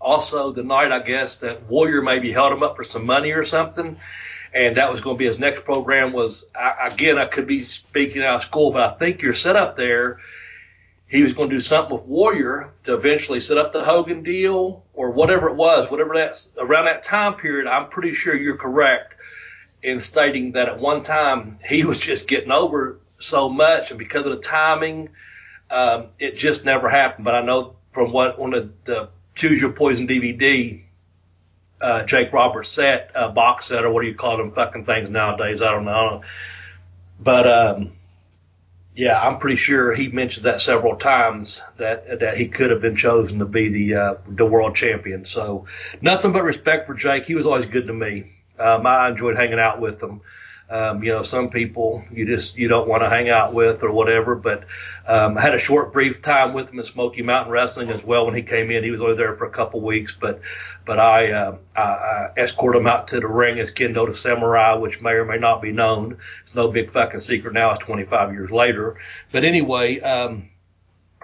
Also, 0.00 0.52
the 0.52 0.64
night 0.64 0.90
I 0.90 0.98
guess 1.00 1.36
that 1.36 1.68
Warrior 1.68 2.02
maybe 2.02 2.32
held 2.32 2.52
him 2.52 2.62
up 2.62 2.76
for 2.76 2.82
some 2.82 3.06
money 3.06 3.30
or 3.30 3.44
something, 3.44 3.98
and 4.54 4.76
that 4.76 4.90
was 4.90 5.00
going 5.00 5.16
to 5.16 5.18
be 5.18 5.26
his 5.26 5.38
next 5.38 5.64
program. 5.64 6.12
Was 6.12 6.46
I, 6.54 6.88
again 6.88 7.18
I 7.18 7.26
could 7.26 7.46
be 7.46 7.64
speaking 7.64 8.22
out 8.22 8.36
of 8.36 8.42
school, 8.42 8.72
but 8.72 8.82
I 8.82 8.94
think 8.96 9.22
you're 9.22 9.32
set 9.32 9.56
up 9.56 9.76
there. 9.76 10.18
He 11.08 11.22
was 11.22 11.34
going 11.34 11.50
to 11.50 11.56
do 11.56 11.60
something 11.60 11.94
with 11.94 12.06
Warrior 12.06 12.72
to 12.84 12.94
eventually 12.94 13.40
set 13.40 13.58
up 13.58 13.72
the 13.72 13.84
Hogan 13.84 14.22
deal 14.22 14.82
or 14.94 15.10
whatever 15.10 15.48
it 15.48 15.56
was, 15.56 15.90
whatever 15.90 16.14
that's 16.14 16.48
around 16.56 16.86
that 16.86 17.02
time 17.02 17.34
period. 17.34 17.66
I'm 17.66 17.90
pretty 17.90 18.14
sure 18.14 18.34
you're 18.34 18.56
correct 18.56 19.16
in 19.82 20.00
stating 20.00 20.52
that 20.52 20.68
at 20.68 20.78
one 20.78 21.02
time 21.02 21.58
he 21.64 21.84
was 21.84 21.98
just 21.98 22.26
getting 22.26 22.50
over 22.50 22.98
so 23.18 23.48
much, 23.48 23.90
and 23.90 23.98
because 23.98 24.26
of 24.26 24.32
the 24.32 24.42
timing, 24.42 25.10
um, 25.70 26.08
it 26.18 26.36
just 26.36 26.64
never 26.64 26.88
happened. 26.88 27.24
But 27.24 27.34
I 27.34 27.42
know 27.42 27.76
from 27.92 28.12
what 28.12 28.38
on 28.38 28.50
the, 28.50 28.70
the 28.84 29.08
Choose 29.34 29.60
Your 29.60 29.72
Poison 29.72 30.08
DVD, 30.08 30.82
uh, 31.82 32.04
Jake 32.04 32.32
Roberts 32.32 32.70
set, 32.70 33.10
uh, 33.14 33.28
box 33.28 33.66
set, 33.66 33.84
or 33.84 33.90
what 33.90 34.02
do 34.02 34.08
you 34.08 34.14
call 34.14 34.36
them 34.36 34.52
fucking 34.52 34.86
things 34.86 35.10
nowadays? 35.10 35.60
I 35.60 35.70
don't 35.70 35.84
know. 35.84 36.22
But, 37.20 37.46
um, 37.46 37.92
yeah, 38.94 39.20
I'm 39.20 39.38
pretty 39.38 39.56
sure 39.56 39.94
he 39.94 40.08
mentions 40.08 40.44
that 40.44 40.60
several 40.60 40.96
times 40.96 41.62
that 41.78 42.20
that 42.20 42.36
he 42.36 42.48
could 42.48 42.70
have 42.70 42.82
been 42.82 42.96
chosen 42.96 43.38
to 43.38 43.46
be 43.46 43.68
the 43.70 43.94
uh, 43.94 44.14
the 44.28 44.44
world 44.44 44.74
champion. 44.74 45.24
So 45.24 45.66
nothing 46.02 46.32
but 46.32 46.42
respect 46.42 46.86
for 46.86 46.94
Jake. 46.94 47.24
He 47.24 47.34
was 47.34 47.46
always 47.46 47.64
good 47.64 47.86
to 47.86 47.94
me. 47.94 48.32
Um, 48.58 48.86
I 48.86 49.08
enjoyed 49.08 49.36
hanging 49.36 49.58
out 49.58 49.80
with 49.80 50.02
him. 50.02 50.20
Um, 50.72 51.02
you 51.02 51.12
know, 51.12 51.22
some 51.22 51.50
people 51.50 52.02
you 52.10 52.24
just 52.24 52.56
you 52.56 52.66
don't 52.66 52.88
want 52.88 53.02
to 53.02 53.10
hang 53.10 53.28
out 53.28 53.52
with 53.52 53.82
or 53.82 53.92
whatever. 53.92 54.34
But 54.34 54.64
um, 55.06 55.36
I 55.36 55.42
had 55.42 55.54
a 55.54 55.58
short, 55.58 55.92
brief 55.92 56.22
time 56.22 56.54
with 56.54 56.70
him 56.70 56.78
in 56.78 56.84
Smoky 56.84 57.20
Mountain 57.20 57.52
Wrestling 57.52 57.90
as 57.90 58.02
well. 58.02 58.24
When 58.24 58.34
he 58.34 58.42
came 58.42 58.70
in, 58.70 58.82
he 58.82 58.90
was 58.90 59.02
only 59.02 59.16
there 59.16 59.34
for 59.34 59.44
a 59.44 59.50
couple 59.50 59.82
weeks, 59.82 60.16
but 60.18 60.40
but 60.86 60.98
I, 60.98 61.30
uh, 61.30 61.56
I, 61.76 61.82
I 61.82 62.30
escorted 62.38 62.80
him 62.80 62.86
out 62.86 63.08
to 63.08 63.20
the 63.20 63.28
ring 63.28 63.58
as 63.58 63.70
Kendo 63.70 64.06
the 64.06 64.16
Samurai, 64.16 64.72
which 64.74 65.02
may 65.02 65.10
or 65.10 65.26
may 65.26 65.38
not 65.38 65.60
be 65.60 65.72
known. 65.72 66.16
It's 66.42 66.54
no 66.54 66.68
big 66.68 66.90
fucking 66.90 67.20
secret 67.20 67.52
now. 67.52 67.72
It's 67.72 67.84
25 67.84 68.32
years 68.32 68.50
later. 68.50 68.96
But 69.30 69.44
anyway, 69.44 70.00
um, 70.00 70.48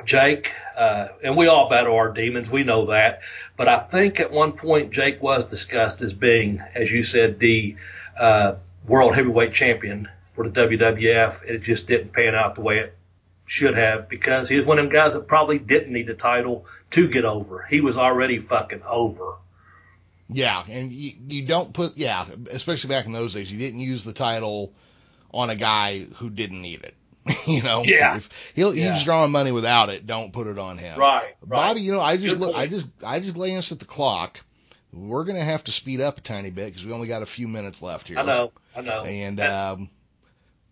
Jake, 0.05 0.53
uh, 0.77 1.09
and 1.25 1.37
we 1.37 1.47
all 1.47 1.71
battle 1.71 1.95
our 1.95 2.13
demons, 2.13 2.51
we 2.51 2.65
know 2.65 2.87
that. 2.87 3.21
But 3.57 3.69
I 3.69 3.79
think 3.79 4.21
at 4.21 4.31
one 4.31 4.53
point 4.53 4.93
Jake 4.93 5.23
was 5.23 5.45
discussed 5.47 6.03
as 6.03 6.13
being, 6.13 6.63
as 6.75 6.93
you 6.93 7.03
said, 7.03 7.39
the 7.39 7.77
uh, 8.19 8.57
world 8.89 9.15
heavyweight 9.15 9.53
champion 9.53 10.09
for 10.35 10.49
the 10.49 10.61
WWF. 10.61 11.45
It 11.45 11.59
just 11.63 11.87
didn't 11.87 12.13
pan 12.13 12.35
out 12.35 12.55
the 12.55 12.63
way 12.63 12.79
it 12.79 12.97
should 13.47 13.77
have 13.77 14.09
because 14.09 14.49
he 14.49 14.57
was 14.57 14.67
one 14.67 14.79
of 14.79 14.85
them 14.85 14.93
guys 14.93 15.13
that 15.15 15.27
probably 15.27 15.59
didn't 15.59 15.93
need 15.93 16.07
the 16.07 16.15
title 16.15 16.67
to 16.91 17.09
get 17.09 17.25
over. 17.25 17.67
He 17.69 17.81
was 17.81 17.97
already 17.97 18.39
fucking 18.39 18.83
over. 18.83 19.35
Yeah, 20.31 20.63
and 20.69 20.93
you, 20.93 21.13
you 21.27 21.47
don't 21.47 21.73
put 21.73 21.97
yeah, 21.97 22.27
especially 22.51 22.89
back 22.89 23.07
in 23.07 23.13
those 23.13 23.33
days, 23.33 23.51
you 23.51 23.59
didn't 23.59 23.81
use 23.81 24.05
the 24.05 24.13
title 24.13 24.75
on 25.33 25.49
a 25.51 25.57
guy 25.57 26.05
who 26.17 26.29
didn't 26.29 26.61
need 26.61 26.85
it. 26.85 26.95
you 27.47 27.63
know, 27.63 27.83
Yeah. 27.85 28.17
if 28.17 28.29
he'll, 28.55 28.75
Yeah. 28.75 28.95
was 28.95 29.05
drawing 29.05 29.31
money 29.33 29.53
without 29.53 29.89
it. 29.89 30.07
Don't 30.07 30.33
put 30.33 30.47
it 30.47 30.59
on 30.59 30.77
him. 30.79 30.99
Right, 30.99 31.35
right. 31.41 31.59
Bobby, 31.69 31.81
you 31.81 31.93
know, 31.93 32.01
I 32.01 32.17
just 32.17 32.35
Good 32.39 32.41
look, 32.41 32.57
I 32.57 32.67
just, 32.67 32.87
I 33.05 33.21
just 33.21 33.35
glanced 33.35 33.73
at 33.73 33.79
the 33.79 33.85
clock. 33.87 34.41
We're 34.93 35.25
gonna 35.25 35.45
have 35.45 35.65
to 35.65 35.73
speed 35.73 36.01
up 36.01 36.19
a 36.19 36.21
tiny 36.21 36.51
bit 36.51 36.67
because 36.67 36.85
we 36.85 36.93
only 36.93 37.09
got 37.09 37.23
a 37.23 37.27
few 37.27 37.47
minutes 37.47 37.83
left 37.83 38.09
here. 38.09 38.19
I 38.19 38.23
know, 38.23 38.53
I 38.75 38.81
know. 38.81 39.03
And 39.05 39.39
um, 39.41 39.91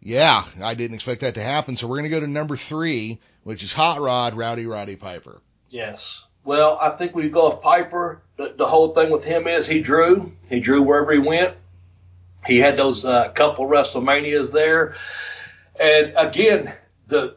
yeah, 0.00 0.46
I 0.62 0.74
didn't 0.74 0.94
expect 0.94 1.20
that 1.20 1.34
to 1.34 1.42
happen. 1.42 1.76
So 1.76 1.86
we're 1.86 1.96
gonna 1.96 2.08
go 2.08 2.20
to 2.20 2.26
number 2.26 2.56
three, 2.56 3.20
which 3.44 3.62
is 3.62 3.72
Hot 3.72 4.00
Rod 4.00 4.34
Rowdy 4.34 4.66
Roddy 4.66 4.96
Piper. 4.96 5.40
Yes. 5.68 6.24
Well, 6.44 6.78
I 6.80 6.90
think 6.90 7.14
we 7.14 7.28
go 7.28 7.50
with 7.50 7.60
Piper. 7.60 8.22
The, 8.36 8.54
the 8.56 8.66
whole 8.66 8.94
thing 8.94 9.10
with 9.10 9.24
him 9.24 9.48
is 9.48 9.66
he 9.66 9.80
drew. 9.80 10.32
He 10.48 10.60
drew 10.60 10.82
wherever 10.82 11.12
he 11.12 11.18
went. 11.18 11.56
He 12.46 12.58
had 12.58 12.76
those 12.76 13.04
uh, 13.04 13.30
couple 13.32 13.66
WrestleManias 13.66 14.52
there, 14.52 14.94
and 15.78 16.14
again, 16.16 16.72
the 17.08 17.36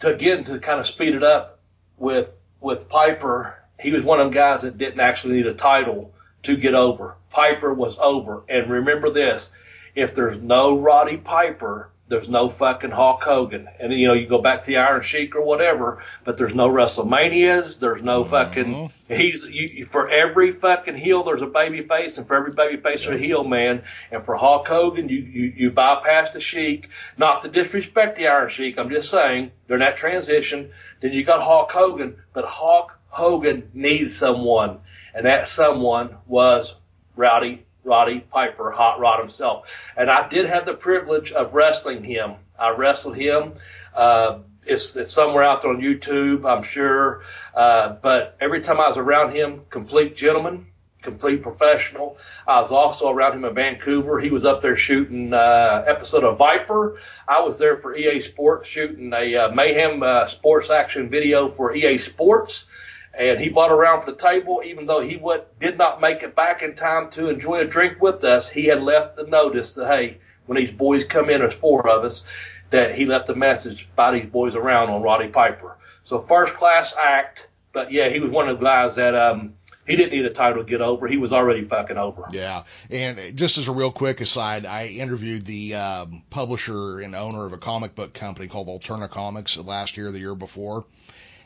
to 0.00 0.14
again 0.14 0.44
to 0.44 0.58
kind 0.58 0.78
of 0.78 0.86
speed 0.86 1.14
it 1.14 1.22
up 1.22 1.60
with 1.96 2.30
with 2.60 2.88
Piper, 2.88 3.56
he 3.80 3.90
was 3.90 4.02
one 4.02 4.20
of 4.20 4.26
them 4.26 4.34
guys 4.34 4.62
that 4.62 4.76
didn't 4.76 5.00
actually 5.00 5.36
need 5.36 5.46
a 5.46 5.54
title 5.54 6.12
to 6.42 6.56
get 6.56 6.74
over. 6.74 7.16
Piper 7.30 7.72
was 7.72 7.98
over, 7.98 8.42
and 8.48 8.70
remember 8.70 9.10
this: 9.10 9.50
if 9.94 10.14
there's 10.14 10.36
no 10.36 10.78
Roddy 10.78 11.16
Piper, 11.16 11.90
there's 12.10 12.28
no 12.28 12.48
fucking 12.48 12.90
Hulk 12.90 13.22
Hogan. 13.22 13.68
And 13.78 13.92
you 13.92 14.08
know, 14.08 14.14
you 14.14 14.26
go 14.26 14.42
back 14.42 14.62
to 14.62 14.66
the 14.66 14.78
Iron 14.78 15.00
Sheik 15.00 15.36
or 15.36 15.42
whatever, 15.42 16.02
but 16.24 16.36
there's 16.36 16.54
no 16.54 16.68
WrestleManias, 16.68 17.78
there's 17.78 18.02
no 18.02 18.24
mm-hmm. 18.24 18.30
fucking 18.30 18.92
he's 19.08 19.44
you, 19.44 19.86
for 19.86 20.10
every 20.10 20.50
fucking 20.50 20.96
heel 20.96 21.22
there's 21.22 21.40
a 21.40 21.46
baby 21.46 21.82
face, 21.82 22.18
and 22.18 22.26
for 22.26 22.34
every 22.34 22.52
baby 22.52 22.82
face 22.82 23.04
there's 23.04 23.20
a 23.20 23.24
heel 23.24 23.44
man. 23.44 23.84
And 24.10 24.24
for 24.24 24.34
Hulk 24.34 24.66
Hogan, 24.66 25.08
you 25.08 25.18
you 25.18 25.52
you 25.56 25.70
bypass 25.70 26.30
the 26.30 26.40
Sheik, 26.40 26.88
not 27.16 27.42
to 27.42 27.48
disrespect 27.48 28.18
the 28.18 28.26
Iron 28.26 28.48
Sheik. 28.48 28.76
I'm 28.76 28.90
just 28.90 29.08
saying 29.08 29.52
during 29.68 29.80
that 29.80 29.96
transition, 29.96 30.72
then 31.00 31.12
you 31.12 31.24
got 31.24 31.42
Hulk 31.42 31.70
Hogan, 31.70 32.16
but 32.32 32.44
Hulk 32.44 32.98
Hogan 33.08 33.70
needs 33.72 34.16
someone, 34.16 34.80
and 35.14 35.26
that 35.26 35.48
someone 35.48 36.16
was 36.26 36.74
Rowdy 37.16 37.64
Roddy 37.84 38.20
Piper, 38.20 38.70
Hot 38.70 39.00
Rod 39.00 39.20
himself. 39.20 39.66
And 39.96 40.10
I 40.10 40.28
did 40.28 40.46
have 40.46 40.66
the 40.66 40.74
privilege 40.74 41.32
of 41.32 41.54
wrestling 41.54 42.04
him. 42.04 42.34
I 42.58 42.70
wrestled 42.70 43.16
him. 43.16 43.54
Uh, 43.94 44.40
it's, 44.66 44.94
it's 44.96 45.10
somewhere 45.10 45.42
out 45.42 45.62
there 45.62 45.70
on 45.70 45.80
YouTube, 45.80 46.44
I'm 46.44 46.62
sure. 46.62 47.22
Uh, 47.54 47.94
but 48.02 48.36
every 48.40 48.60
time 48.60 48.80
I 48.80 48.86
was 48.86 48.98
around 48.98 49.34
him, 49.34 49.62
complete 49.70 50.14
gentleman, 50.14 50.66
complete 51.00 51.42
professional. 51.42 52.18
I 52.46 52.58
was 52.58 52.70
also 52.70 53.08
around 53.08 53.32
him 53.32 53.44
in 53.44 53.54
Vancouver. 53.54 54.20
He 54.20 54.30
was 54.30 54.44
up 54.44 54.60
there 54.60 54.76
shooting 54.76 55.32
uh, 55.32 55.84
episode 55.86 56.24
of 56.24 56.36
Viper. 56.36 56.98
I 57.26 57.40
was 57.40 57.56
there 57.56 57.78
for 57.78 57.96
EA 57.96 58.20
Sports 58.20 58.68
shooting 58.68 59.12
a 59.14 59.36
uh, 59.36 59.52
Mayhem 59.52 60.02
uh, 60.02 60.26
sports 60.28 60.70
action 60.70 61.08
video 61.08 61.48
for 61.48 61.74
EA 61.74 61.96
Sports 61.96 62.66
and 63.12 63.40
he 63.40 63.48
bought 63.48 63.72
around 63.72 64.02
for 64.02 64.12
the 64.12 64.16
table. 64.16 64.62
Even 64.64 64.86
though 64.86 65.00
he 65.00 65.16
would, 65.16 65.44
did 65.58 65.78
not 65.78 66.00
make 66.00 66.22
it 66.22 66.34
back 66.34 66.62
in 66.62 66.74
time 66.74 67.10
to 67.10 67.28
enjoy 67.28 67.60
a 67.60 67.64
drink 67.64 68.00
with 68.00 68.24
us, 68.24 68.48
he 68.48 68.66
had 68.66 68.82
left 68.82 69.16
the 69.16 69.24
notice 69.24 69.74
that 69.74 69.86
hey, 69.86 70.18
when 70.46 70.56
these 70.56 70.70
boys 70.74 71.04
come 71.04 71.30
in, 71.30 71.40
there's 71.40 71.54
four 71.54 71.88
of 71.88 72.04
us, 72.04 72.24
that 72.70 72.94
he 72.94 73.06
left 73.06 73.28
a 73.28 73.34
message 73.34 73.88
by 73.94 74.12
these 74.12 74.30
boys 74.30 74.54
around 74.54 74.90
on 74.90 75.02
Roddy 75.02 75.28
Piper. 75.28 75.76
So 76.02 76.20
first 76.20 76.54
class 76.54 76.94
act, 76.98 77.46
but 77.72 77.92
yeah, 77.92 78.08
he 78.08 78.20
was 78.20 78.30
one 78.30 78.48
of 78.48 78.58
the 78.58 78.64
guys 78.64 78.96
that 78.96 79.14
um 79.14 79.54
he 79.86 79.96
didn't 79.96 80.12
need 80.12 80.24
a 80.24 80.30
title 80.30 80.62
to 80.62 80.68
get 80.68 80.80
over. 80.80 81.08
He 81.08 81.16
was 81.16 81.32
already 81.32 81.64
fucking 81.64 81.96
over. 81.96 82.28
Yeah, 82.30 82.64
and 82.90 83.36
just 83.36 83.58
as 83.58 83.66
a 83.66 83.72
real 83.72 83.90
quick 83.90 84.20
aside, 84.20 84.64
I 84.64 84.86
interviewed 84.86 85.44
the 85.44 85.74
um, 85.74 86.22
publisher 86.30 87.00
and 87.00 87.14
owner 87.16 87.44
of 87.44 87.52
a 87.52 87.58
comic 87.58 87.94
book 87.94 88.14
company 88.14 88.46
called 88.46 88.68
Alterna 88.68 89.10
Comics 89.10 89.56
last 89.56 89.96
year, 89.96 90.12
the 90.12 90.20
year 90.20 90.36
before, 90.36 90.84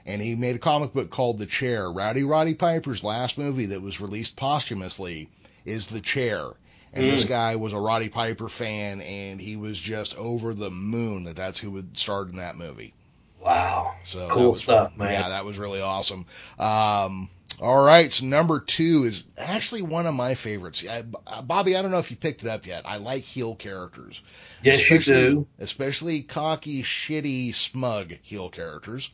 and 0.06 0.20
he 0.20 0.34
made 0.34 0.56
a 0.56 0.60
comic 0.60 0.92
book 0.92 1.10
called 1.10 1.38
The 1.38 1.46
Chair. 1.46 1.90
Rowdy 1.90 2.24
Roddy 2.24 2.54
Piper's 2.54 3.04
last 3.04 3.38
movie 3.38 3.66
that 3.66 3.82
was 3.82 4.00
released 4.00 4.36
posthumously 4.36 5.28
is 5.64 5.86
The 5.86 6.00
Chair. 6.00 6.50
And 6.92 7.10
this 7.10 7.24
guy 7.24 7.56
was 7.56 7.72
a 7.72 7.78
Roddy 7.78 8.08
Piper 8.08 8.48
fan, 8.48 9.00
and 9.00 9.40
he 9.40 9.56
was 9.56 9.76
just 9.76 10.14
over 10.16 10.54
the 10.54 10.70
moon 10.70 11.24
that 11.24 11.34
that's 11.34 11.58
who 11.58 11.72
would 11.72 11.98
start 11.98 12.28
in 12.28 12.36
that 12.36 12.56
movie. 12.56 12.94
Wow. 13.40 13.96
So 14.04 14.28
Cool 14.28 14.54
stuff, 14.54 14.96
man. 14.96 15.12
Yeah, 15.12 15.30
that 15.30 15.44
was 15.44 15.58
really 15.58 15.80
awesome. 15.80 16.26
Um, 16.56 17.28
all 17.60 17.84
right, 17.84 18.12
so 18.12 18.26
number 18.26 18.60
two 18.60 19.04
is 19.04 19.24
actually 19.36 19.82
one 19.82 20.06
of 20.06 20.14
my 20.14 20.34
favorites. 20.34 20.84
I, 20.88 21.02
Bobby, 21.42 21.76
I 21.76 21.82
don't 21.82 21.90
know 21.90 21.98
if 21.98 22.10
you 22.10 22.16
picked 22.16 22.42
it 22.42 22.48
up 22.48 22.66
yet. 22.66 22.82
I 22.84 22.96
like 22.96 23.22
heel 23.24 23.54
characters. 23.54 24.20
Yes, 24.62 24.88
you 24.88 24.98
do. 25.00 25.46
Especially 25.58 26.22
cocky, 26.22 26.82
shitty, 26.82 27.54
smug 27.54 28.14
heel 28.22 28.50
characters. 28.50 29.10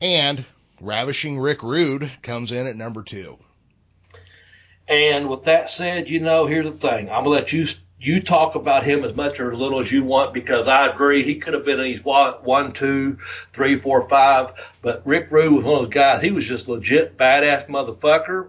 And 0.00 0.46
Ravishing 0.80 1.38
Rick 1.38 1.62
Rude 1.62 2.10
comes 2.22 2.52
in 2.52 2.66
at 2.66 2.76
number 2.76 3.02
two. 3.02 3.38
And 4.88 5.28
with 5.28 5.44
that 5.44 5.70
said, 5.70 6.08
you 6.08 6.20
know, 6.20 6.46
here's 6.46 6.66
the 6.66 6.72
thing. 6.72 7.10
I'm 7.10 7.24
gonna 7.24 7.28
let 7.28 7.52
you 7.52 7.68
you 8.00 8.22
talk 8.22 8.54
about 8.54 8.82
him 8.82 9.04
as 9.04 9.14
much 9.14 9.38
or 9.40 9.52
as 9.52 9.58
little 9.58 9.78
as 9.78 9.92
you 9.92 10.02
want 10.02 10.32
because 10.32 10.66
I 10.66 10.86
agree 10.86 11.22
he 11.22 11.34
could 11.34 11.52
have 11.52 11.66
been 11.66 11.78
in 11.78 11.84
these 11.84 12.02
one, 12.02 12.72
two, 12.72 13.18
three, 13.52 13.78
four, 13.78 14.08
five. 14.08 14.54
But 14.80 15.06
Rick 15.06 15.30
Rude 15.30 15.52
was 15.52 15.64
one 15.64 15.76
of 15.76 15.84
those 15.84 15.94
guys. 15.94 16.22
He 16.22 16.30
was 16.30 16.46
just 16.46 16.66
legit 16.66 17.18
badass 17.18 17.68
motherfucker. 17.68 18.48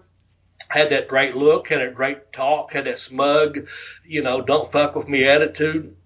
Had 0.69 0.91
that 0.91 1.09
great 1.09 1.35
look, 1.35 1.67
had 1.67 1.81
that 1.81 1.95
great 1.95 2.31
talk, 2.31 2.71
had 2.71 2.85
that 2.85 2.97
smug, 2.97 3.67
you 4.05 4.23
know, 4.23 4.41
don't 4.41 4.71
fuck 4.71 4.95
with 4.95 5.09
me 5.09 5.27
attitude. 5.27 5.97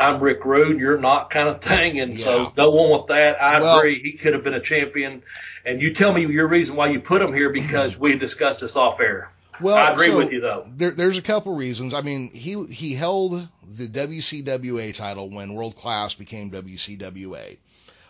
I'm 0.00 0.20
Rick 0.20 0.44
Rude, 0.44 0.80
you're 0.80 0.98
not 0.98 1.30
kind 1.30 1.48
of 1.48 1.60
thing. 1.60 2.00
And 2.00 2.18
Yeah. 2.18 2.24
so 2.24 2.52
go 2.56 2.78
on 2.78 2.98
with 3.00 3.08
that. 3.08 3.40
I 3.40 3.60
Well- 3.60 3.78
agree. 3.78 4.00
He 4.02 4.12
could 4.12 4.32
have 4.34 4.42
been 4.42 4.54
a 4.54 4.60
champion. 4.60 5.22
And 5.64 5.80
you 5.82 5.92
tell 5.92 6.12
me 6.12 6.26
your 6.26 6.48
reason 6.48 6.74
why 6.74 6.88
you 6.90 7.00
put 7.00 7.20
him 7.20 7.34
here 7.34 7.50
because 7.50 7.98
we 7.98 8.16
discussed 8.16 8.60
this 8.60 8.76
off 8.76 8.98
air. 9.00 9.30
Well, 9.60 9.76
I 9.76 9.92
agree 9.92 10.06
so 10.06 10.16
with 10.16 10.32
you 10.32 10.40
though. 10.40 10.66
There, 10.74 10.90
there's 10.90 11.18
a 11.18 11.22
couple 11.22 11.54
reasons. 11.54 11.92
I 11.92 12.00
mean, 12.00 12.32
he 12.32 12.64
he 12.66 12.94
held 12.94 13.46
the 13.70 13.88
WCWA 13.88 14.92
title 14.94 15.28
when 15.28 15.52
World 15.54 15.76
Class 15.76 16.14
became 16.14 16.50
WCWA. 16.50 17.58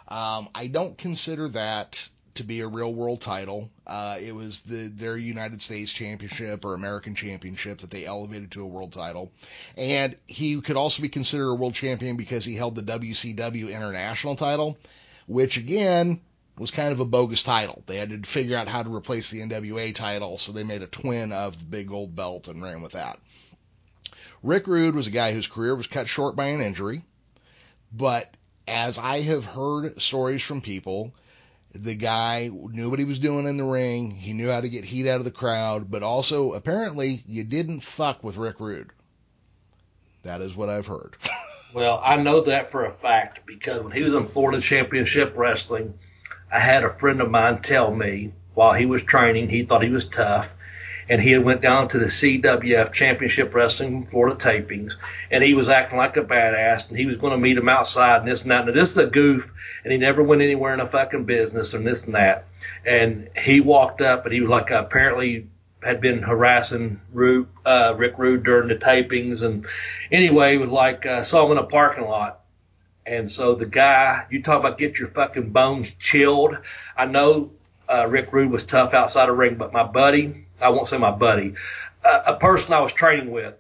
Um, 0.07 0.49
I 0.55 0.69
don't 0.69 0.97
consider 0.97 1.49
that 1.49 2.09
to 2.41 2.47
be 2.47 2.61
a 2.61 2.67
real 2.67 2.93
world 2.93 3.21
title. 3.21 3.71
Uh, 3.87 4.17
it 4.21 4.35
was 4.35 4.63
the 4.63 4.89
their 4.89 5.17
United 5.17 5.61
States 5.61 5.93
Championship 5.93 6.65
or 6.65 6.73
American 6.73 7.15
Championship 7.15 7.79
that 7.79 7.91
they 7.91 8.07
elevated 8.07 8.51
to 8.53 8.63
a 8.63 8.67
world 8.67 8.93
title, 8.93 9.31
and 9.77 10.17
he 10.27 10.59
could 10.63 10.77
also 10.77 11.03
be 11.03 11.11
considered 11.11 11.51
a 11.51 11.55
world 11.55 11.75
champion 11.75 12.17
because 12.17 12.45
he 12.45 12.57
held 12.57 12.75
the 12.75 12.83
WCW 12.83 13.71
International 13.71 14.37
title, 14.37 14.79
which 15.27 15.59
again 15.59 16.21
was 16.59 16.71
kind 16.71 16.93
of 16.93 17.01
a 17.01 17.05
bogus 17.05 17.43
title. 17.43 17.83
They 17.87 17.97
had 17.97 18.11
to 18.11 18.29
figure 18.29 18.57
out 18.57 18.69
how 18.69 18.83
to 18.83 18.95
replace 18.95 19.31
the 19.31 19.41
NWA 19.41 19.95
title, 19.95 20.39
so 20.39 20.53
they 20.53 20.65
made 20.65 20.83
a 20.83 20.87
twin 20.87 21.33
of 21.33 21.59
the 21.59 21.65
big 21.67 21.89
gold 21.89 22.17
belt 22.17 22.49
and 22.49 22.63
ran 22.63 22.81
with 22.81 22.93
that. 22.93 23.19
Rick 24.43 24.67
Rude 24.67 24.95
was 24.95 25.07
a 25.07 25.11
guy 25.11 25.33
whose 25.33 25.47
career 25.47 25.75
was 25.75 25.87
cut 25.87 26.09
short 26.09 26.37
by 26.37 26.47
an 26.47 26.63
injury, 26.63 27.03
but 27.93 28.35
as 28.67 28.97
I 28.97 29.21
have 29.21 29.45
heard 29.45 30.01
stories 30.01 30.43
from 30.43 30.63
people, 30.63 31.13
the 31.73 31.95
guy 31.95 32.51
knew 32.53 32.91
what 32.91 32.99
he 32.99 33.05
was 33.05 33.19
doing 33.19 33.47
in 33.47 33.57
the 33.57 33.65
ring. 33.65 34.11
He 34.11 34.33
knew 34.33 34.51
how 34.51 34.61
to 34.61 34.69
get 34.69 34.85
heat 34.85 35.09
out 35.09 35.19
of 35.19 35.25
the 35.25 35.31
crowd, 35.31 35.91
but 35.91 36.03
also 36.03 36.53
apparently 36.53 37.23
you 37.27 37.45
didn't 37.45 37.81
fuck 37.81 38.25
with 38.25 38.37
Rick 38.37 38.61
Rude. 38.61 38.91
That 40.23 40.41
is 40.41 40.57
what 40.57 40.69
I've 40.69 40.87
heard. 40.87 41.17
Well, 41.73 42.03
I 42.05 42.17
know 42.17 42.41
that 42.41 42.73
for 42.73 42.85
a 42.85 42.93
fact 42.93 43.47
because 43.47 43.81
when 43.83 43.93
he 43.93 44.03
was 44.03 44.13
in 44.13 44.27
Florida 44.27 44.61
Championship 44.61 45.35
Wrestling, 45.37 45.95
I 46.51 46.59
had 46.59 46.83
a 46.83 46.89
friend 46.89 47.21
of 47.21 47.31
mine 47.31 47.63
tell 47.63 47.95
me 47.95 48.33
while 48.55 48.73
he 48.73 48.87
was 48.87 49.03
training, 49.03 49.49
he 49.49 49.65
thought 49.65 49.85
he 49.85 49.91
was 49.91 50.09
tough, 50.09 50.53
and 51.11 51.21
he 51.21 51.33
had 51.33 51.45
went 51.45 51.61
down 51.61 51.89
to 51.89 51.99
the 51.99 52.05
CWF 52.05 52.93
Championship 52.93 53.53
Wrestling 53.53 54.07
Florida 54.07 54.37
tapings, 54.37 54.95
and 55.29 55.43
he 55.43 55.55
was 55.55 55.69
acting 55.69 55.99
like 55.99 56.17
a 56.17 56.23
badass, 56.23 56.89
and 56.89 56.97
he 56.97 57.05
was 57.05 57.17
going 57.17 57.33
to 57.33 57.39
meet 57.39 57.59
him 57.59 57.69
outside 57.69 58.21
and 58.21 58.31
this 58.31 58.43
and 58.43 58.53
that. 58.53 58.65
Now 58.65 58.73
this 58.73 58.91
is 58.91 58.97
a 58.97 59.07
goof, 59.07 59.53
and 59.83 59.93
he 59.93 59.99
never 59.99 60.23
went 60.23 60.41
anywhere 60.41 60.73
in 60.73 60.79
a 60.79 60.87
fucking 60.87 61.25
business 61.25 61.75
and 61.75 61.85
this 61.85 62.05
and 62.05 62.15
that. 62.15 62.47
And 62.87 63.29
he 63.37 63.61
walked 63.61 64.01
up, 64.01 64.25
and 64.25 64.33
he 64.33 64.41
was 64.41 64.51
like 64.51 64.71
apparently 64.71 65.49
had 65.83 66.01
been 66.01 66.23
harassing 66.23 67.01
Rude, 67.13 67.49
uh, 67.67 67.95
Rick 67.97 68.17
Rude 68.19 68.45
during 68.45 68.69
the 68.69 68.77
tapings, 68.77 69.43
and 69.43 69.67
anyway, 70.13 70.59
was 70.59 70.71
like 70.71 71.07
uh, 71.07 71.25
saw 71.25 71.45
him 71.45 71.53
in 71.53 71.59
a 71.59 71.67
parking 71.67 72.05
lot, 72.05 72.43
And 73.05 73.33
so 73.33 73.57
the 73.57 73.67
guy, 73.67 74.27
you 74.31 74.45
talk 74.45 74.61
about 74.61 74.79
get 74.79 75.01
your 75.01 75.09
fucking 75.09 75.51
bones 75.51 75.93
chilled. 75.95 76.57
I 76.97 77.07
know 77.07 77.51
uh, 77.89 78.07
Rick 78.07 78.33
Rude 78.33 78.53
was 78.53 78.63
tough 78.63 78.95
outside 78.95 79.27
the 79.27 79.33
ring, 79.33 79.57
but 79.57 79.73
my 79.73 79.83
buddy, 79.83 80.47
I 80.61 80.71
won't 80.71 80.89
say 80.89 80.99
my 80.99 81.11
buddy, 81.11 81.55
uh, 82.05 82.23
a 82.27 82.35
person 82.37 82.73
I 82.73 82.81
was 82.81 82.93
training 82.93 83.31
with, 83.31 83.57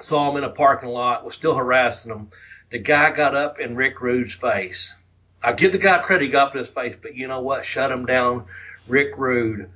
saw 0.00 0.30
him 0.30 0.36
in 0.36 0.44
a 0.44 0.50
parking 0.50 0.88
lot, 0.88 1.24
was 1.24 1.34
still 1.34 1.54
harassing 1.54 2.12
him. 2.12 2.30
The 2.70 2.78
guy 2.78 3.10
got 3.12 3.34
up 3.34 3.60
in 3.60 3.76
Rick 3.76 4.00
Rude's 4.00 4.34
face. 4.34 4.94
I 5.42 5.52
give 5.52 5.72
the 5.72 5.78
guy 5.78 5.98
credit, 5.98 6.26
he 6.26 6.30
got 6.30 6.48
up 6.48 6.54
in 6.54 6.60
his 6.60 6.68
face, 6.68 6.96
but 7.00 7.14
you 7.14 7.28
know 7.28 7.40
what? 7.40 7.64
Shut 7.64 7.90
him 7.90 8.06
down. 8.06 8.46
Rick 8.88 9.16
Rude, 9.16 9.68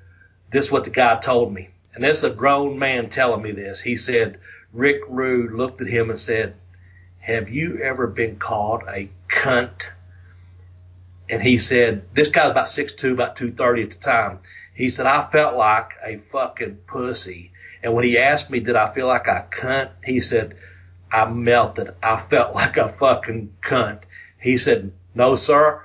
this 0.51 0.67
is 0.67 0.73
what 0.73 0.85
the 0.85 0.91
guy 0.91 1.17
told 1.17 1.53
me. 1.53 1.71
And 1.95 2.05
this 2.05 2.19
is 2.19 2.25
a 2.25 2.31
grown 2.31 2.79
man 2.79 3.11
telling 3.11 3.43
me 3.43 3.53
this. 3.53 3.81
He 3.81 3.97
said, 3.97 4.39
Rick 4.73 5.03
Rude 5.09 5.53
looked 5.53 5.81
at 5.81 5.89
him 5.89 6.11
and 6.11 6.21
said, 6.21 6.55
have 7.27 7.51
you 7.51 7.81
ever 7.83 8.07
been 8.07 8.37
called 8.37 8.83
a 8.87 9.09
cunt? 9.29 9.83
And 11.29 11.43
he 11.43 11.59
said, 11.59 12.05
this 12.15 12.29
guy's 12.29 12.53
about 12.53 12.67
6'2", 12.67 13.13
about 13.13 13.35
230 13.35 13.83
at 13.83 13.91
the 13.91 13.97
time. 13.97 14.39
He 14.77 14.91
said, 14.91 15.07
I 15.07 15.23
felt 15.23 15.57
like 15.57 15.93
a 16.05 16.19
fucking 16.19 16.81
pussy. 16.87 17.53
And 17.83 17.95
when 17.95 18.05
he 18.05 18.19
asked 18.19 18.51
me, 18.51 18.61
did 18.61 18.77
I 18.77 18.93
feel 18.93 19.07
like 19.07 19.27
a 19.27 19.49
cunt? 19.51 19.91
He 20.05 20.21
said, 20.21 20.57
I 21.11 21.25
melted. 21.25 21.95
I 22.03 22.19
felt 22.19 22.55
like 22.55 22.77
a 22.77 22.89
fucking 22.89 23.55
cunt. 23.63 24.03
He 24.39 24.59
said, 24.59 24.93
no, 25.15 25.35
sir. 25.35 25.83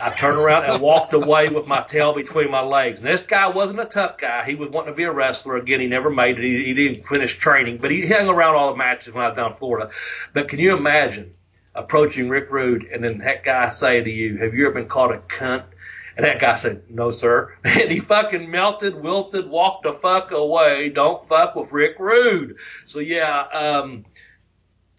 I 0.00 0.10
turned 0.10 0.38
around 0.38 0.66
and 0.66 0.82
walked 0.82 1.14
away 1.14 1.48
with 1.48 1.66
my 1.66 1.80
tail 1.82 2.14
between 2.14 2.50
my 2.50 2.60
legs. 2.60 3.00
And 3.00 3.08
this 3.08 3.22
guy 3.22 3.48
wasn't 3.48 3.80
a 3.80 3.86
tough 3.86 4.18
guy. 4.18 4.44
He 4.44 4.54
was 4.54 4.68
wanting 4.68 4.92
to 4.92 4.96
be 4.96 5.04
a 5.04 5.12
wrestler. 5.12 5.56
Again, 5.56 5.80
he 5.80 5.86
never 5.86 6.10
made 6.10 6.38
it. 6.38 6.44
He, 6.44 6.64
he 6.66 6.74
didn't 6.74 7.08
finish 7.08 7.38
training, 7.38 7.78
but 7.78 7.90
he 7.90 8.06
hung 8.06 8.28
around 8.28 8.54
all 8.54 8.70
the 8.70 8.76
matches 8.76 9.14
when 9.14 9.24
I 9.24 9.28
was 9.28 9.36
down 9.36 9.52
in 9.52 9.56
Florida. 9.56 9.90
But 10.34 10.48
can 10.48 10.58
you 10.58 10.76
imagine 10.76 11.34
approaching 11.74 12.28
Rick 12.28 12.50
Rude 12.50 12.84
and 12.84 13.02
then 13.02 13.18
that 13.18 13.42
guy 13.42 13.70
say 13.70 14.02
to 14.02 14.10
you, 14.10 14.36
have 14.36 14.54
you 14.54 14.66
ever 14.66 14.74
been 14.74 14.88
called 14.88 15.12
a 15.12 15.18
cunt? 15.18 15.64
And 16.16 16.24
that 16.24 16.40
guy 16.40 16.54
said, 16.54 16.84
no, 16.88 17.10
sir. 17.10 17.54
And 17.64 17.90
he 17.90 18.00
fucking 18.00 18.50
melted, 18.50 18.94
wilted, 18.94 19.48
walked 19.48 19.84
the 19.84 19.92
fuck 19.92 20.30
away. 20.30 20.88
Don't 20.88 21.28
fuck 21.28 21.54
with 21.54 21.72
Rick 21.72 21.98
Rude. 21.98 22.56
So 22.86 23.00
yeah, 23.00 23.40
um, 23.40 24.06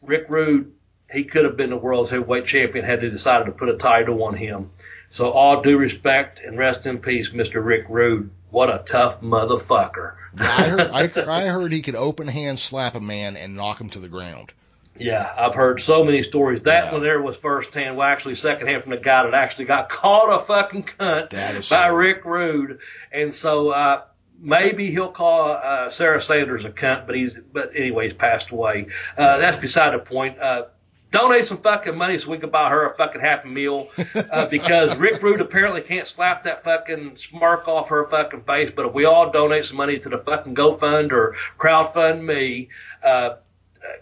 Rick 0.04 0.28
Rude, 0.30 0.74
he 1.12 1.24
could 1.24 1.46
have 1.46 1.58
been 1.58 1.72
the 1.72 1.78
world's 1.78 2.12
heavyweight 2.12 2.46
champion 2.46 2.86
had 2.86 3.02
they 3.02 3.10
decided 3.10 3.46
to 3.46 3.52
put 3.52 3.70
a 3.70 3.78
title 3.78 4.24
on 4.24 4.36
him. 4.36 4.72
So 5.10 5.32
all 5.32 5.62
due 5.62 5.78
respect 5.78 6.40
and 6.46 6.58
rest 6.58 6.86
in 6.86 7.00
peace, 7.00 7.30
Mr. 7.30 7.66
Rick 7.66 7.86
Rude. 7.90 8.30
What 8.50 8.70
a 8.70 8.84
tough 8.86 9.22
motherfucker. 9.22 10.16
I 10.38 10.64
heard, 10.64 11.18
I, 11.18 11.46
I 11.46 11.48
heard 11.48 11.72
he 11.72 11.82
could 11.82 11.96
open 11.96 12.28
hand 12.28 12.60
slap 12.60 12.96
a 12.96 13.02
man 13.02 13.38
and 13.38 13.56
knock 13.56 13.82
him 13.82 13.90
to 13.92 14.00
the 14.00 14.08
ground. 14.08 14.52
Yeah, 15.00 15.32
I've 15.38 15.56
heard 15.56 15.80
so 15.82 16.04
many 16.04 16.24
stories. 16.24 16.62
That 16.64 16.86
Yeah. 16.86 16.92
one 16.94 17.02
there 17.04 17.22
was 17.22 17.38
first 17.38 17.74
hand. 17.74 17.98
Well, 17.98 18.08
actually, 18.08 18.36
second 18.36 18.68
hand 18.68 18.84
from 18.84 18.92
the 18.92 18.98
guy 18.98 19.24
that 19.24 19.34
actually 19.34 19.66
got 19.66 19.90
caught 19.90 20.30
a 20.34 20.44
fucking 20.44 20.84
cunt 20.84 21.32
by 21.32 21.62
so- 21.62 21.90
Rick 21.94 22.26
Rude. 22.26 22.80
And 23.12 23.34
so, 23.34 23.70
uh, 23.70 24.02
maybe 24.40 24.92
he'll 24.92 25.12
call, 25.12 25.52
uh, 25.52 25.90
Sarah 25.90 26.22
Sanders 26.22 26.66
a 26.66 26.70
cunt, 26.70 27.06
but 27.08 27.16
he's, 27.16 27.38
but 27.54 27.72
anyway, 27.76 28.06
he's 28.06 28.14
passed 28.14 28.52
away. 28.52 28.88
Uh, 29.18 29.38
that's 29.38 29.58
beside 29.58 29.94
the 29.94 30.00
point. 30.00 30.40
Uh, 30.40 30.66
donate 31.10 31.46
some 31.46 31.58
fucking 31.60 31.96
money 31.98 32.18
so 32.18 32.30
we 32.30 32.38
can 32.38 32.50
buy 32.50 32.70
her 32.70 32.86
a 32.86 32.96
fucking 32.98 33.22
happy 33.22 33.48
meal, 33.50 33.90
uh, 34.30 34.46
because 34.50 34.96
Rick 34.98 35.24
Rude 35.24 35.40
apparently 35.42 35.82
can't 35.82 36.06
slap 36.06 36.44
that 36.44 36.64
fucking 36.66 37.16
smirk 37.16 37.68
off 37.68 37.88
her 37.90 38.08
fucking 38.10 38.42
face. 38.42 38.70
But 38.72 38.88
if 38.88 38.94
we 38.94 39.06
all 39.06 39.32
donate 39.32 39.64
some 39.66 39.78
money 39.78 39.98
to 40.00 40.10
the 40.10 40.18
fucking 40.18 40.54
GoFund 40.54 41.12
or 41.14 41.36
crowdfund 41.58 42.22
me, 42.24 42.68
uh, 43.04 43.36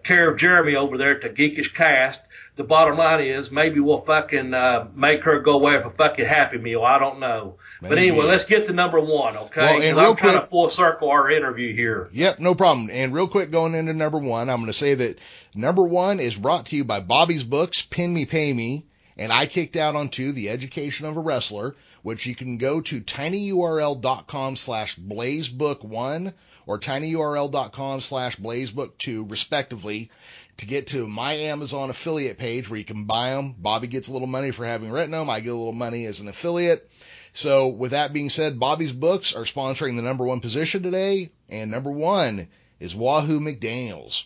care 0.04 0.30
of 0.30 0.38
Jeremy 0.38 0.76
over 0.76 0.98
there 0.98 1.16
at 1.16 1.22
the 1.22 1.30
Geekish 1.30 1.74
Cast. 1.74 2.22
The 2.56 2.64
bottom 2.64 2.98
line 2.98 3.22
is 3.26 3.52
maybe 3.52 3.82
we'll 3.82 4.02
fucking 4.02 4.54
uh, 4.54 4.88
make 4.96 5.24
her 5.24 5.40
go 5.40 5.54
away 5.54 5.76
with 5.76 5.86
a 5.86 5.90
fucking 5.90 6.26
Happy 6.26 6.58
Meal. 6.58 6.84
I 6.84 7.00
don't 7.00 7.20
know. 7.20 7.56
But 7.82 7.98
anyway, 7.98 8.26
let's 8.26 8.46
get 8.46 8.66
to 8.68 8.74
number 8.74 9.00
one, 9.00 9.36
okay? 9.36 9.62
Well, 9.62 9.82
and 9.82 10.00
I'm 10.00 10.16
trying 10.16 10.32
quick- 10.34 10.44
to 10.46 10.50
full 10.50 10.70
circle 10.70 11.10
our 11.12 11.30
interview 11.30 11.76
here. 11.76 12.10
Yep, 12.14 12.40
no 12.40 12.56
problem. 12.56 12.90
And 12.92 13.14
real 13.14 13.28
quick, 13.28 13.52
going 13.52 13.76
into 13.76 13.94
number 13.94 14.20
one, 14.20 14.50
I'm 14.50 14.58
going 14.58 14.68
to 14.68 14.74
say 14.74 14.96
that 14.96 15.20
number 15.54 15.86
one 15.86 16.20
is 16.22 16.36
brought 16.36 16.68
to 16.68 16.78
you 16.78 16.86
by 16.86 17.02
Bobby's 17.02 17.44
Books, 17.44 17.82
Pin 17.82 18.14
Me 18.14 18.26
Pay 18.26 18.54
Me, 18.54 18.86
and 19.18 19.32
I 19.32 19.46
kicked 19.46 19.76
out 19.76 19.96
on 19.96 20.10
two, 20.10 20.32
The 20.32 20.50
Education 20.50 21.06
of 21.06 21.16
a 21.16 21.22
Wrestler, 21.22 21.76
which 22.02 22.26
you 22.26 22.36
can 22.36 22.58
go 22.58 22.82
to 22.82 23.02
tinyurl.com 23.02 24.56
slash 24.56 24.98
blazebook1 24.98 26.34
or 26.68 26.80
tinyurl.com 26.80 28.02
slash 28.02 28.38
blazebook2, 28.38 29.30
respectively, 29.30 30.12
to 30.58 30.66
get 30.66 30.88
to 30.88 31.08
my 31.08 31.34
Amazon 31.34 31.90
affiliate 31.90 32.38
page 32.38 32.70
where 32.70 32.80
you 32.80 32.86
can 32.86 33.06
buy 33.06 33.32
them. 33.32 33.56
Bobby 33.58 33.88
gets 33.88 34.08
a 34.08 34.14
little 34.14 34.28
money 34.28 34.52
for 34.52 34.66
having 34.66 34.92
written 34.92 35.12
them. 35.12 35.30
I 35.30 35.40
get 35.40 35.54
a 35.54 35.56
little 35.56 35.74
money 35.74 36.06
as 36.06 36.20
an 36.20 36.28
affiliate. 36.28 36.90
So 37.34 37.68
with 37.68 37.92
that 37.92 38.14
being 38.14 38.30
said, 38.30 38.60
Bobby's 38.60 38.94
Books 38.94 39.36
are 39.36 39.44
sponsoring 39.44 39.96
the 39.96 40.02
number 40.02 40.26
one 40.26 40.40
position 40.40 40.84
today, 40.84 41.32
and 41.50 41.70
number 41.70 41.92
one 41.92 42.48
is 42.80 42.96
Wahoo 42.96 43.40
McDaniels, 43.40 44.24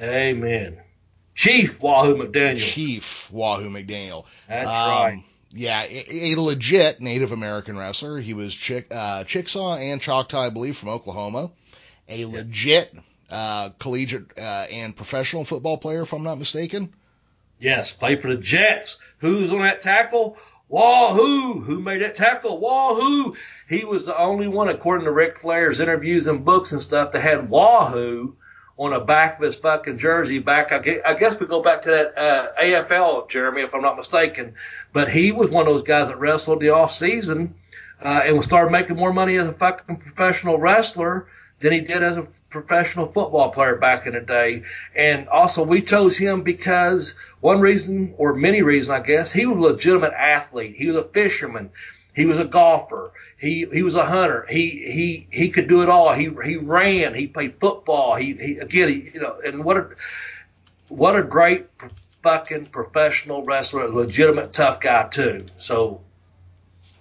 Amen. 0.00 0.78
Chief 1.34 1.80
Wahoo 1.80 2.16
McDaniel. 2.16 2.58
Chief 2.58 3.30
Wahoo 3.32 3.70
McDaniel. 3.70 4.24
That's 4.48 4.68
Um, 4.68 4.74
right. 4.74 5.24
Yeah, 5.54 5.82
a, 5.82 6.32
a 6.32 6.40
legit 6.40 7.00
Native 7.00 7.32
American 7.32 7.78
wrestler. 7.78 8.18
He 8.20 8.32
was 8.32 8.54
Chick, 8.54 8.86
uh, 8.90 9.24
Chickasaw 9.24 9.76
and 9.76 10.00
Choctaw, 10.00 10.40
I 10.40 10.48
believe, 10.50 10.76
from 10.78 10.88
Oklahoma. 10.88 11.50
A 12.08 12.24
legit 12.24 12.94
uh, 13.30 13.70
collegiate 13.78 14.36
uh, 14.38 14.40
and 14.70 14.96
professional 14.96 15.44
football 15.44 15.78
player, 15.78 16.02
if 16.02 16.12
I'm 16.12 16.22
not 16.22 16.38
mistaken. 16.38 16.94
Yes, 17.58 17.92
play 17.92 18.16
for 18.16 18.34
the 18.34 18.40
Jets. 18.40 18.96
Who's 19.18 19.52
on 19.52 19.62
that 19.62 19.82
tackle? 19.82 20.36
Wahoo! 20.68 21.60
Who 21.60 21.80
made 21.80 22.00
that 22.00 22.14
tackle? 22.14 22.58
Wahoo! 22.58 23.36
He 23.68 23.84
was 23.84 24.06
the 24.06 24.18
only 24.18 24.48
one, 24.48 24.68
according 24.68 25.04
to 25.04 25.12
Ric 25.12 25.38
Flair's 25.38 25.80
interviews 25.80 26.26
and 26.26 26.44
books 26.46 26.72
and 26.72 26.80
stuff, 26.80 27.12
that 27.12 27.20
had 27.20 27.50
Wahoo 27.50 28.36
on 28.78 28.92
the 28.92 29.00
back 29.00 29.36
of 29.38 29.44
his 29.44 29.56
fucking 29.56 29.98
jersey. 29.98 30.38
Back, 30.38 30.72
I 30.72 31.14
guess 31.14 31.38
we 31.38 31.46
go 31.46 31.62
back 31.62 31.82
to 31.82 31.90
that 31.90 32.18
uh, 32.18 32.48
AFL, 32.60 33.28
Jeremy, 33.28 33.62
if 33.62 33.74
I'm 33.74 33.82
not 33.82 33.96
mistaken. 33.96 34.54
But 34.92 35.10
he 35.10 35.32
was 35.32 35.50
one 35.50 35.66
of 35.66 35.72
those 35.72 35.82
guys 35.82 36.08
that 36.08 36.18
wrestled 36.18 36.60
the 36.60 36.70
off 36.70 36.92
season 36.92 37.54
uh, 38.02 38.22
and 38.24 38.42
started 38.42 38.70
making 38.70 38.96
more 38.96 39.12
money 39.12 39.36
as 39.36 39.46
a 39.46 39.52
fucking 39.52 39.98
professional 39.98 40.58
wrestler 40.58 41.28
than 41.60 41.72
he 41.72 41.80
did 41.80 42.02
as 42.02 42.16
a 42.16 42.26
professional 42.50 43.06
football 43.06 43.50
player 43.50 43.76
back 43.76 44.06
in 44.06 44.14
the 44.14 44.20
day. 44.20 44.62
And 44.94 45.28
also, 45.28 45.62
we 45.62 45.80
chose 45.82 46.16
him 46.16 46.42
because 46.42 47.14
one 47.40 47.60
reason, 47.60 48.14
or 48.18 48.34
many 48.34 48.62
reasons, 48.62 48.90
I 48.90 49.00
guess, 49.00 49.32
he 49.32 49.46
was 49.46 49.56
a 49.56 49.72
legitimate 49.72 50.12
athlete. 50.12 50.74
He 50.76 50.88
was 50.88 51.04
a 51.04 51.08
fisherman. 51.08 51.70
He 52.14 52.24
was 52.26 52.38
a 52.38 52.44
golfer. 52.44 53.12
He 53.38 53.66
he 53.72 53.82
was 53.82 53.94
a 53.94 54.04
hunter. 54.04 54.46
He 54.48 54.68
he 54.70 55.26
he 55.30 55.48
could 55.50 55.66
do 55.68 55.82
it 55.82 55.88
all. 55.88 56.12
He 56.12 56.30
he 56.44 56.56
ran. 56.56 57.14
He 57.14 57.26
played 57.26 57.54
football. 57.60 58.16
He 58.16 58.34
he 58.34 58.58
again. 58.58 58.88
He, 58.88 59.10
you 59.14 59.20
know, 59.20 59.38
and 59.44 59.64
what 59.64 59.76
a 59.78 59.88
what 60.88 61.16
a 61.16 61.22
great 61.22 61.66
fucking 62.22 62.66
professional 62.66 63.42
wrestler, 63.44 63.88
legitimate 63.88 64.52
tough 64.52 64.80
guy 64.80 65.08
too. 65.08 65.46
So. 65.56 66.00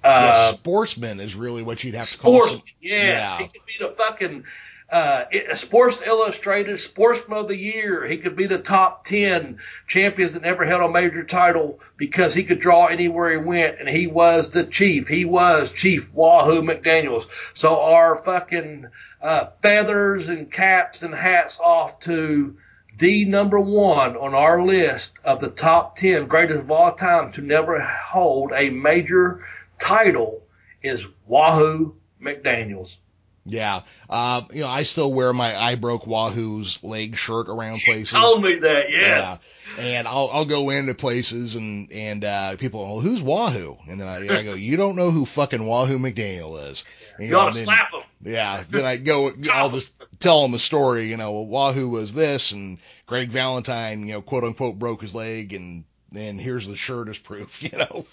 Uh, 0.04 0.32
yeah, 0.34 0.52
sportsman 0.56 1.20
is 1.20 1.36
really 1.36 1.62
what 1.62 1.84
you'd 1.84 1.94
have 1.94 2.10
to 2.10 2.18
call 2.18 2.42
Sports, 2.42 2.54
him. 2.56 2.62
yes, 2.82 3.30
Yeah. 3.30 3.38
he 3.38 3.44
could 3.50 3.66
be 3.68 3.74
the 3.80 3.90
fucking 3.90 4.44
uh, 4.92 5.24
Sports 5.54 6.02
Illustrated 6.06 6.78
Sportsman 6.78 7.38
of 7.38 7.48
the 7.48 7.56
Year. 7.56 8.06
He 8.06 8.18
could 8.18 8.36
be 8.36 8.46
the 8.46 8.58
top 8.58 9.06
ten 9.06 9.60
champions 9.88 10.34
that 10.34 10.44
never 10.44 10.66
held 10.66 10.82
a 10.82 10.92
major 10.92 11.24
title 11.24 11.80
because 11.96 12.34
he 12.34 12.44
could 12.44 12.60
draw 12.60 12.88
anywhere 12.88 13.32
he 13.32 13.38
went, 13.38 13.80
and 13.80 13.88
he 13.88 14.08
was 14.08 14.50
the 14.50 14.66
chief. 14.66 15.08
He 15.08 15.24
was 15.24 15.72
Chief 15.72 16.12
Wahoo 16.14 16.62
McDaniel's. 16.62 17.26
So 17.54 17.80
our 17.80 18.18
fucking 18.18 18.88
uh, 19.22 19.48
feathers 19.62 20.28
and 20.28 20.52
caps 20.52 21.04
and 21.04 21.16
hats 21.16 21.58
off 21.60 22.00
to 22.02 22.58
the 22.98 23.24
number 23.24 23.60
one 23.60 24.18
on 24.18 24.34
our 24.34 24.62
list 24.62 25.14
of 25.24 25.40
the 25.40 25.50
top 25.50 25.96
ten 25.96 26.28
greatest 26.28 26.64
of 26.64 26.72
all 26.72 26.94
time 26.94 27.32
to 27.32 27.42
never 27.42 27.80
hold 27.80 28.52
a 28.54 28.70
major 28.70 29.46
title 29.80 30.44
is 30.84 31.08
Wahoo 31.28 31.96
McDaniels. 32.22 32.98
Yeah. 33.46 33.82
Uh, 34.10 34.44
you 34.54 34.62
know, 34.62 34.68
I 34.68 34.84
still 34.84 35.12
wear 35.12 35.34
my 35.34 35.56
I 35.56 35.76
broke 35.76 36.06
Wahoo's 36.06 36.82
leg 36.84 37.18
shirt 37.18 37.50
around 37.50 37.80
places. 37.82 38.12
Told 38.12 38.44
me 38.44 38.56
that, 38.56 38.90
yes. 38.90 39.00
Yeah. 39.00 39.38
And 39.78 40.08
I'll 40.08 40.30
I'll 40.32 40.46
go 40.46 40.70
into 40.70 40.94
places 40.94 41.56
and 41.56 41.92
and 41.92 42.24
uh 42.26 42.58
people, 42.58 42.84
well, 42.86 43.00
who's 43.00 43.22
Wahoo? 43.22 43.78
And 43.88 44.00
then 44.00 44.08
I, 44.08 44.40
I 44.40 44.44
go, 44.44 44.54
you 44.54 44.76
don't 44.78 44.96
know 44.96 45.12
who 45.12 45.26
fucking 45.26 45.66
Wahoo 45.66 45.98
McDaniel 45.98 46.70
is. 46.70 46.84
And, 47.18 47.28
You 47.30 47.38
ought 47.38 47.46
know, 47.46 47.52
to 47.52 47.58
and 47.60 47.66
slap 47.66 47.92
him. 47.94 48.02
Yeah. 48.24 48.64
Then 48.70 48.86
I 48.86 48.98
go, 48.98 49.32
I'll 49.52 49.70
just 49.70 49.92
tell 50.20 50.42
them 50.42 50.54
a 50.54 50.60
story. 50.60 51.08
You 51.08 51.18
know, 51.18 51.32
well, 51.32 51.46
Wahoo 51.46 51.88
was 51.90 52.14
this, 52.14 52.52
and 52.52 52.80
Greg 53.06 53.30
Valentine, 53.30 54.06
you 54.06 54.14
know, 54.14 54.22
quote 54.22 54.44
unquote, 54.44 54.78
broke 54.78 55.02
his 55.02 55.16
leg, 55.16 55.54
and 55.54 55.86
then 56.12 56.38
here's 56.38 56.68
the 56.68 56.76
shirt 56.76 57.08
as 57.08 57.18
proof. 57.18 57.62
You 57.72 57.78
know. 57.78 58.06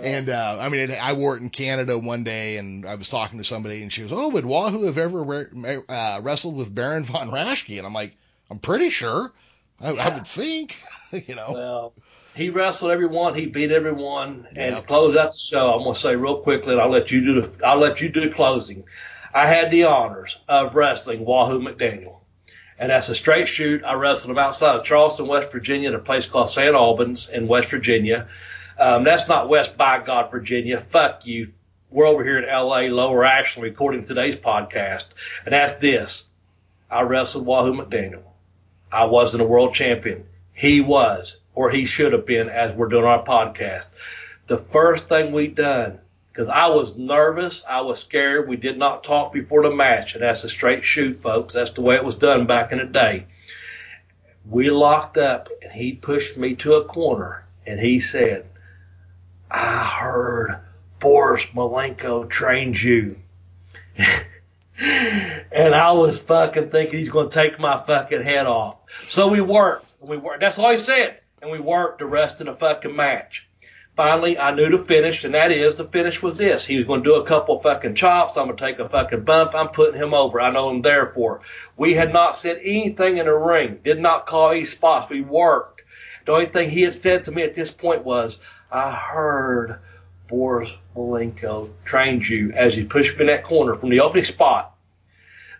And 0.00 0.28
uh, 0.28 0.58
I 0.60 0.68
mean, 0.68 0.90
it, 0.90 1.02
I 1.02 1.12
wore 1.12 1.36
it 1.36 1.42
in 1.42 1.50
Canada 1.50 1.98
one 1.98 2.24
day, 2.24 2.56
and 2.56 2.86
I 2.86 2.94
was 2.94 3.08
talking 3.08 3.38
to 3.38 3.44
somebody, 3.44 3.82
and 3.82 3.92
she 3.92 4.02
goes, 4.02 4.12
"Oh, 4.12 4.28
would 4.28 4.44
Wahoo 4.44 4.84
have 4.84 4.98
ever 4.98 5.22
re- 5.22 5.82
uh, 5.88 6.20
wrestled 6.22 6.56
with 6.56 6.74
Baron 6.74 7.04
von 7.04 7.30
Raschke?" 7.30 7.78
And 7.78 7.86
I'm 7.86 7.94
like, 7.94 8.16
"I'm 8.50 8.58
pretty 8.58 8.90
sure." 8.90 9.32
I, 9.80 9.90
I 9.90 10.14
would 10.14 10.26
think, 10.26 10.76
you 11.10 11.34
know. 11.34 11.52
Well, 11.52 11.92
he 12.34 12.48
wrestled 12.50 12.92
everyone. 12.92 13.34
He 13.34 13.46
beat 13.46 13.72
everyone. 13.72 14.46
And 14.54 14.76
to 14.76 14.82
close 14.82 15.16
out 15.16 15.32
the 15.32 15.38
show, 15.38 15.72
I'm 15.72 15.82
going 15.82 15.94
to 15.94 16.00
say 16.00 16.16
real 16.16 16.40
quickly, 16.40 16.72
and 16.72 16.80
I'll 16.80 16.90
let 16.90 17.10
you 17.10 17.22
do 17.22 17.42
the 17.42 17.66
I'll 17.66 17.78
let 17.78 18.00
you 18.00 18.08
do 18.08 18.26
the 18.28 18.34
closing. 18.34 18.84
I 19.34 19.46
had 19.46 19.70
the 19.70 19.84
honors 19.84 20.36
of 20.48 20.74
wrestling 20.74 21.24
Wahoo 21.24 21.60
McDaniel, 21.60 22.20
and 22.78 22.90
that's 22.90 23.08
a 23.08 23.14
straight 23.14 23.48
shoot. 23.48 23.82
I 23.84 23.94
wrestled 23.94 24.30
him 24.30 24.38
outside 24.38 24.76
of 24.76 24.84
Charleston, 24.84 25.26
West 25.26 25.50
Virginia, 25.52 25.88
at 25.88 25.94
a 25.94 25.98
place 25.98 26.26
called 26.26 26.50
St. 26.50 26.74
Albans 26.74 27.28
in 27.28 27.48
West 27.48 27.70
Virginia. 27.70 28.28
Um, 28.78 29.04
that's 29.04 29.28
not 29.28 29.48
West 29.48 29.76
by 29.76 29.98
God, 29.98 30.30
Virginia. 30.30 30.80
Fuck 30.90 31.26
you. 31.26 31.52
We're 31.90 32.06
over 32.06 32.24
here 32.24 32.38
in 32.38 32.48
L.A., 32.48 32.88
Lower 32.88 33.24
Ashland, 33.24 33.64
recording 33.64 34.04
today's 34.04 34.36
podcast, 34.36 35.06
and 35.44 35.52
that's 35.52 35.74
this. 35.74 36.24
I 36.90 37.02
wrestled 37.02 37.44
Wahoo 37.44 37.74
McDaniel. 37.74 38.22
I 38.90 39.04
wasn't 39.04 39.42
a 39.42 39.46
world 39.46 39.74
champion. 39.74 40.24
He 40.54 40.80
was, 40.80 41.36
or 41.54 41.70
he 41.70 41.84
should 41.84 42.12
have 42.12 42.26
been, 42.26 42.48
as 42.48 42.74
we're 42.74 42.88
doing 42.88 43.04
our 43.04 43.24
podcast. 43.24 43.88
The 44.46 44.58
first 44.58 45.08
thing 45.08 45.32
we 45.32 45.48
done, 45.48 46.00
because 46.30 46.48
I 46.48 46.68
was 46.68 46.96
nervous, 46.96 47.62
I 47.68 47.82
was 47.82 48.00
scared. 48.00 48.48
We 48.48 48.56
did 48.56 48.78
not 48.78 49.04
talk 49.04 49.32
before 49.32 49.62
the 49.62 49.74
match, 49.74 50.14
and 50.14 50.22
that's 50.22 50.44
a 50.44 50.48
straight 50.48 50.84
shoot, 50.84 51.22
folks. 51.22 51.54
That's 51.54 51.72
the 51.72 51.82
way 51.82 51.96
it 51.96 52.04
was 52.04 52.14
done 52.14 52.46
back 52.46 52.72
in 52.72 52.78
the 52.78 52.84
day. 52.84 53.26
We 54.48 54.70
locked 54.70 55.18
up, 55.18 55.48
and 55.62 55.72
he 55.72 55.92
pushed 55.92 56.36
me 56.36 56.54
to 56.56 56.74
a 56.74 56.84
corner, 56.84 57.44
and 57.66 57.78
he 57.78 58.00
said, 58.00 58.46
"I 59.52 59.84
heard 60.00 60.60
Boris 60.98 61.44
Malenko 61.54 62.28
trained 62.28 62.82
you." 62.82 63.16
and 65.52 65.74
I 65.74 65.92
was 65.92 66.18
fucking 66.18 66.70
thinking 66.70 66.98
he's 66.98 67.10
going 67.10 67.28
to 67.28 67.34
take 67.34 67.58
my 67.58 67.82
fucking 67.86 68.22
head 68.22 68.46
off. 68.46 68.78
So 69.08 69.28
we 69.28 69.40
worked. 69.40 69.86
We 70.00 70.16
worked. 70.16 70.40
That's 70.40 70.58
all 70.58 70.70
he 70.70 70.78
said. 70.78 71.18
And 71.40 71.50
we 71.50 71.60
worked 71.60 71.98
the 71.98 72.06
rest 72.06 72.40
of 72.40 72.46
the 72.46 72.54
fucking 72.54 72.94
match. 72.96 73.46
Finally, 73.94 74.38
I 74.38 74.52
knew 74.52 74.70
the 74.70 74.82
finish, 74.82 75.22
and 75.24 75.34
that 75.34 75.52
is 75.52 75.74
the 75.74 75.84
finish 75.84 76.22
was 76.22 76.38
this. 76.38 76.64
He 76.64 76.76
was 76.76 76.86
going 76.86 77.02
to 77.02 77.10
do 77.10 77.16
a 77.16 77.26
couple 77.26 77.60
fucking 77.60 77.94
chops. 77.94 78.38
I'm 78.38 78.46
going 78.46 78.56
to 78.56 78.64
take 78.64 78.78
a 78.78 78.88
fucking 78.88 79.24
bump. 79.24 79.54
I'm 79.54 79.68
putting 79.68 80.00
him 80.00 80.14
over. 80.14 80.40
I 80.40 80.50
know 80.50 80.70
him 80.70 80.80
there 80.80 81.12
for. 81.14 81.42
We 81.76 81.92
had 81.92 82.10
not 82.10 82.34
said 82.34 82.60
anything 82.64 83.18
in 83.18 83.26
the 83.26 83.34
ring. 83.34 83.80
Did 83.84 84.00
not 84.00 84.26
call 84.26 84.52
any 84.52 84.64
spots. 84.64 85.10
We 85.10 85.20
worked. 85.20 85.82
The 86.24 86.32
only 86.32 86.46
thing 86.46 86.70
he 86.70 86.82
had 86.82 87.02
said 87.02 87.24
to 87.24 87.32
me 87.32 87.42
at 87.42 87.54
this 87.54 87.70
point 87.70 88.04
was, 88.04 88.38
I 88.72 88.90
heard 88.90 89.78
Boris 90.28 90.74
Malenko 90.96 91.70
trained 91.84 92.26
you 92.26 92.52
as 92.52 92.74
he 92.74 92.84
pushed 92.84 93.16
me 93.16 93.20
in 93.22 93.26
that 93.26 93.44
corner 93.44 93.74
from 93.74 93.90
the 93.90 94.00
opening 94.00 94.24
spot. 94.24 94.74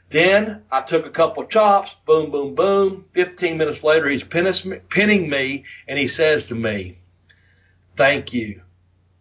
Then 0.08 0.62
I 0.70 0.80
took 0.80 1.06
a 1.06 1.10
couple 1.10 1.44
chops, 1.44 1.94
boom, 2.06 2.30
boom, 2.30 2.54
boom. 2.54 3.04
15 3.12 3.58
minutes 3.58 3.82
later, 3.82 4.08
he's 4.08 4.24
pinning 4.24 5.30
me, 5.30 5.64
and 5.88 5.98
he 5.98 6.08
says 6.08 6.46
to 6.46 6.54
me, 6.54 6.98
Thank 7.96 8.32
you. 8.32 8.62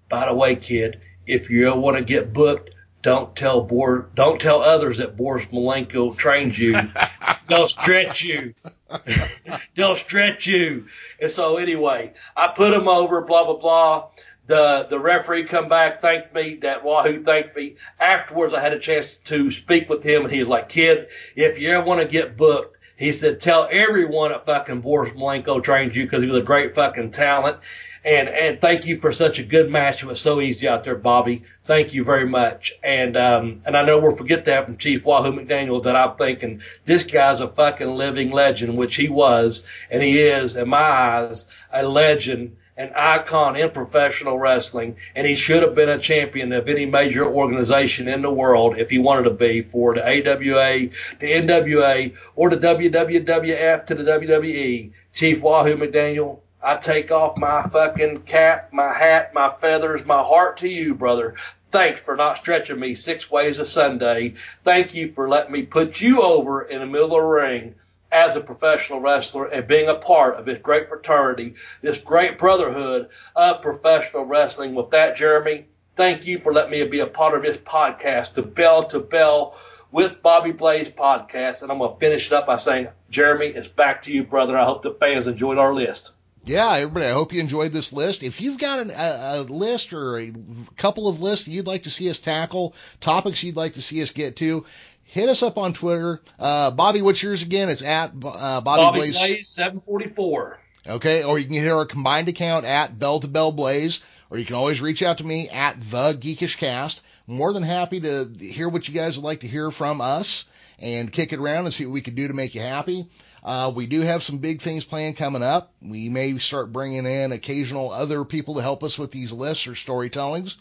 By 0.09 0.27
the 0.27 0.33
way, 0.33 0.55
kid, 0.55 1.01
if 1.27 1.49
you 1.49 1.69
ever 1.69 1.79
want 1.79 1.97
to 1.97 2.03
get 2.03 2.33
booked, 2.33 2.71
don't 3.01 3.35
tell 3.35 3.61
Bor- 3.61 4.09
don't 4.15 4.39
tell 4.39 4.61
others 4.61 4.97
that 4.97 5.17
Boris 5.17 5.45
Malenko 5.47 6.15
trained 6.17 6.57
you. 6.57 6.75
They'll 7.49 7.67
stretch 7.67 8.21
you. 8.21 8.53
They'll 9.75 9.95
stretch 9.95 10.47
you. 10.47 10.87
And 11.19 11.31
so 11.31 11.57
anyway, 11.57 12.13
I 12.35 12.49
put 12.49 12.73
him 12.73 12.87
over, 12.87 13.21
blah 13.21 13.45
blah 13.45 13.57
blah. 13.57 14.09
The 14.47 14.87
the 14.89 14.99
referee 14.99 15.45
come 15.45 15.69
back, 15.69 16.01
thanked 16.01 16.33
me. 16.33 16.57
That 16.61 16.83
Wahoo 16.83 17.23
thanked 17.23 17.55
me. 17.55 17.75
Afterwards, 17.99 18.53
I 18.53 18.59
had 18.59 18.73
a 18.73 18.79
chance 18.79 19.17
to 19.17 19.51
speak 19.51 19.89
with 19.89 20.03
him, 20.03 20.23
and 20.23 20.33
he 20.33 20.39
was 20.39 20.47
like, 20.47 20.69
"Kid, 20.69 21.07
if 21.35 21.59
you 21.59 21.71
ever 21.71 21.85
want 21.85 22.01
to 22.01 22.07
get 22.07 22.37
booked." 22.37 22.77
He 23.01 23.13
said, 23.13 23.39
tell 23.39 23.67
everyone 23.71 24.31
at 24.31 24.45
fucking 24.45 24.81
Boris 24.81 25.11
Malenko 25.13 25.63
trained 25.63 25.95
you 25.95 26.03
because 26.03 26.21
he 26.21 26.29
was 26.29 26.43
a 26.43 26.45
great 26.45 26.75
fucking 26.75 27.09
talent. 27.09 27.57
And, 28.03 28.29
and 28.29 28.59
thank 28.59 28.85
you 28.87 28.97
for 28.97 29.11
such 29.11 29.37
a 29.37 29.43
good 29.43 29.69
match. 29.69 30.01
It 30.01 30.07
was 30.07 30.19
so 30.19 30.41
easy 30.41 30.67
out 30.67 30.83
there, 30.83 30.95
Bobby. 30.95 31.43
Thank 31.65 31.93
you 31.93 32.03
very 32.03 32.27
much. 32.27 32.73
And, 32.83 33.15
um, 33.15 33.61
and 33.65 33.77
I 33.77 33.85
know 33.85 33.99
we'll 33.99 34.15
forget 34.15 34.45
that 34.45 34.65
from 34.65 34.77
Chief 34.77 35.05
Wahoo 35.05 35.31
McDaniel 35.31 35.83
that 35.83 35.95
I'm 35.95 36.17
thinking 36.17 36.61
this 36.85 37.03
guy's 37.03 37.41
a 37.41 37.47
fucking 37.47 37.95
living 37.95 38.31
legend, 38.31 38.75
which 38.75 38.95
he 38.95 39.07
was, 39.07 39.63
and 39.91 40.01
he 40.01 40.19
is, 40.19 40.55
in 40.55 40.69
my 40.69 40.77
eyes, 40.77 41.45
a 41.71 41.83
legend 41.83 42.57
an 42.77 42.91
icon 42.95 43.55
in 43.55 43.69
professional 43.69 44.39
wrestling, 44.39 44.95
and 45.15 45.27
he 45.27 45.35
should 45.35 45.61
have 45.61 45.75
been 45.75 45.89
a 45.89 45.99
champion 45.99 46.51
of 46.51 46.67
any 46.67 46.85
major 46.85 47.25
organization 47.25 48.07
in 48.07 48.21
the 48.21 48.31
world 48.31 48.77
if 48.77 48.89
he 48.89 48.97
wanted 48.97 49.23
to 49.23 49.29
be 49.29 49.61
for 49.61 49.93
the 49.93 50.01
AWA, 50.01 50.89
the 51.19 51.31
NWA, 51.31 52.15
or 52.35 52.49
the 52.49 52.57
WWF 52.57 53.85
to 53.85 53.95
the 53.95 54.03
WWE. 54.03 54.91
Chief 55.13 55.41
Wahoo 55.41 55.75
McDaniel, 55.75 56.39
I 56.63 56.75
take 56.75 57.09
off 57.09 57.37
my 57.37 57.63
fucking 57.63 58.21
cap, 58.21 58.71
my 58.71 58.93
hat, 58.93 59.33
my 59.33 59.51
feathers, 59.59 60.05
my 60.05 60.21
heart 60.21 60.57
to 60.57 60.67
you, 60.67 60.93
brother. 60.93 61.33
Thanks 61.71 62.01
for 62.01 62.15
not 62.15 62.37
stretching 62.37 62.79
me 62.79 62.93
six 62.93 63.31
ways 63.31 63.57
a 63.57 63.65
Sunday. 63.65 64.35
Thank 64.63 64.93
you 64.93 65.11
for 65.11 65.27
letting 65.27 65.51
me 65.51 65.63
put 65.63 65.99
you 65.99 66.21
over 66.21 66.61
in 66.61 66.79
the 66.79 66.85
middle 66.85 67.15
of 67.15 67.23
the 67.23 67.27
ring 67.27 67.75
as 68.11 68.35
a 68.35 68.41
professional 68.41 68.99
wrestler 68.99 69.45
and 69.45 69.67
being 69.67 69.89
a 69.89 69.95
part 69.95 70.35
of 70.35 70.45
this 70.45 70.59
great 70.59 70.87
fraternity, 70.87 71.55
this 71.81 71.97
great 71.97 72.37
brotherhood 72.37 73.09
of 73.35 73.63
professional 73.63 74.25
wrestling. 74.25 74.75
With 74.75 74.91
that, 74.91 75.15
Jeremy, 75.15 75.65
thank 75.95 76.27
you 76.27 76.37
for 76.39 76.53
letting 76.53 76.71
me 76.71 76.83
be 76.83 76.99
a 76.99 77.07
part 77.07 77.35
of 77.35 77.41
this 77.41 77.57
podcast, 77.57 78.33
the 78.35 78.43
Bell 78.43 78.83
to 78.83 78.99
Bell 78.99 79.57
with 79.91 80.21
Bobby 80.21 80.51
Blaze 80.51 80.89
podcast. 80.89 81.63
And 81.63 81.71
I'm 81.71 81.79
going 81.79 81.93
to 81.93 81.99
finish 81.99 82.27
it 82.27 82.33
up 82.33 82.45
by 82.45 82.57
saying, 82.57 82.89
Jeremy, 83.09 83.47
it's 83.47 83.67
back 83.67 84.03
to 84.03 84.13
you, 84.13 84.23
brother. 84.23 84.55
I 84.55 84.65
hope 84.65 84.83
the 84.83 84.93
fans 84.93 85.25
enjoyed 85.25 85.57
our 85.57 85.73
list. 85.73 86.11
Yeah, 86.43 86.73
everybody, 86.73 87.05
I 87.05 87.11
hope 87.11 87.33
you 87.33 87.39
enjoyed 87.39 87.71
this 87.71 87.93
list. 87.93 88.23
If 88.23 88.41
you've 88.41 88.57
got 88.57 88.79
an, 88.79 88.89
a, 88.89 88.93
a 88.95 89.41
list 89.41 89.93
or 89.93 90.19
a 90.19 90.33
couple 90.75 91.07
of 91.07 91.21
lists 91.21 91.45
that 91.45 91.51
you'd 91.51 91.67
like 91.67 91.83
to 91.83 91.91
see 91.91 92.09
us 92.09 92.19
tackle, 92.19 92.73
topics 92.99 93.43
you'd 93.43 93.55
like 93.55 93.75
to 93.75 93.81
see 93.81 94.01
us 94.01 94.09
get 94.09 94.37
to, 94.37 94.65
hit 95.03 95.29
us 95.29 95.43
up 95.43 95.57
on 95.59 95.73
Twitter. 95.73 96.19
Uh, 96.39 96.71
Bobby, 96.71 97.03
what's 97.03 97.21
yours 97.21 97.43
again? 97.43 97.69
It's 97.69 97.83
at 97.83 98.09
uh, 98.09 98.61
Bobby, 98.61 98.61
Bobby 98.63 98.99
Blaze. 98.99 99.19
Blaze 99.19 99.47
744. 99.49 100.59
Okay, 100.87 101.23
or 101.23 101.37
you 101.37 101.45
can 101.45 101.53
hit 101.53 101.67
our 101.67 101.85
combined 101.85 102.27
account 102.27 102.65
at 102.65 102.97
Bell 102.97 103.19
to 103.19 103.27
Bell 103.27 103.51
Blaze, 103.51 104.01
or 104.31 104.39
you 104.39 104.45
can 104.45 104.55
always 104.55 104.81
reach 104.81 105.03
out 105.03 105.19
to 105.19 105.23
me 105.23 105.47
at 105.47 105.79
the 105.79 106.13
Geekish 106.13 106.57
Cast. 106.57 107.01
More 107.27 107.53
than 107.53 107.61
happy 107.61 107.99
to 107.99 108.31
hear 108.39 108.67
what 108.67 108.87
you 108.87 108.95
guys 108.95 109.15
would 109.15 109.23
like 109.23 109.41
to 109.41 109.47
hear 109.47 109.69
from 109.69 110.01
us 110.01 110.45
and 110.79 111.11
kick 111.11 111.33
it 111.33 111.39
around 111.39 111.65
and 111.65 111.73
see 111.73 111.85
what 111.85 111.93
we 111.93 112.01
can 112.01 112.15
do 112.15 112.27
to 112.27 112.33
make 112.33 112.55
you 112.55 112.61
happy. 112.61 113.07
Uh, 113.43 113.71
we 113.73 113.87
do 113.87 114.01
have 114.01 114.23
some 114.23 114.37
big 114.37 114.61
things 114.61 114.85
planned 114.85 115.17
coming 115.17 115.41
up. 115.41 115.73
We 115.81 116.09
may 116.09 116.37
start 116.37 116.71
bringing 116.71 117.05
in 117.05 117.31
occasional 117.31 117.91
other 117.91 118.23
people 118.23 118.55
to 118.55 118.61
help 118.61 118.83
us 118.83 118.99
with 118.99 119.11
these 119.11 119.31
lists 119.31 119.65
or 119.67 119.71
storytellings. 119.71 120.57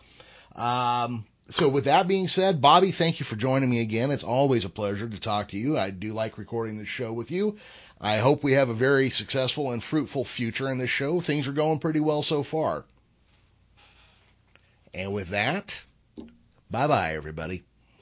Um, 0.56 1.26
so 1.50 1.68
with 1.68 1.84
that 1.84 2.08
being 2.08 2.28
said, 2.28 2.60
Bobby, 2.60 2.92
thank 2.92 3.18
you 3.18 3.26
for 3.26 3.36
joining 3.36 3.68
me 3.68 3.80
again. 3.80 4.10
It's 4.10 4.24
always 4.24 4.64
a 4.64 4.70
pleasure 4.70 5.08
to 5.08 5.20
talk 5.20 5.48
to 5.48 5.58
you. 5.58 5.76
I 5.76 5.90
do 5.90 6.12
like 6.12 6.38
recording 6.38 6.78
this 6.78 6.88
show 6.88 7.12
with 7.12 7.30
you. 7.30 7.58
I 8.00 8.18
hope 8.18 8.42
we 8.42 8.52
have 8.52 8.70
a 8.70 8.74
very 8.74 9.10
successful 9.10 9.72
and 9.72 9.84
fruitful 9.84 10.24
future 10.24 10.70
in 10.70 10.78
this 10.78 10.90
show. 10.90 11.20
Things 11.20 11.46
are 11.48 11.52
going 11.52 11.80
pretty 11.80 12.00
well 12.00 12.22
so 12.22 12.42
far. 12.42 12.84
And 14.94 15.12
with 15.12 15.28
that, 15.28 15.84
bye 16.70 16.86
bye, 16.86 17.14
everybody. 17.14 17.64